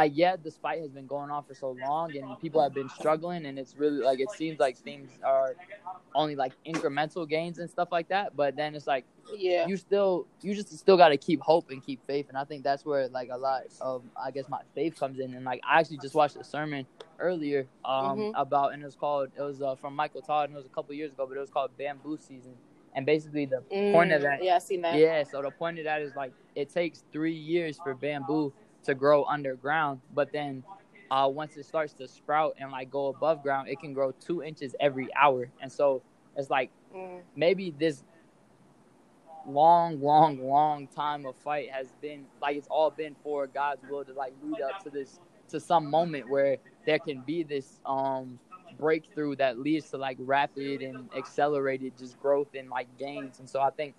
like 0.00 0.12
yeah, 0.14 0.36
this 0.36 0.56
fight 0.64 0.80
has 0.80 0.90
been 0.98 1.06
going 1.06 1.30
on 1.30 1.42
for 1.44 1.54
so 1.54 1.70
long 1.88 2.16
and 2.16 2.38
people 2.40 2.60
have 2.62 2.72
been 2.80 2.88
struggling 3.00 3.46
and 3.46 3.58
it's 3.58 3.74
really 3.76 4.00
like 4.08 4.20
it 4.20 4.30
seems 4.30 4.58
like 4.60 4.76
things 4.88 5.10
are 5.24 5.56
only 6.14 6.36
like 6.36 6.52
incremental 6.64 7.28
gains 7.28 7.58
and 7.58 7.68
stuff 7.68 7.88
like 7.90 8.08
that. 8.08 8.36
But 8.36 8.54
then 8.56 8.74
it's 8.76 8.86
like 8.86 9.04
Yeah. 9.36 9.66
you 9.66 9.76
still 9.76 10.26
you 10.40 10.54
just 10.54 10.70
still 10.78 10.96
got 10.96 11.08
to 11.08 11.16
keep 11.16 11.40
hope 11.40 11.66
and 11.70 11.80
keep 11.84 12.00
faith 12.06 12.26
and 12.30 12.38
i 12.42 12.44
think 12.44 12.62
that's 12.68 12.84
where 12.88 13.08
like 13.18 13.28
a 13.30 13.36
lot 13.36 13.62
of 13.80 14.02
i 14.26 14.30
guess 14.30 14.48
my 14.48 14.60
faith 14.74 14.94
comes 15.02 15.18
in 15.18 15.34
and 15.34 15.44
like 15.44 15.60
i 15.68 15.80
actually 15.80 15.98
just 15.98 16.14
watched 16.14 16.36
a 16.36 16.44
sermon 16.44 16.86
earlier 17.18 17.66
um 17.84 18.18
Mhm. 18.18 18.30
about 18.44 18.72
and 18.72 18.80
it 18.82 18.86
was 18.86 18.94
called 19.04 19.28
it 19.38 19.42
was 19.42 19.60
uh, 19.60 19.74
from 19.82 19.92
michael 19.94 20.22
todd 20.22 20.44
and 20.48 20.54
it 20.56 20.60
was 20.62 20.64
a 20.72 20.74
couple 20.76 20.94
years 20.94 21.12
ago 21.12 21.26
but 21.28 21.36
it 21.36 21.40
was 21.46 21.50
called 21.56 21.70
bamboo 21.76 22.16
season 22.16 22.54
and 22.94 23.04
basically 23.04 23.44
the 23.54 23.60
point 23.92 24.12
of 24.12 24.20
Mm, 24.22 24.28
that 24.28 24.38
Yeah, 24.44 24.56
I 24.56 24.58
seen 24.60 24.80
that. 24.86 24.94
yeah 25.04 25.24
so 25.30 25.42
the 25.42 25.50
point 25.50 25.78
of 25.78 25.84
that 25.90 26.00
is 26.06 26.12
like 26.22 26.32
it 26.54 26.72
takes 26.72 27.04
three 27.12 27.38
years 27.52 27.78
for 27.82 27.92
bamboo 27.94 28.52
to 28.88 28.96
grow 28.96 29.24
underground 29.26 30.00
but 30.14 30.32
then 30.32 30.64
uh 31.12 31.30
once 31.32 31.56
it 31.56 31.66
starts 31.66 31.94
to 31.94 32.08
sprout 32.08 32.54
and 32.58 32.72
like 32.72 32.90
go 32.90 33.08
above 33.08 33.42
ground 33.42 33.68
it 33.68 33.80
can 33.80 33.94
grow 33.94 34.12
two 34.12 34.42
inches 34.42 34.74
every 34.80 35.08
hour 35.14 35.50
and 35.62 35.72
so 35.72 36.02
it's 36.36 36.50
like 36.50 36.72
Mm, 36.94 37.22
maybe 37.36 37.70
this 37.70 38.04
long, 39.46 40.00
long, 40.00 40.38
long 40.38 40.88
time 40.88 41.26
of 41.26 41.36
fight 41.36 41.70
has 41.70 41.92
been 42.02 42.26
like 42.40 42.56
it's 42.56 42.68
all 42.70 42.90
been 42.90 43.16
for 43.22 43.46
God's 43.46 43.82
will 43.88 44.04
to 44.04 44.14
like 44.14 44.34
lead 44.42 44.60
up 44.62 44.78
to 44.84 44.90
this 44.90 45.20
to 45.48 45.60
some 45.60 45.90
moment 45.90 46.28
where 46.28 46.58
there 46.86 46.98
can 47.00 47.22
be 47.22 47.42
this 47.44 47.80
um 47.86 48.40
breakthrough 48.78 49.36
that 49.36 49.58
leads 49.58 49.90
to 49.90 49.98
like 49.98 50.18
rapid 50.20 50.82
and 50.82 51.10
accelerated 51.16 51.96
just 51.98 52.18
growth 52.20 52.48
and 52.54 52.70
like 52.70 52.88
gains. 52.98 53.40
And 53.40 53.48
so 53.48 53.60
I 53.60 53.70
think 53.70 53.94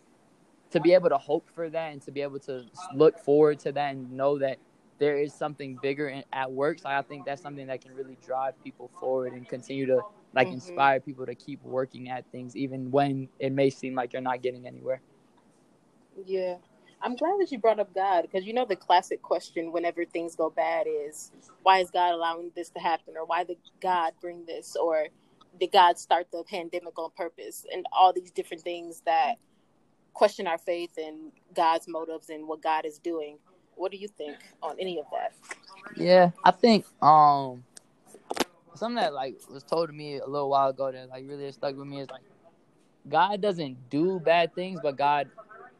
to 0.71 0.81
be 0.81 0.93
able 0.93 1.09
to 1.09 1.17
hope 1.17 1.49
for 1.53 1.69
that 1.69 1.93
and 1.93 2.01
to 2.03 2.11
be 2.11 2.21
able 2.21 2.39
to 2.41 2.65
look 2.95 3.19
forward 3.19 3.59
to 3.61 3.73
that 3.73 3.93
and 3.93 4.11
know 4.11 4.39
that 4.39 4.59
there 4.99 5.17
is 5.17 5.33
something 5.33 5.77
bigger 5.81 6.09
in, 6.09 6.23
at 6.33 6.51
work. 6.51 6.79
So 6.79 6.89
I 6.89 7.01
think 7.01 7.25
that's 7.25 7.41
something 7.41 7.67
that 7.67 7.81
can 7.81 7.95
really 7.95 8.17
drive 8.25 8.61
people 8.63 8.91
forward 8.99 9.33
and 9.33 9.47
continue 9.47 9.85
to 9.87 10.01
like 10.33 10.49
Mhm. 10.49 10.53
inspire 10.53 10.99
people 10.99 11.25
to 11.25 11.35
keep 11.35 11.63
working 11.63 12.09
at 12.09 12.25
things 12.31 12.55
even 12.55 12.91
when 12.91 13.29
it 13.39 13.51
may 13.51 13.69
seem 13.69 13.95
like 13.95 14.13
you're 14.13 14.21
not 14.21 14.41
getting 14.41 14.67
anywhere. 14.67 15.01
Yeah. 16.25 16.57
I'm 17.01 17.15
glad 17.15 17.39
that 17.39 17.51
you 17.51 17.59
brought 17.59 17.79
up 17.79 17.93
God 17.95 18.23
because 18.23 18.45
you 18.45 18.53
know 18.53 18.65
the 18.65 18.75
classic 18.75 19.21
question 19.21 19.71
whenever 19.71 20.05
things 20.05 20.35
go 20.35 20.49
bad 20.49 20.87
is 20.87 21.31
why 21.63 21.79
is 21.79 21.91
God 21.91 22.13
allowing 22.13 22.51
this 22.55 22.69
to 22.71 22.79
happen 22.79 23.15
or 23.17 23.25
why 23.25 23.45
did 23.45 23.57
God 23.81 24.13
bring 24.21 24.45
this 24.45 24.75
or 24.75 25.07
did 25.59 25.71
God 25.71 25.97
start 25.97 26.27
the 26.31 26.43
pandemic 26.43 26.99
on 26.99 27.11
purpose 27.15 27.65
and 27.73 27.85
all 27.93 28.13
these 28.13 28.31
different 28.31 28.63
things 28.63 29.01
that 29.05 29.35
question 30.13 30.47
our 30.47 30.57
faith 30.57 30.91
and 30.97 31.31
God's 31.55 31.87
motives 31.87 32.29
and 32.29 32.47
what 32.47 32.61
God 32.61 32.85
is 32.85 32.99
doing. 32.99 33.37
What 33.79 33.91
do 33.91 33.97
you 33.97 34.09
think 34.09 34.37
on 34.63 34.77
any 34.79 34.99
of 34.99 35.05
that? 35.13 35.33
Yeah, 35.97 36.31
I 36.43 36.51
think 36.51 36.85
um 37.01 37.63
something 38.75 38.95
that 38.97 39.13
like 39.13 39.35
was 39.51 39.63
told 39.63 39.89
to 39.89 39.93
me 39.93 40.19
a 40.19 40.27
little 40.27 40.49
while 40.49 40.69
ago 40.69 40.91
that 40.91 41.09
like 41.09 41.25
really 41.27 41.51
stuck 41.51 41.75
with 41.77 41.87
me 41.87 42.01
is 42.01 42.09
like 42.09 42.23
God 43.09 43.41
doesn't 43.41 43.89
do 43.89 44.19
bad 44.19 44.53
things, 44.55 44.79
but 44.83 44.97
God 44.97 45.29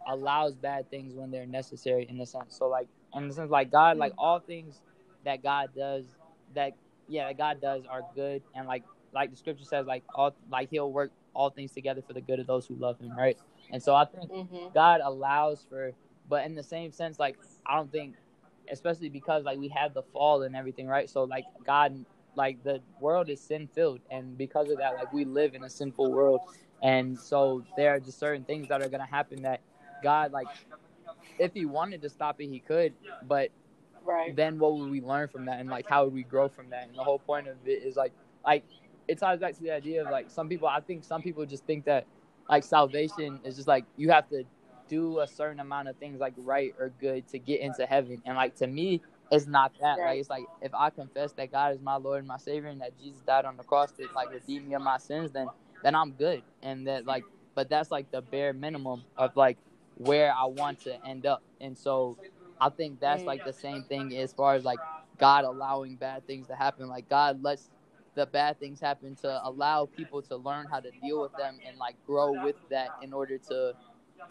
allows 0.08 0.56
bad 0.56 0.90
things 0.90 1.14
when 1.16 1.32
they're 1.32 1.46
necessary 1.48 2.08
in 2.10 2.20
a 2.22 2.26
sense. 2.26 2.58
So 2.58 2.70
like 2.70 2.88
in 3.16 3.28
the 3.28 3.34
sense 3.36 3.52
like 3.52 3.72
God 3.72 3.98
like 3.98 4.14
all 4.18 4.40
things 4.40 4.82
that 5.26 5.44
God 5.44 5.72
does 5.76 6.06
that 6.56 6.74
yeah 7.08 7.28
that 7.28 7.38
God 7.38 7.62
does 7.62 7.84
are 7.90 8.04
good 8.16 8.44
and 8.56 8.68
like 8.68 8.84
like 9.14 9.32
the 9.32 9.38
scripture 9.38 9.66
says 9.66 9.88
like 9.88 10.04
all 10.16 10.36
like 10.52 10.70
he'll 10.72 10.92
work 10.92 11.12
all 11.36 11.50
things 11.52 11.72
together 11.74 12.02
for 12.06 12.14
the 12.14 12.22
good 12.22 12.40
of 12.40 12.48
those 12.48 12.68
who 12.68 12.76
love 12.76 13.00
him, 13.00 13.18
right? 13.18 13.38
And 13.72 13.84
so 13.84 13.96
I 13.96 14.06
think 14.06 14.32
Mm-hmm. 14.32 14.70
God 14.74 15.02
allows 15.04 15.66
for, 15.70 15.94
but 16.30 16.46
in 16.46 16.56
the 16.56 16.64
same 16.64 16.92
sense, 16.94 17.20
like 17.20 17.38
I 17.66 17.76
don't 17.78 17.92
think, 17.92 18.16
especially 18.72 19.10
because 19.10 19.44
like 19.46 19.60
we 19.60 19.70
have 19.70 19.94
the 19.94 20.04
fall 20.04 20.44
and 20.44 20.56
everything, 20.56 20.88
right? 20.88 21.10
So 21.10 21.26
like 21.26 21.46
God, 21.66 22.06
like 22.36 22.64
the 22.64 22.82
world 23.02 23.30
is 23.30 23.42
sin 23.42 23.70
filled, 23.74 24.02
and 24.12 24.38
because 24.38 24.70
of 24.72 24.78
that, 24.80 24.96
like 24.96 25.14
we 25.14 25.26
live 25.26 25.56
in 25.56 25.64
a 25.64 25.70
sinful 25.70 26.12
world, 26.12 26.42
and 26.84 27.20
so 27.20 27.64
there 27.78 27.96
are 27.96 28.00
just 28.02 28.20
certain 28.20 28.46
things 28.46 28.70
that 28.70 28.82
are 28.82 28.90
gonna 28.90 29.06
happen 29.08 29.44
that 29.44 29.62
God, 30.04 30.32
like, 30.32 30.48
if 31.40 31.54
He 31.54 31.66
wanted 31.66 32.02
to 32.04 32.10
stop 32.10 32.42
it, 32.42 32.48
He 32.50 32.60
could, 32.60 32.94
but 33.28 33.52
Right. 34.04 34.36
then 34.36 34.60
what 34.60 34.76
would 34.78 34.90
we 34.90 35.02
learn 35.02 35.28
from 35.28 35.46
that? 35.46 35.60
And 35.60 35.70
like 35.70 35.88
how 35.88 36.06
would 36.06 36.14
we 36.14 36.24
grow 36.24 36.50
from 36.50 36.70
that? 36.72 36.88
And 36.88 36.96
the 36.98 37.04
whole 37.04 37.20
point 37.20 37.48
of 37.48 37.58
it 37.66 37.84
is 37.84 37.96
like 37.96 38.14
like 38.46 38.66
it 39.08 39.20
ties 39.20 39.40
back 39.40 39.56
to 39.56 39.64
the 39.64 39.72
idea 39.72 40.04
of 40.04 40.10
like 40.12 40.30
some 40.30 40.48
people 40.50 40.68
i 40.68 40.80
think 40.80 41.04
some 41.04 41.22
people 41.22 41.46
just 41.46 41.66
think 41.66 41.86
that 41.86 42.06
like 42.50 42.64
salvation 42.64 43.40
is 43.44 43.56
just 43.56 43.68
like 43.68 43.86
you 43.98 44.10
have 44.12 44.28
to 44.30 44.44
do 44.90 45.20
a 45.22 45.28
certain 45.28 45.62
amount 45.62 45.90
of 45.90 45.98
things 45.98 46.20
like 46.20 46.34
right 46.38 46.74
or 46.80 46.92
good 47.02 47.28
to 47.30 47.40
get 47.40 47.62
into 47.62 47.86
heaven. 47.86 48.22
And 48.26 48.38
like 48.38 48.56
to 48.58 48.68
me 48.68 49.02
it's 49.32 49.48
not 49.48 49.74
that 49.82 50.00
like 50.00 50.20
it's 50.20 50.30
like 50.30 50.46
if 50.62 50.74
i 50.74 50.90
confess 50.90 51.34
that 51.34 51.52
god 51.52 51.74
is 51.76 51.82
my 51.82 51.96
lord 51.98 52.20
and 52.20 52.28
my 52.28 52.38
savior 52.38 52.70
and 52.70 52.82
that 52.82 52.98
jesus 53.00 53.22
died 53.22 53.46
on 53.46 53.58
the 53.58 53.64
cross 53.64 53.92
to 53.92 54.08
like 54.16 54.32
redeem 54.32 54.68
me 54.68 54.76
of 54.76 54.82
my 54.82 54.98
sins 54.98 55.32
then 55.32 55.48
then 55.84 55.96
i'm 55.96 56.12
good. 56.14 56.44
And 56.64 56.88
that 56.88 57.06
like 57.08 57.26
but 57.56 57.70
that's 57.70 57.92
like 57.92 58.12
the 58.12 58.22
bare 58.22 58.54
minimum 58.54 59.04
of 59.18 59.36
like 59.36 59.58
where 59.98 60.34
i 60.34 60.46
want 60.46 60.82
to 60.82 61.06
end 61.06 61.26
up. 61.26 61.44
And 61.62 61.78
so 61.78 62.18
I 62.62 62.70
think 62.70 63.00
that's 63.00 63.26
like 63.26 63.46
the 63.46 63.54
same 63.54 63.84
thing 63.84 64.16
as 64.18 64.34
far 64.34 64.56
as 64.56 64.66
like 64.66 64.80
God 65.18 65.46
allowing 65.46 65.96
bad 65.96 66.28
things 66.28 66.48
to 66.48 66.56
happen. 66.56 66.88
Like 66.88 67.10
God 67.10 67.44
lets 67.44 67.70
the 68.16 68.26
bad 68.26 68.60
things 68.60 68.80
happen 68.82 69.16
to 69.18 69.42
allow 69.46 69.86
people 69.86 70.22
to 70.24 70.36
learn 70.38 70.68
how 70.70 70.80
to 70.80 70.92
deal 71.02 71.22
with 71.22 71.36
them 71.38 71.60
and 71.68 71.78
like 71.78 71.96
grow 72.06 72.34
with 72.44 72.56
that 72.70 72.90
in 73.02 73.14
order 73.14 73.38
to 73.50 73.74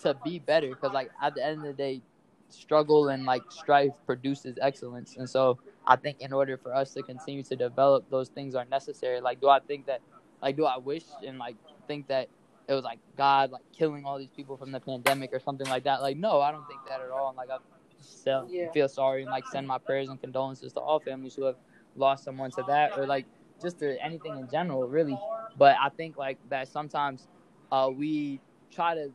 to 0.00 0.14
be 0.24 0.38
better. 0.38 0.68
Because 0.68 0.92
like 0.92 1.10
at 1.22 1.34
the 1.34 1.44
end 1.44 1.58
of 1.58 1.64
the 1.64 1.72
day, 1.72 2.02
struggle 2.50 3.08
and 3.08 3.24
like 3.24 3.42
strife 3.50 3.92
produces 4.06 4.58
excellence. 4.60 5.16
And 5.16 5.28
so 5.28 5.58
I 5.86 5.96
think 5.96 6.20
in 6.20 6.32
order 6.32 6.56
for 6.56 6.74
us 6.74 6.92
to 6.94 7.02
continue 7.02 7.42
to 7.44 7.56
develop, 7.56 8.08
those 8.10 8.28
things 8.28 8.54
are 8.54 8.64
necessary. 8.64 9.20
Like, 9.20 9.40
do 9.40 9.48
I 9.48 9.60
think 9.60 9.86
that? 9.86 10.00
Like, 10.40 10.56
do 10.56 10.64
I 10.66 10.76
wish 10.78 11.04
and 11.26 11.38
like 11.38 11.56
think 11.88 12.08
that 12.08 12.28
it 12.68 12.74
was 12.74 12.84
like 12.84 13.00
God 13.16 13.50
like 13.50 13.62
killing 13.72 14.04
all 14.04 14.18
these 14.18 14.30
people 14.36 14.56
from 14.56 14.70
the 14.72 14.80
pandemic 14.80 15.30
or 15.32 15.40
something 15.40 15.68
like 15.68 15.84
that? 15.84 16.00
Like, 16.00 16.16
no, 16.16 16.40
I 16.40 16.52
don't 16.52 16.66
think 16.68 16.80
that 16.88 17.00
at 17.00 17.10
all. 17.10 17.28
And 17.28 17.36
like 17.36 17.50
I 17.50 17.58
so, 18.00 18.48
Yeah. 18.50 18.70
feel 18.72 18.88
sorry 18.88 19.22
and 19.22 19.30
like 19.30 19.46
send 19.48 19.66
my 19.66 19.78
prayers 19.78 20.08
and 20.08 20.20
condolences 20.20 20.72
to 20.74 20.80
all 20.80 21.00
families 21.00 21.34
who 21.34 21.44
have 21.44 21.56
lost 21.96 22.24
someone 22.24 22.50
to 22.52 22.62
that 22.68 22.96
or 22.96 23.06
like 23.06 23.26
just 23.60 23.78
to 23.80 24.00
anything 24.02 24.38
in 24.38 24.48
general 24.48 24.86
really 24.86 25.18
but 25.56 25.76
i 25.80 25.88
think 25.88 26.16
like 26.16 26.38
that 26.48 26.68
sometimes 26.68 27.26
uh 27.72 27.90
we 27.92 28.40
try 28.70 28.94
to 28.94 29.10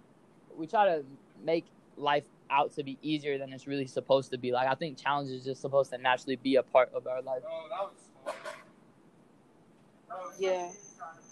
we 0.57 0.67
try 0.67 0.85
to 0.85 1.03
make 1.43 1.65
life 1.97 2.25
out 2.49 2.73
to 2.73 2.83
be 2.83 2.97
easier 3.01 3.37
than 3.37 3.51
it's 3.53 3.67
really 3.67 3.87
supposed 3.87 4.31
to 4.31 4.37
be 4.37 4.51
like 4.51 4.67
i 4.67 4.75
think 4.75 4.97
challenge 4.97 5.29
is 5.29 5.43
just 5.43 5.61
supposed 5.61 5.91
to 5.91 5.97
naturally 5.97 6.35
be 6.37 6.55
a 6.57 6.63
part 6.63 6.91
of 6.93 7.07
our 7.07 7.21
life 7.21 7.43
Yeah. 10.39 10.69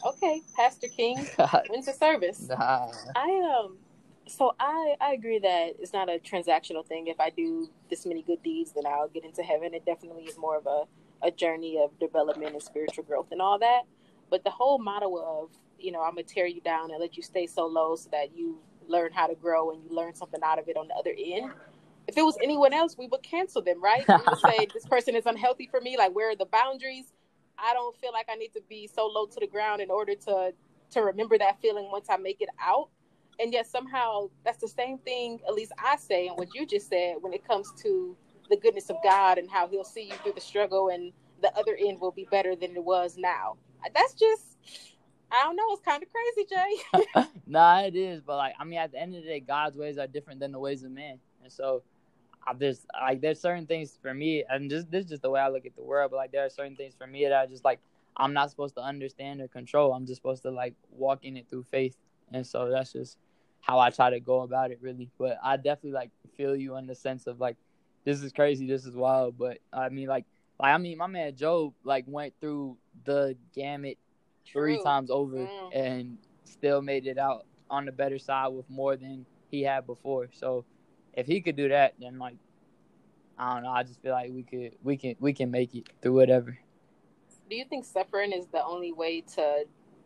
Okay, 0.06 0.42
Pastor 0.56 0.88
King, 0.88 1.18
when's 1.70 1.86
the 1.86 1.94
service? 1.94 2.48
Nah. 2.50 2.92
I 3.16 3.60
um 3.64 3.78
so 4.28 4.56
I 4.60 4.96
I 5.00 5.14
agree 5.14 5.40
that 5.40 5.74
it's 5.80 5.94
not 5.94 6.10
a 6.10 6.20
transactional 6.20 6.86
thing. 6.86 7.08
If 7.08 7.20
I 7.20 7.30
do 7.30 7.70
this 7.90 8.06
many 8.06 8.24
good 8.24 8.42
deeds, 8.44 8.74
then 8.74 8.86
I'll 8.86 9.10
get 9.10 9.26
into 9.26 9.44
heaven. 9.44 9.74
It 9.74 9.86
definitely 9.86 10.24
is 10.24 10.38
more 10.38 10.58
of 10.58 10.66
a, 10.66 10.84
a 11.22 11.32
journey 11.32 11.80
of 11.84 11.98
development 12.00 12.54
and 12.54 12.64
spiritual 12.64 13.04
growth 13.04 13.28
and 13.32 13.42
all 13.42 13.60
that. 13.60 13.82
But 14.30 14.44
the 14.44 14.52
whole 14.52 14.80
model 14.80 15.20
of, 15.20 15.52
you 15.80 15.92
know, 15.92 16.02
I'm 16.02 16.12
gonna 16.12 16.24
tear 16.24 16.48
you 16.48 16.62
down 16.62 16.92
and 16.92 17.00
let 17.00 17.18
you 17.18 17.24
stay 17.24 17.46
so 17.48 17.68
low 17.68 17.96
so 17.96 18.10
that 18.12 18.36
you 18.36 18.60
learn 18.92 19.12
how 19.14 19.28
to 19.28 19.36
grow 19.36 19.72
and 19.72 19.84
you 19.84 19.96
learn 19.96 20.14
something 20.16 20.42
out 20.44 20.60
of 20.60 20.68
it 20.68 20.78
on 20.78 20.88
the 20.88 20.94
other 20.96 21.16
end. 21.18 21.52
If 22.08 22.18
it 22.18 22.24
was 22.24 22.38
anyone 22.44 22.74
else, 22.74 22.98
we 22.98 23.08
would 23.08 23.24
cancel 23.24 23.62
them, 23.62 23.82
right? 23.82 24.06
We 24.08 24.16
would 24.16 24.40
say 24.40 24.68
this 24.74 24.86
person 24.86 25.16
is 25.16 25.26
unhealthy 25.26 25.68
for 25.72 25.80
me. 25.82 25.98
Like, 25.98 26.16
where 26.16 26.32
are 26.32 26.36
the 26.36 26.46
boundaries? 26.46 27.14
I 27.58 27.74
don't 27.74 27.96
feel 27.98 28.12
like 28.12 28.28
I 28.30 28.36
need 28.36 28.54
to 28.54 28.62
be 28.68 28.88
so 28.88 29.08
low 29.08 29.28
to 29.28 29.40
the 29.40 29.48
ground 29.48 29.82
in 29.82 29.90
order 29.92 30.16
to 30.28 30.54
to 30.92 31.02
remember 31.02 31.38
that 31.38 31.62
feeling 31.62 31.90
once 31.92 32.08
I 32.10 32.18
make 32.18 32.42
it 32.42 32.50
out. 32.62 32.90
And 33.40 33.54
yet 33.54 33.66
somehow 33.66 34.30
that's 34.44 34.60
the 34.60 34.68
same 34.68 34.98
thing, 35.00 35.40
at 35.48 35.54
least 35.54 35.72
I 35.80 35.96
say, 35.96 36.28
and 36.28 36.38
what 36.38 36.54
you 36.54 36.66
just 36.66 36.90
said 36.90 37.16
when 37.22 37.34
it 37.34 37.48
comes 37.48 37.72
to 37.84 38.16
the 38.50 38.58
goodness 38.58 38.90
of 38.90 38.98
God 39.04 39.38
and 39.38 39.50
how 39.50 39.68
He'll 39.68 39.86
see 39.86 40.04
you 40.04 40.16
through 40.24 40.34
the 40.34 40.42
struggle 40.42 40.90
and 40.90 41.14
the 41.42 41.56
other 41.58 41.78
end 41.80 42.00
will 42.02 42.12
be 42.12 42.28
better 42.30 42.56
than 42.56 42.76
it 42.76 42.84
was 42.84 43.18
now. 43.18 43.56
That's 43.96 44.14
just 44.14 44.58
I 45.32 45.44
don't 45.44 45.56
know. 45.56 45.64
It's 45.70 45.82
kind 45.82 46.04
of 46.04 46.10
crazy, 46.10 46.48
Jay. 46.50 47.26
nah, 47.48 47.82
it 47.82 47.96
is, 47.96 48.22
but 48.22 48.38
like 48.38 48.54
I 48.60 48.64
mean, 48.64 48.80
at 48.80 48.92
the 48.92 49.00
end 49.00 49.16
of 49.16 49.24
the 49.24 49.30
day, 49.30 49.40
God's 49.40 49.78
ways 49.78 49.98
are 49.98 50.08
different 50.08 50.40
than 50.40 50.52
the 50.52 50.60
ways 50.60 50.84
of 50.84 50.92
man, 50.92 51.20
and 51.44 51.52
so 51.52 51.84
I 52.46 52.54
just 52.54 52.86
like 52.94 53.22
there's 53.22 53.40
certain 53.40 53.66
things 53.66 53.98
for 54.02 54.14
me, 54.14 54.44
and 54.50 54.70
just 54.70 54.92
this 54.92 55.06
is 55.06 55.10
just 55.12 55.22
the 55.22 55.30
way 55.30 55.40
I 55.40 55.50
look 55.50 55.66
at 55.66 55.76
the 55.76 55.84
world. 55.84 56.12
But 56.12 56.18
like 56.18 56.32
there 56.32 56.46
are 56.46 56.50
certain 56.50 56.76
things 56.76 56.94
for 56.98 57.08
me 57.08 57.24
that 57.24 57.34
I 57.34 57.46
just 57.46 57.64
like 57.64 57.80
I'm 58.18 58.34
not 58.34 58.50
supposed 58.50 58.76
to 58.76 58.82
understand 58.82 59.42
or 59.42 59.48
control. 59.48 59.94
I'm 59.94 60.06
just 60.06 60.18
supposed 60.18 60.44
to 60.44 60.52
like 60.52 60.76
walk 60.92 61.24
in 61.24 61.38
it 61.38 61.48
through 61.50 61.64
faith, 61.64 61.96
and 62.32 62.46
so 62.46 62.70
that's 62.70 62.94
just 62.94 63.18
how 63.62 63.80
I 63.80 63.90
try 63.90 64.10
to 64.10 64.20
go 64.20 64.42
about 64.42 64.72
it, 64.72 64.80
really. 64.82 65.10
But 65.18 65.38
I 65.44 65.56
definitely 65.58 65.92
like 65.92 66.12
feel 66.36 66.56
you 66.56 66.76
in 66.78 66.88
the 66.88 66.96
sense 66.96 67.28
of 67.28 67.40
like 67.40 67.58
this 68.04 68.22
is 68.22 68.32
crazy, 68.34 68.68
this 68.68 68.86
is 68.86 68.96
wild. 68.96 69.38
But 69.38 69.60
I 69.72 69.90
mean, 69.90 70.08
like, 70.08 70.26
like 70.60 70.74
I 70.74 70.78
mean, 70.78 70.98
my 70.98 71.08
man 71.08 71.36
Job 71.36 71.74
like 71.84 72.06
went 72.08 72.34
through 72.42 72.78
the 73.06 73.38
gamut 73.54 73.98
True. 74.46 74.76
three 74.76 74.84
times 74.84 75.10
over 75.10 75.38
mm. 75.38 75.70
and 75.74 76.18
still 76.44 76.82
made 76.82 77.08
it 77.08 77.18
out 77.18 77.46
on 77.70 77.86
the 77.86 77.92
better 77.92 78.20
side 78.20 78.50
with 78.50 78.70
more 78.70 78.96
than 78.96 79.26
he 79.50 79.64
had 79.64 79.86
before. 79.86 80.30
So 80.32 80.66
if 81.14 81.28
he 81.28 81.42
could 81.42 81.56
do 81.56 81.70
that, 81.70 81.94
then 82.00 82.20
like 82.20 82.36
I 83.38 83.56
don't 83.56 83.64
know. 83.64 83.70
I 83.70 83.84
just 83.84 84.02
feel 84.02 84.12
like 84.12 84.32
we 84.32 84.44
could 84.44 84.74
we 84.84 84.98
can 84.98 85.16
we 85.20 85.34
can 85.34 85.50
make 85.52 85.74
it 85.74 85.90
through 86.02 86.14
whatever. 86.14 86.58
Do 87.50 87.56
you 87.56 87.66
think 87.66 87.86
suffering 87.86 88.32
is 88.32 88.48
the 88.48 88.64
only 88.64 88.92
way 88.92 89.22
to 89.36 89.66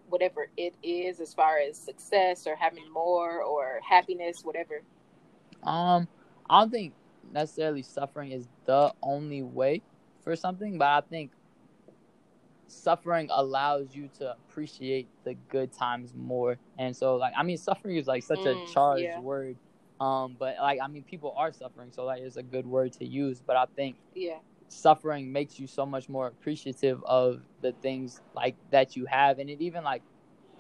whatever 0.09 0.47
it 0.57 0.75
is 0.81 1.19
as 1.19 1.33
far 1.33 1.57
as 1.59 1.77
success 1.77 2.47
or 2.47 2.55
having 2.55 2.91
more 2.91 3.41
or 3.41 3.79
happiness, 3.87 4.41
whatever? 4.43 4.81
Um, 5.63 6.07
I 6.49 6.61
don't 6.61 6.71
think 6.71 6.93
necessarily 7.31 7.81
suffering 7.81 8.31
is 8.31 8.47
the 8.65 8.93
only 9.01 9.41
way 9.41 9.81
for 10.23 10.35
something, 10.35 10.77
but 10.77 10.87
I 10.87 11.01
think 11.01 11.31
suffering 12.67 13.29
allows 13.31 13.95
you 13.95 14.09
to 14.19 14.31
appreciate 14.31 15.07
the 15.23 15.35
good 15.49 15.71
times 15.73 16.13
more. 16.15 16.57
And 16.77 16.95
so 16.95 17.15
like 17.15 17.33
I 17.37 17.43
mean 17.43 17.57
suffering 17.57 17.97
is 17.97 18.07
like 18.07 18.23
such 18.23 18.39
mm, 18.39 18.63
a 18.63 18.73
charged 18.73 19.03
yeah. 19.03 19.19
word. 19.19 19.57
Um 19.99 20.35
but 20.37 20.55
like 20.59 20.79
I 20.81 20.87
mean 20.87 21.03
people 21.03 21.33
are 21.37 21.51
suffering 21.51 21.91
so 21.91 22.05
like 22.05 22.21
it's 22.21 22.37
a 22.37 22.43
good 22.43 22.65
word 22.65 22.93
to 22.93 23.05
use, 23.05 23.41
but 23.45 23.55
I 23.55 23.65
think 23.75 23.97
yeah 24.13 24.37
suffering 24.67 25.31
makes 25.31 25.59
you 25.59 25.67
so 25.67 25.85
much 25.85 26.09
more 26.09 26.27
appreciative 26.27 27.03
of 27.05 27.41
the 27.61 27.71
things 27.81 28.21
like 28.35 28.55
that 28.71 28.95
you 28.95 29.05
have 29.05 29.39
and 29.39 29.49
it 29.49 29.61
even 29.61 29.83
like 29.83 30.01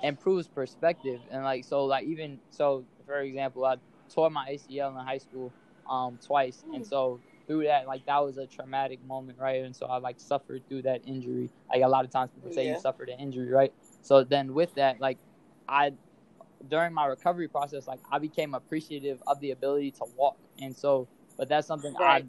improves 0.03 0.47
perspective 0.47 1.19
and 1.31 1.43
like 1.43 1.65
so 1.65 1.85
like 1.85 2.05
even 2.05 2.39
so 2.49 2.85
for 3.05 3.19
example 3.19 3.65
I 3.65 3.77
tore 4.13 4.29
my 4.29 4.47
ACL 4.49 4.91
in 4.91 5.05
high 5.05 5.17
school 5.17 5.51
um 5.89 6.19
twice 6.23 6.63
mm. 6.67 6.75
and 6.75 6.85
so 6.85 7.19
through 7.47 7.65
that, 7.65 7.87
like 7.87 8.05
that 8.05 8.23
was 8.23 8.37
a 8.37 8.45
traumatic 8.45 9.03
moment, 9.05 9.37
right? 9.39 9.63
And 9.63 9.75
so 9.75 9.85
I 9.85 9.97
like 9.97 10.19
suffered 10.19 10.67
through 10.67 10.83
that 10.83 11.01
injury. 11.05 11.49
Like 11.69 11.83
a 11.83 11.87
lot 11.87 12.05
of 12.05 12.11
times 12.11 12.31
people 12.33 12.51
say 12.51 12.65
yeah. 12.65 12.73
you 12.73 12.79
suffered 12.79 13.09
an 13.09 13.19
injury, 13.19 13.49
right? 13.49 13.73
So 14.01 14.23
then 14.23 14.53
with 14.53 14.73
that, 14.75 14.99
like 14.99 15.17
I 15.67 15.93
during 16.69 16.93
my 16.93 17.05
recovery 17.05 17.47
process, 17.47 17.87
like 17.87 17.99
I 18.11 18.19
became 18.19 18.53
appreciative 18.53 19.21
of 19.27 19.39
the 19.39 19.51
ability 19.51 19.91
to 19.91 20.05
walk. 20.15 20.37
And 20.61 20.75
so, 20.75 21.07
but 21.37 21.49
that's 21.49 21.67
something 21.67 21.93
right. 21.95 22.25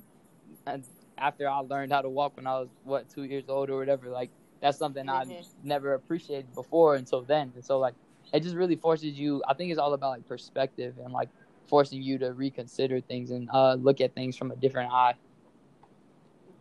I, 0.67 0.81
after 1.19 1.49
I 1.49 1.59
learned 1.59 1.93
how 1.93 2.03
to 2.03 2.09
walk 2.09 2.37
when 2.37 2.47
I 2.47 2.61
was 2.61 2.69
what 2.85 3.09
two 3.09 3.25
years 3.25 3.45
old 3.49 3.71
or 3.71 3.79
whatever, 3.79 4.09
like 4.09 4.31
that's 4.61 4.79
something 4.79 5.07
mm-hmm. 5.07 5.33
I 5.33 5.43
never 5.63 5.95
appreciated 5.95 6.55
before 6.55 6.97
until 6.97 7.23
then. 7.23 7.53
And 7.55 7.65
so 7.65 7.79
like 7.79 7.95
it 8.33 8.43
just 8.43 8.57
really 8.57 8.77
forces 8.77 9.15
you. 9.19 9.43
I 9.49 9.55
think 9.55 9.71
it's 9.71 9.79
all 9.79 9.95
about 9.95 10.11
like 10.11 10.29
perspective 10.29 10.95
and 11.03 11.13
like 11.13 11.29
forcing 11.69 12.03
you 12.03 12.19
to 12.19 12.33
reconsider 12.33 13.01
things 13.01 13.31
and 13.31 13.49
uh, 13.53 13.75
look 13.75 14.01
at 14.01 14.15
things 14.15 14.37
from 14.37 14.51
a 14.51 14.57
different 14.57 14.93
eye. 14.93 15.15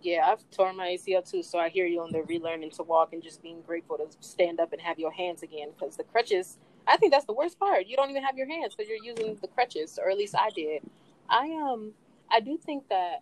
Yeah, 0.02 0.28
I've 0.32 0.50
torn 0.52 0.78
my 0.78 0.90
ACL 0.90 1.30
too, 1.30 1.42
so 1.42 1.58
I 1.58 1.70
hear 1.70 1.88
you 1.88 2.02
on 2.02 2.12
the 2.12 2.20
relearning 2.20 2.76
to 2.76 2.84
walk 2.84 3.14
and 3.14 3.24
just 3.24 3.42
being 3.42 3.62
grateful 3.66 3.98
to 3.98 4.06
stand 4.20 4.60
up 4.60 4.72
and 4.72 4.82
have 4.82 5.00
your 5.00 5.12
hands 5.12 5.42
again. 5.42 5.70
Because 5.72 5.98
the 5.98 6.04
crutches, 6.04 6.58
I 6.86 6.98
think 6.98 7.12
that's 7.12 7.26
the 7.26 7.34
worst 7.34 7.58
part. 7.58 7.88
You 7.88 7.96
don't 7.96 8.12
even 8.12 8.24
have 8.24 8.38
your 8.38 8.48
hands 8.48 8.76
because 8.76 8.88
you're 8.88 9.04
using 9.04 9.36
the 9.42 9.48
crutches, 9.48 9.98
or 9.98 10.12
at 10.12 10.18
least 10.18 10.36
I 10.38 10.52
did. 10.52 10.84
I 11.28 11.52
um, 11.54 11.94
I 12.32 12.40
do 12.40 12.58
think 12.58 12.88
that 12.90 13.22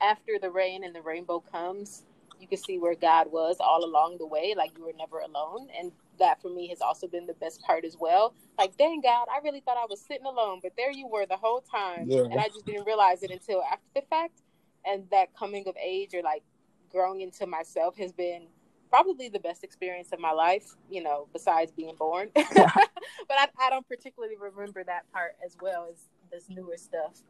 after 0.00 0.38
the 0.40 0.50
rain 0.50 0.84
and 0.84 0.94
the 0.94 1.02
rainbow 1.02 1.40
comes, 1.40 2.04
you 2.40 2.46
can 2.46 2.58
see 2.58 2.78
where 2.78 2.94
God 2.94 3.30
was 3.30 3.56
all 3.60 3.84
along 3.84 4.16
the 4.18 4.26
way. 4.26 4.54
Like 4.56 4.78
you 4.78 4.86
were 4.86 4.94
never 4.96 5.18
alone, 5.18 5.68
and 5.78 5.92
that 6.18 6.40
for 6.40 6.50
me 6.50 6.68
has 6.68 6.80
also 6.80 7.06
been 7.06 7.26
the 7.26 7.34
best 7.34 7.60
part 7.62 7.84
as 7.84 7.96
well. 7.98 8.34
Like, 8.58 8.76
dang 8.76 9.00
God, 9.00 9.26
I 9.32 9.40
really 9.42 9.60
thought 9.60 9.76
I 9.76 9.86
was 9.88 10.00
sitting 10.00 10.26
alone, 10.26 10.60
but 10.62 10.72
there 10.76 10.90
you 10.90 11.06
were 11.06 11.26
the 11.26 11.36
whole 11.36 11.60
time, 11.60 12.06
yeah. 12.08 12.22
and 12.22 12.38
I 12.38 12.48
just 12.48 12.66
didn't 12.66 12.86
realize 12.86 13.22
it 13.22 13.30
until 13.30 13.62
after 13.62 13.86
the 13.94 14.02
fact. 14.02 14.42
And 14.86 15.08
that 15.10 15.34
coming 15.34 15.66
of 15.66 15.74
age 15.82 16.14
or 16.14 16.22
like 16.22 16.42
growing 16.90 17.22
into 17.22 17.46
myself 17.46 17.96
has 17.96 18.12
been 18.12 18.48
probably 18.90 19.30
the 19.30 19.40
best 19.40 19.64
experience 19.64 20.12
of 20.12 20.20
my 20.20 20.30
life. 20.30 20.74
You 20.90 21.02
know, 21.02 21.28
besides 21.32 21.72
being 21.72 21.96
born, 21.96 22.28
but 22.34 22.46
I, 22.56 23.48
I 23.58 23.70
don't 23.70 23.88
particularly 23.88 24.36
remember 24.36 24.84
that 24.84 25.10
part 25.12 25.36
as 25.44 25.56
well 25.60 25.88
as 25.90 26.08
this 26.30 26.50
newer 26.50 26.76
stuff. 26.76 27.22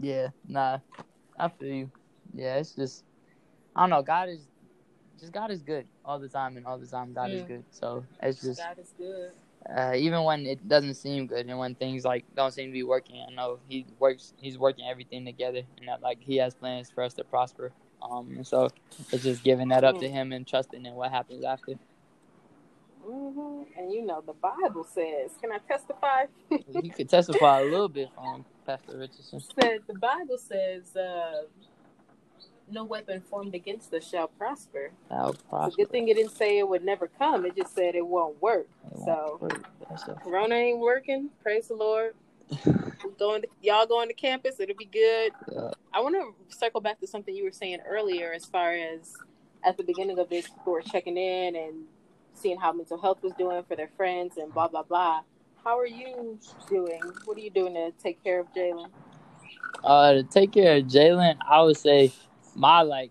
Yeah, 0.00 0.28
nah, 0.48 0.78
I 1.38 1.48
feel 1.48 1.68
you. 1.68 1.90
Yeah, 2.32 2.56
it's 2.56 2.74
just 2.74 3.04
I 3.76 3.82
don't 3.82 3.90
know. 3.90 4.02
God 4.02 4.28
is 4.28 4.48
just 5.20 5.32
God 5.32 5.50
is 5.50 5.62
good 5.62 5.86
all 6.04 6.18
the 6.18 6.28
time, 6.28 6.56
and 6.56 6.66
all 6.66 6.78
the 6.78 6.86
time 6.86 7.12
God 7.12 7.30
is 7.30 7.42
good. 7.42 7.64
So 7.70 8.04
it's 8.22 8.40
just 8.40 8.60
God 8.60 8.78
is 8.78 8.92
good. 8.98 9.30
Uh, 9.76 9.92
even 9.94 10.24
when 10.24 10.46
it 10.46 10.66
doesn't 10.68 10.94
seem 10.94 11.26
good, 11.26 11.46
and 11.46 11.58
when 11.58 11.74
things 11.74 12.04
like 12.04 12.24
don't 12.34 12.52
seem 12.52 12.68
to 12.68 12.72
be 12.72 12.82
working, 12.82 13.24
I 13.28 13.32
know 13.32 13.58
He 13.68 13.86
works. 13.98 14.32
He's 14.38 14.58
working 14.58 14.86
everything 14.88 15.24
together, 15.24 15.62
and 15.78 15.88
that 15.88 16.00
like 16.02 16.18
He 16.20 16.36
has 16.36 16.54
plans 16.54 16.90
for 16.90 17.04
us 17.04 17.14
to 17.14 17.24
prosper. 17.24 17.72
Um, 18.02 18.32
and 18.36 18.46
so 18.46 18.70
it's 19.12 19.22
just 19.22 19.42
giving 19.44 19.68
that 19.68 19.84
up 19.84 19.98
to. 19.98 20.08
Him 20.08 20.32
and 20.32 20.46
trusting 20.46 20.84
in 20.84 20.94
what 20.94 21.10
happens 21.10 21.44
after. 21.44 21.74
Mm-hmm. 23.06 23.78
And 23.78 23.92
you 23.92 24.04
know 24.04 24.22
the 24.24 24.32
Bible 24.32 24.84
says, 24.84 25.32
"Can 25.40 25.52
I 25.52 25.58
testify?" 25.58 26.24
you 26.82 26.90
could 26.90 27.08
testify 27.08 27.60
a 27.60 27.64
little 27.64 27.88
bit 27.88 28.08
from 28.14 28.44
Pastor 28.66 28.98
Richardson. 28.98 29.40
Said 29.60 29.80
the 29.86 29.98
Bible 29.98 30.38
says, 30.38 30.96
uh, 30.96 31.42
no 32.72 32.84
weapon 32.84 33.20
formed 33.20 33.54
against 33.54 33.92
us 33.94 34.08
shall 34.08 34.28
prosper. 34.28 34.92
Shall 35.08 35.34
prosper. 35.48 35.66
It's 35.66 35.74
a 35.74 35.76
good 35.78 35.90
thing 35.90 36.08
it 36.08 36.14
didn't 36.14 36.36
say 36.36 36.58
it 36.58 36.68
would 36.68 36.84
never 36.84 37.08
come. 37.08 37.46
It 37.46 37.56
just 37.56 37.74
said 37.74 37.94
it 37.94 38.06
won't 38.06 38.40
work. 38.40 38.66
It 38.92 38.98
so 39.04 39.38
won't 39.40 40.22
Corona 40.22 40.54
ain't 40.54 40.78
working. 40.78 41.30
Praise 41.42 41.68
the 41.68 41.74
Lord. 41.74 42.14
going 43.18 43.42
to, 43.42 43.48
y'all 43.62 43.86
going 43.86 44.08
to 44.08 44.14
campus, 44.14 44.58
it'll 44.58 44.76
be 44.76 44.86
good. 44.86 45.32
Yeah. 45.52 45.70
I 45.92 46.00
want 46.00 46.16
to 46.16 46.56
circle 46.56 46.80
back 46.80 47.00
to 47.00 47.06
something 47.06 47.34
you 47.34 47.44
were 47.44 47.52
saying 47.52 47.78
earlier 47.88 48.32
as 48.32 48.44
far 48.44 48.72
as 48.72 49.14
at 49.64 49.76
the 49.76 49.84
beginning 49.84 50.18
of 50.18 50.28
this, 50.28 50.48
people 50.48 50.72
were 50.72 50.82
checking 50.82 51.16
in 51.16 51.54
and 51.54 51.84
seeing 52.34 52.58
how 52.58 52.72
mental 52.72 53.00
health 53.00 53.22
was 53.22 53.32
doing 53.34 53.62
for 53.68 53.76
their 53.76 53.90
friends 53.96 54.36
and 54.36 54.52
blah 54.52 54.68
blah 54.68 54.82
blah. 54.82 55.20
How 55.62 55.78
are 55.78 55.86
you 55.86 56.38
doing? 56.68 57.00
What 57.24 57.36
are 57.36 57.40
you 57.40 57.50
doing 57.50 57.74
to 57.74 57.92
take 58.02 58.22
care 58.24 58.40
of 58.40 58.46
Jaelen? 58.54 58.88
Uh, 59.84 60.14
to 60.14 60.22
take 60.22 60.52
care 60.52 60.78
of 60.78 60.84
Jaelen, 60.84 61.36
I 61.46 61.62
would 61.62 61.76
say 61.76 62.12
my 62.54 62.82
like 62.82 63.10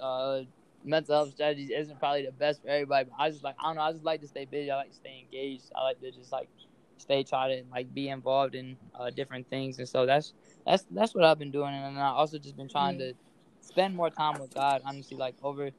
uh 0.00 0.40
mental 0.84 1.14
health 1.14 1.32
strategies 1.32 1.70
isn't 1.70 1.98
probably 1.98 2.24
the 2.24 2.32
best 2.32 2.62
for 2.62 2.68
everybody, 2.68 3.08
but 3.10 3.22
I 3.22 3.30
just 3.30 3.44
like 3.44 3.56
I 3.60 3.68
don't 3.68 3.76
know, 3.76 3.82
I 3.82 3.92
just 3.92 4.04
like 4.04 4.20
to 4.20 4.28
stay 4.28 4.44
busy. 4.44 4.70
I 4.70 4.76
like 4.76 4.90
to 4.90 4.96
stay 4.96 5.24
engaged. 5.24 5.70
I 5.74 5.82
like 5.84 6.00
to 6.00 6.10
just 6.10 6.32
like 6.32 6.48
stay 6.98 7.22
try 7.22 7.48
to 7.48 7.62
like 7.70 7.92
be 7.92 8.08
involved 8.08 8.54
in 8.54 8.76
uh, 8.98 9.10
different 9.10 9.48
things, 9.50 9.78
and 9.78 9.88
so 9.88 10.06
that's 10.06 10.32
that's 10.66 10.86
that's 10.90 11.14
what 11.14 11.24
I've 11.24 11.38
been 11.38 11.50
doing, 11.50 11.74
and 11.74 11.98
I 11.98 12.08
also 12.08 12.38
just 12.38 12.56
been 12.56 12.68
trying 12.68 12.98
mm-hmm. 12.98 13.10
to 13.10 13.14
spend 13.60 13.94
more 13.94 14.10
time 14.10 14.40
with 14.40 14.54
God. 14.54 14.82
Honestly, 14.84 15.16
like 15.16 15.34
over 15.42 15.70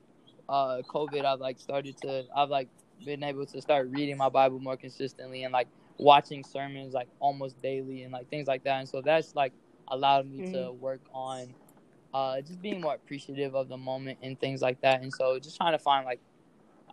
uh 0.50 0.82
COVID, 0.88 1.26
I've 1.26 1.40
like 1.40 1.60
started 1.60 1.98
to 2.02 2.26
I've 2.36 2.50
like 2.50 2.70
been 3.06 3.24
able 3.24 3.46
to 3.46 3.62
start 3.62 3.90
reading 3.90 4.18
my 4.18 4.30
Bible 4.30 4.60
more 4.60 4.78
consistently 4.78 5.44
and 5.44 5.52
like 5.52 5.68
watching 5.98 6.44
sermons 6.44 6.94
like 6.94 7.08
almost 7.20 7.62
daily 7.62 8.04
and 8.04 8.14
like 8.14 8.30
things 8.30 8.48
like 8.48 8.64
that, 8.64 8.80
and 8.80 8.90
so 8.90 9.02
that's 9.02 9.36
like 9.36 9.54
allowed 9.90 10.30
me 10.30 10.40
mm-hmm. 10.40 10.54
to 10.54 10.72
work 10.72 11.02
on 11.14 11.54
uh, 12.14 12.42
just 12.42 12.62
being 12.62 12.82
more 12.82 12.96
appreciative 12.96 13.56
of 13.56 13.70
the 13.70 13.78
moment 13.78 14.20
and 14.22 14.40
things 14.40 14.62
like 14.62 14.82
that. 14.82 15.02
And 15.02 15.14
so 15.14 15.40
just 15.40 15.58
trying 15.58 15.74
to 15.74 15.80
find 15.80 16.06
like 16.06 16.20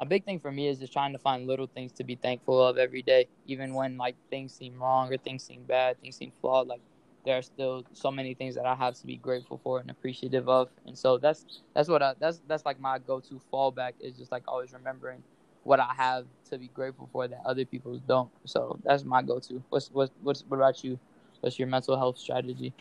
a 0.00 0.06
big 0.06 0.24
thing 0.24 0.40
for 0.40 0.50
me 0.50 0.68
is 0.68 0.78
just 0.78 0.92
trying 0.92 1.12
to 1.12 1.18
find 1.18 1.46
little 1.46 1.66
things 1.66 1.92
to 1.92 2.04
be 2.04 2.16
thankful 2.16 2.64
of 2.66 2.78
every 2.78 3.02
day, 3.02 3.28
even 3.46 3.74
when 3.74 3.98
like 3.98 4.16
things 4.30 4.54
seem 4.54 4.80
wrong 4.80 5.12
or 5.12 5.18
things 5.18 5.44
seem 5.44 5.62
bad, 5.64 6.00
things 6.00 6.16
seem 6.16 6.32
flawed. 6.40 6.68
Like 6.68 6.80
there 7.24 7.36
are 7.36 7.42
still 7.42 7.84
so 7.92 8.10
many 8.10 8.34
things 8.34 8.54
that 8.54 8.64
I 8.64 8.74
have 8.74 8.94
to 8.94 9.06
be 9.06 9.16
grateful 9.16 9.60
for 9.62 9.78
and 9.78 9.90
appreciative 9.90 10.48
of. 10.48 10.70
And 10.86 10.96
so 10.96 11.18
that's 11.18 11.62
that's 11.74 11.88
what 11.88 12.02
I 12.02 12.14
that's 12.18 12.40
that's 12.48 12.64
like 12.64 12.80
my 12.80 12.98
go-to 12.98 13.40
fallback 13.52 13.92
is 14.00 14.16
just 14.16 14.32
like 14.32 14.44
always 14.48 14.72
remembering 14.72 15.22
what 15.64 15.80
I 15.80 15.92
have 15.96 16.24
to 16.50 16.56
be 16.58 16.68
grateful 16.68 17.08
for 17.12 17.28
that 17.28 17.42
other 17.44 17.66
people 17.66 18.00
don't. 18.08 18.30
So 18.46 18.78
that's 18.82 19.04
my 19.04 19.22
go-to. 19.22 19.62
What's 19.68 19.90
what's 19.90 20.12
what's 20.22 20.42
what 20.48 20.56
about 20.56 20.82
you? 20.82 20.98
What's 21.40 21.58
your 21.58 21.68
mental 21.68 21.96
health 21.98 22.18
strategy? 22.18 22.72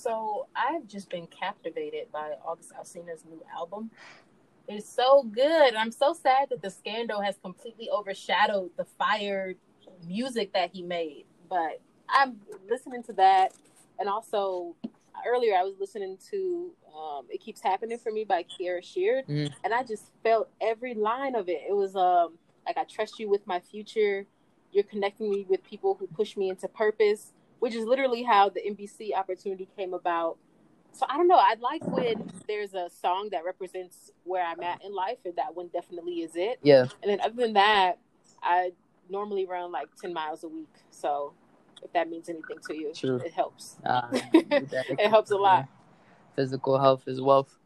So 0.00 0.46
I've 0.56 0.86
just 0.86 1.10
been 1.10 1.26
captivated 1.26 2.10
by 2.10 2.32
August 2.44 2.72
Alsina's 2.72 3.24
new 3.28 3.42
album. 3.54 3.90
It's 4.66 4.88
so 4.88 5.24
good. 5.24 5.74
I'm 5.74 5.92
so 5.92 6.14
sad 6.14 6.48
that 6.50 6.62
the 6.62 6.70
scandal 6.70 7.20
has 7.20 7.36
completely 7.42 7.90
overshadowed 7.90 8.70
the 8.78 8.86
fire 8.86 9.54
music 10.06 10.54
that 10.54 10.70
he 10.72 10.82
made. 10.82 11.26
But 11.50 11.80
I'm 12.08 12.40
listening 12.68 13.02
to 13.04 13.12
that, 13.14 13.52
and 13.98 14.08
also 14.08 14.74
earlier 15.26 15.54
I 15.54 15.64
was 15.64 15.74
listening 15.78 16.16
to 16.30 16.72
Um, 16.96 17.26
it 17.30 17.40
keeps 17.40 17.60
happening 17.60 17.98
for 17.98 18.10
me 18.10 18.24
by 18.24 18.42
Kierra 18.42 18.82
Sheard, 18.82 19.26
Mhm. 19.26 19.52
and 19.64 19.72
I 19.72 19.84
just 19.84 20.12
felt 20.22 20.50
every 20.60 20.92
line 20.94 21.34
of 21.34 21.48
it. 21.48 21.62
It 21.68 21.72
was 21.74 21.94
um 21.94 22.38
like 22.66 22.76
I 22.76 22.84
trust 22.84 23.18
you 23.18 23.28
with 23.28 23.46
my 23.46 23.60
future. 23.60 24.26
You're 24.72 24.84
connecting 24.84 25.30
me 25.30 25.44
with 25.48 25.62
people 25.62 25.94
who 25.94 26.06
push 26.08 26.36
me 26.36 26.48
into 26.48 26.68
purpose, 26.68 27.32
which 27.60 27.74
is 27.74 27.84
literally 27.84 28.22
how 28.22 28.48
the 28.48 28.60
NBC 28.60 29.14
opportunity 29.14 29.68
came 29.76 29.94
about. 29.94 30.36
So 30.92 31.06
I 31.08 31.16
don't 31.16 31.28
know. 31.28 31.36
I 31.36 31.54
like 31.60 31.86
when 31.86 32.28
there's 32.48 32.74
a 32.74 32.90
song 32.90 33.28
that 33.30 33.44
represents 33.44 34.10
where 34.24 34.44
I'm 34.44 34.60
at 34.60 34.84
in 34.84 34.92
life, 34.92 35.18
and 35.24 35.36
that 35.36 35.54
one 35.54 35.68
definitely 35.68 36.22
is 36.22 36.32
it. 36.34 36.58
Yeah. 36.62 36.86
And 37.02 37.10
then 37.10 37.20
other 37.20 37.36
than 37.36 37.52
that, 37.52 37.98
I 38.42 38.72
normally 39.08 39.46
run 39.46 39.70
like 39.70 39.88
ten 40.00 40.12
miles 40.12 40.42
a 40.42 40.48
week. 40.48 40.72
So 40.90 41.32
if 41.82 41.92
that 41.92 42.10
means 42.10 42.28
anything 42.28 42.58
to 42.66 42.74
you, 42.74 42.92
True. 42.92 43.16
it 43.16 43.32
helps. 43.32 43.76
Uh, 43.84 44.08
It 44.32 45.08
helps 45.08 45.30
a 45.30 45.36
lot. 45.36 45.68
Physical 46.34 46.78
health 46.78 47.04
is 47.06 47.20
wealth. 47.20 47.56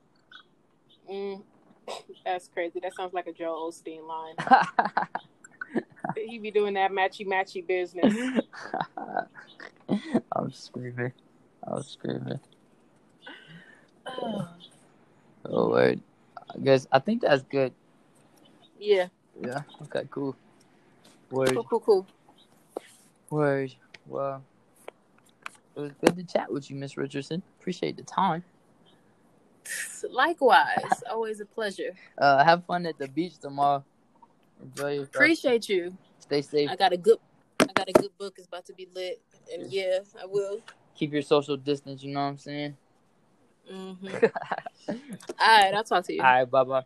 Mm, 1.10 1.42
that's 2.24 2.48
crazy. 2.48 2.80
That 2.80 2.94
sounds 2.94 3.14
like 3.14 3.26
a 3.26 3.32
Joel 3.32 3.70
Osteen 3.70 4.06
line. 4.06 4.34
He 6.26 6.38
be 6.38 6.50
doing 6.50 6.74
that 6.74 6.90
matchy 6.90 7.26
matchy 7.26 7.66
business. 7.66 8.14
I'm 10.32 10.52
screaming. 10.52 11.12
I'm 11.66 11.82
screaming. 11.82 12.40
Oh 15.46 15.68
word. 15.68 16.00
I 16.54 16.58
guess 16.58 16.86
I 16.90 17.00
think 17.00 17.20
that's 17.20 17.42
good. 17.42 17.74
yeah. 18.78 19.08
Yeah. 19.38 19.60
Okay. 19.82 20.08
Cool. 20.10 20.34
Word. 21.30 21.54
Cool, 21.54 21.64
cool, 21.64 21.80
cool. 21.80 22.06
Word. 23.28 23.74
Well, 24.06 24.42
it 25.76 25.80
was 25.80 25.92
good 26.00 26.16
to 26.16 26.24
chat 26.24 26.50
with 26.50 26.70
you, 26.70 26.76
Miss 26.76 26.96
Richardson. 26.96 27.42
Appreciate 27.60 27.96
the 27.96 28.04
time. 28.04 28.42
Likewise, 30.08 31.02
always 31.10 31.40
a 31.40 31.46
pleasure. 31.46 31.94
Uh, 32.16 32.44
have 32.44 32.64
fun 32.64 32.86
at 32.86 32.98
the 32.98 33.08
beach 33.08 33.38
tomorrow. 33.38 33.84
Enjoy 34.62 34.92
yourself. 34.92 35.14
Appreciate 35.14 35.68
you. 35.68 35.96
Stay 36.24 36.40
safe. 36.40 36.70
I 36.70 36.76
got 36.76 36.94
a 36.94 36.96
good, 36.96 37.18
I 37.60 37.72
got 37.74 37.86
a 37.86 37.92
good 37.92 38.16
book. 38.16 38.36
It's 38.38 38.46
about 38.46 38.64
to 38.64 38.72
be 38.72 38.88
lit, 38.94 39.20
and 39.52 39.70
yeah, 39.70 39.98
I 40.18 40.24
will. 40.24 40.60
Keep 40.94 41.12
your 41.12 41.20
social 41.20 41.58
distance. 41.58 42.02
You 42.02 42.14
know 42.14 42.20
what 42.20 42.28
I'm 42.28 42.38
saying. 42.38 42.76
Mm-hmm. 43.70 44.06
All 44.88 44.96
right, 45.38 45.74
I'll 45.74 45.84
talk 45.84 46.06
to 46.06 46.14
you. 46.14 46.22
All 46.22 46.26
right. 46.26 46.50
Bye 46.50 46.64
bye. 46.64 46.82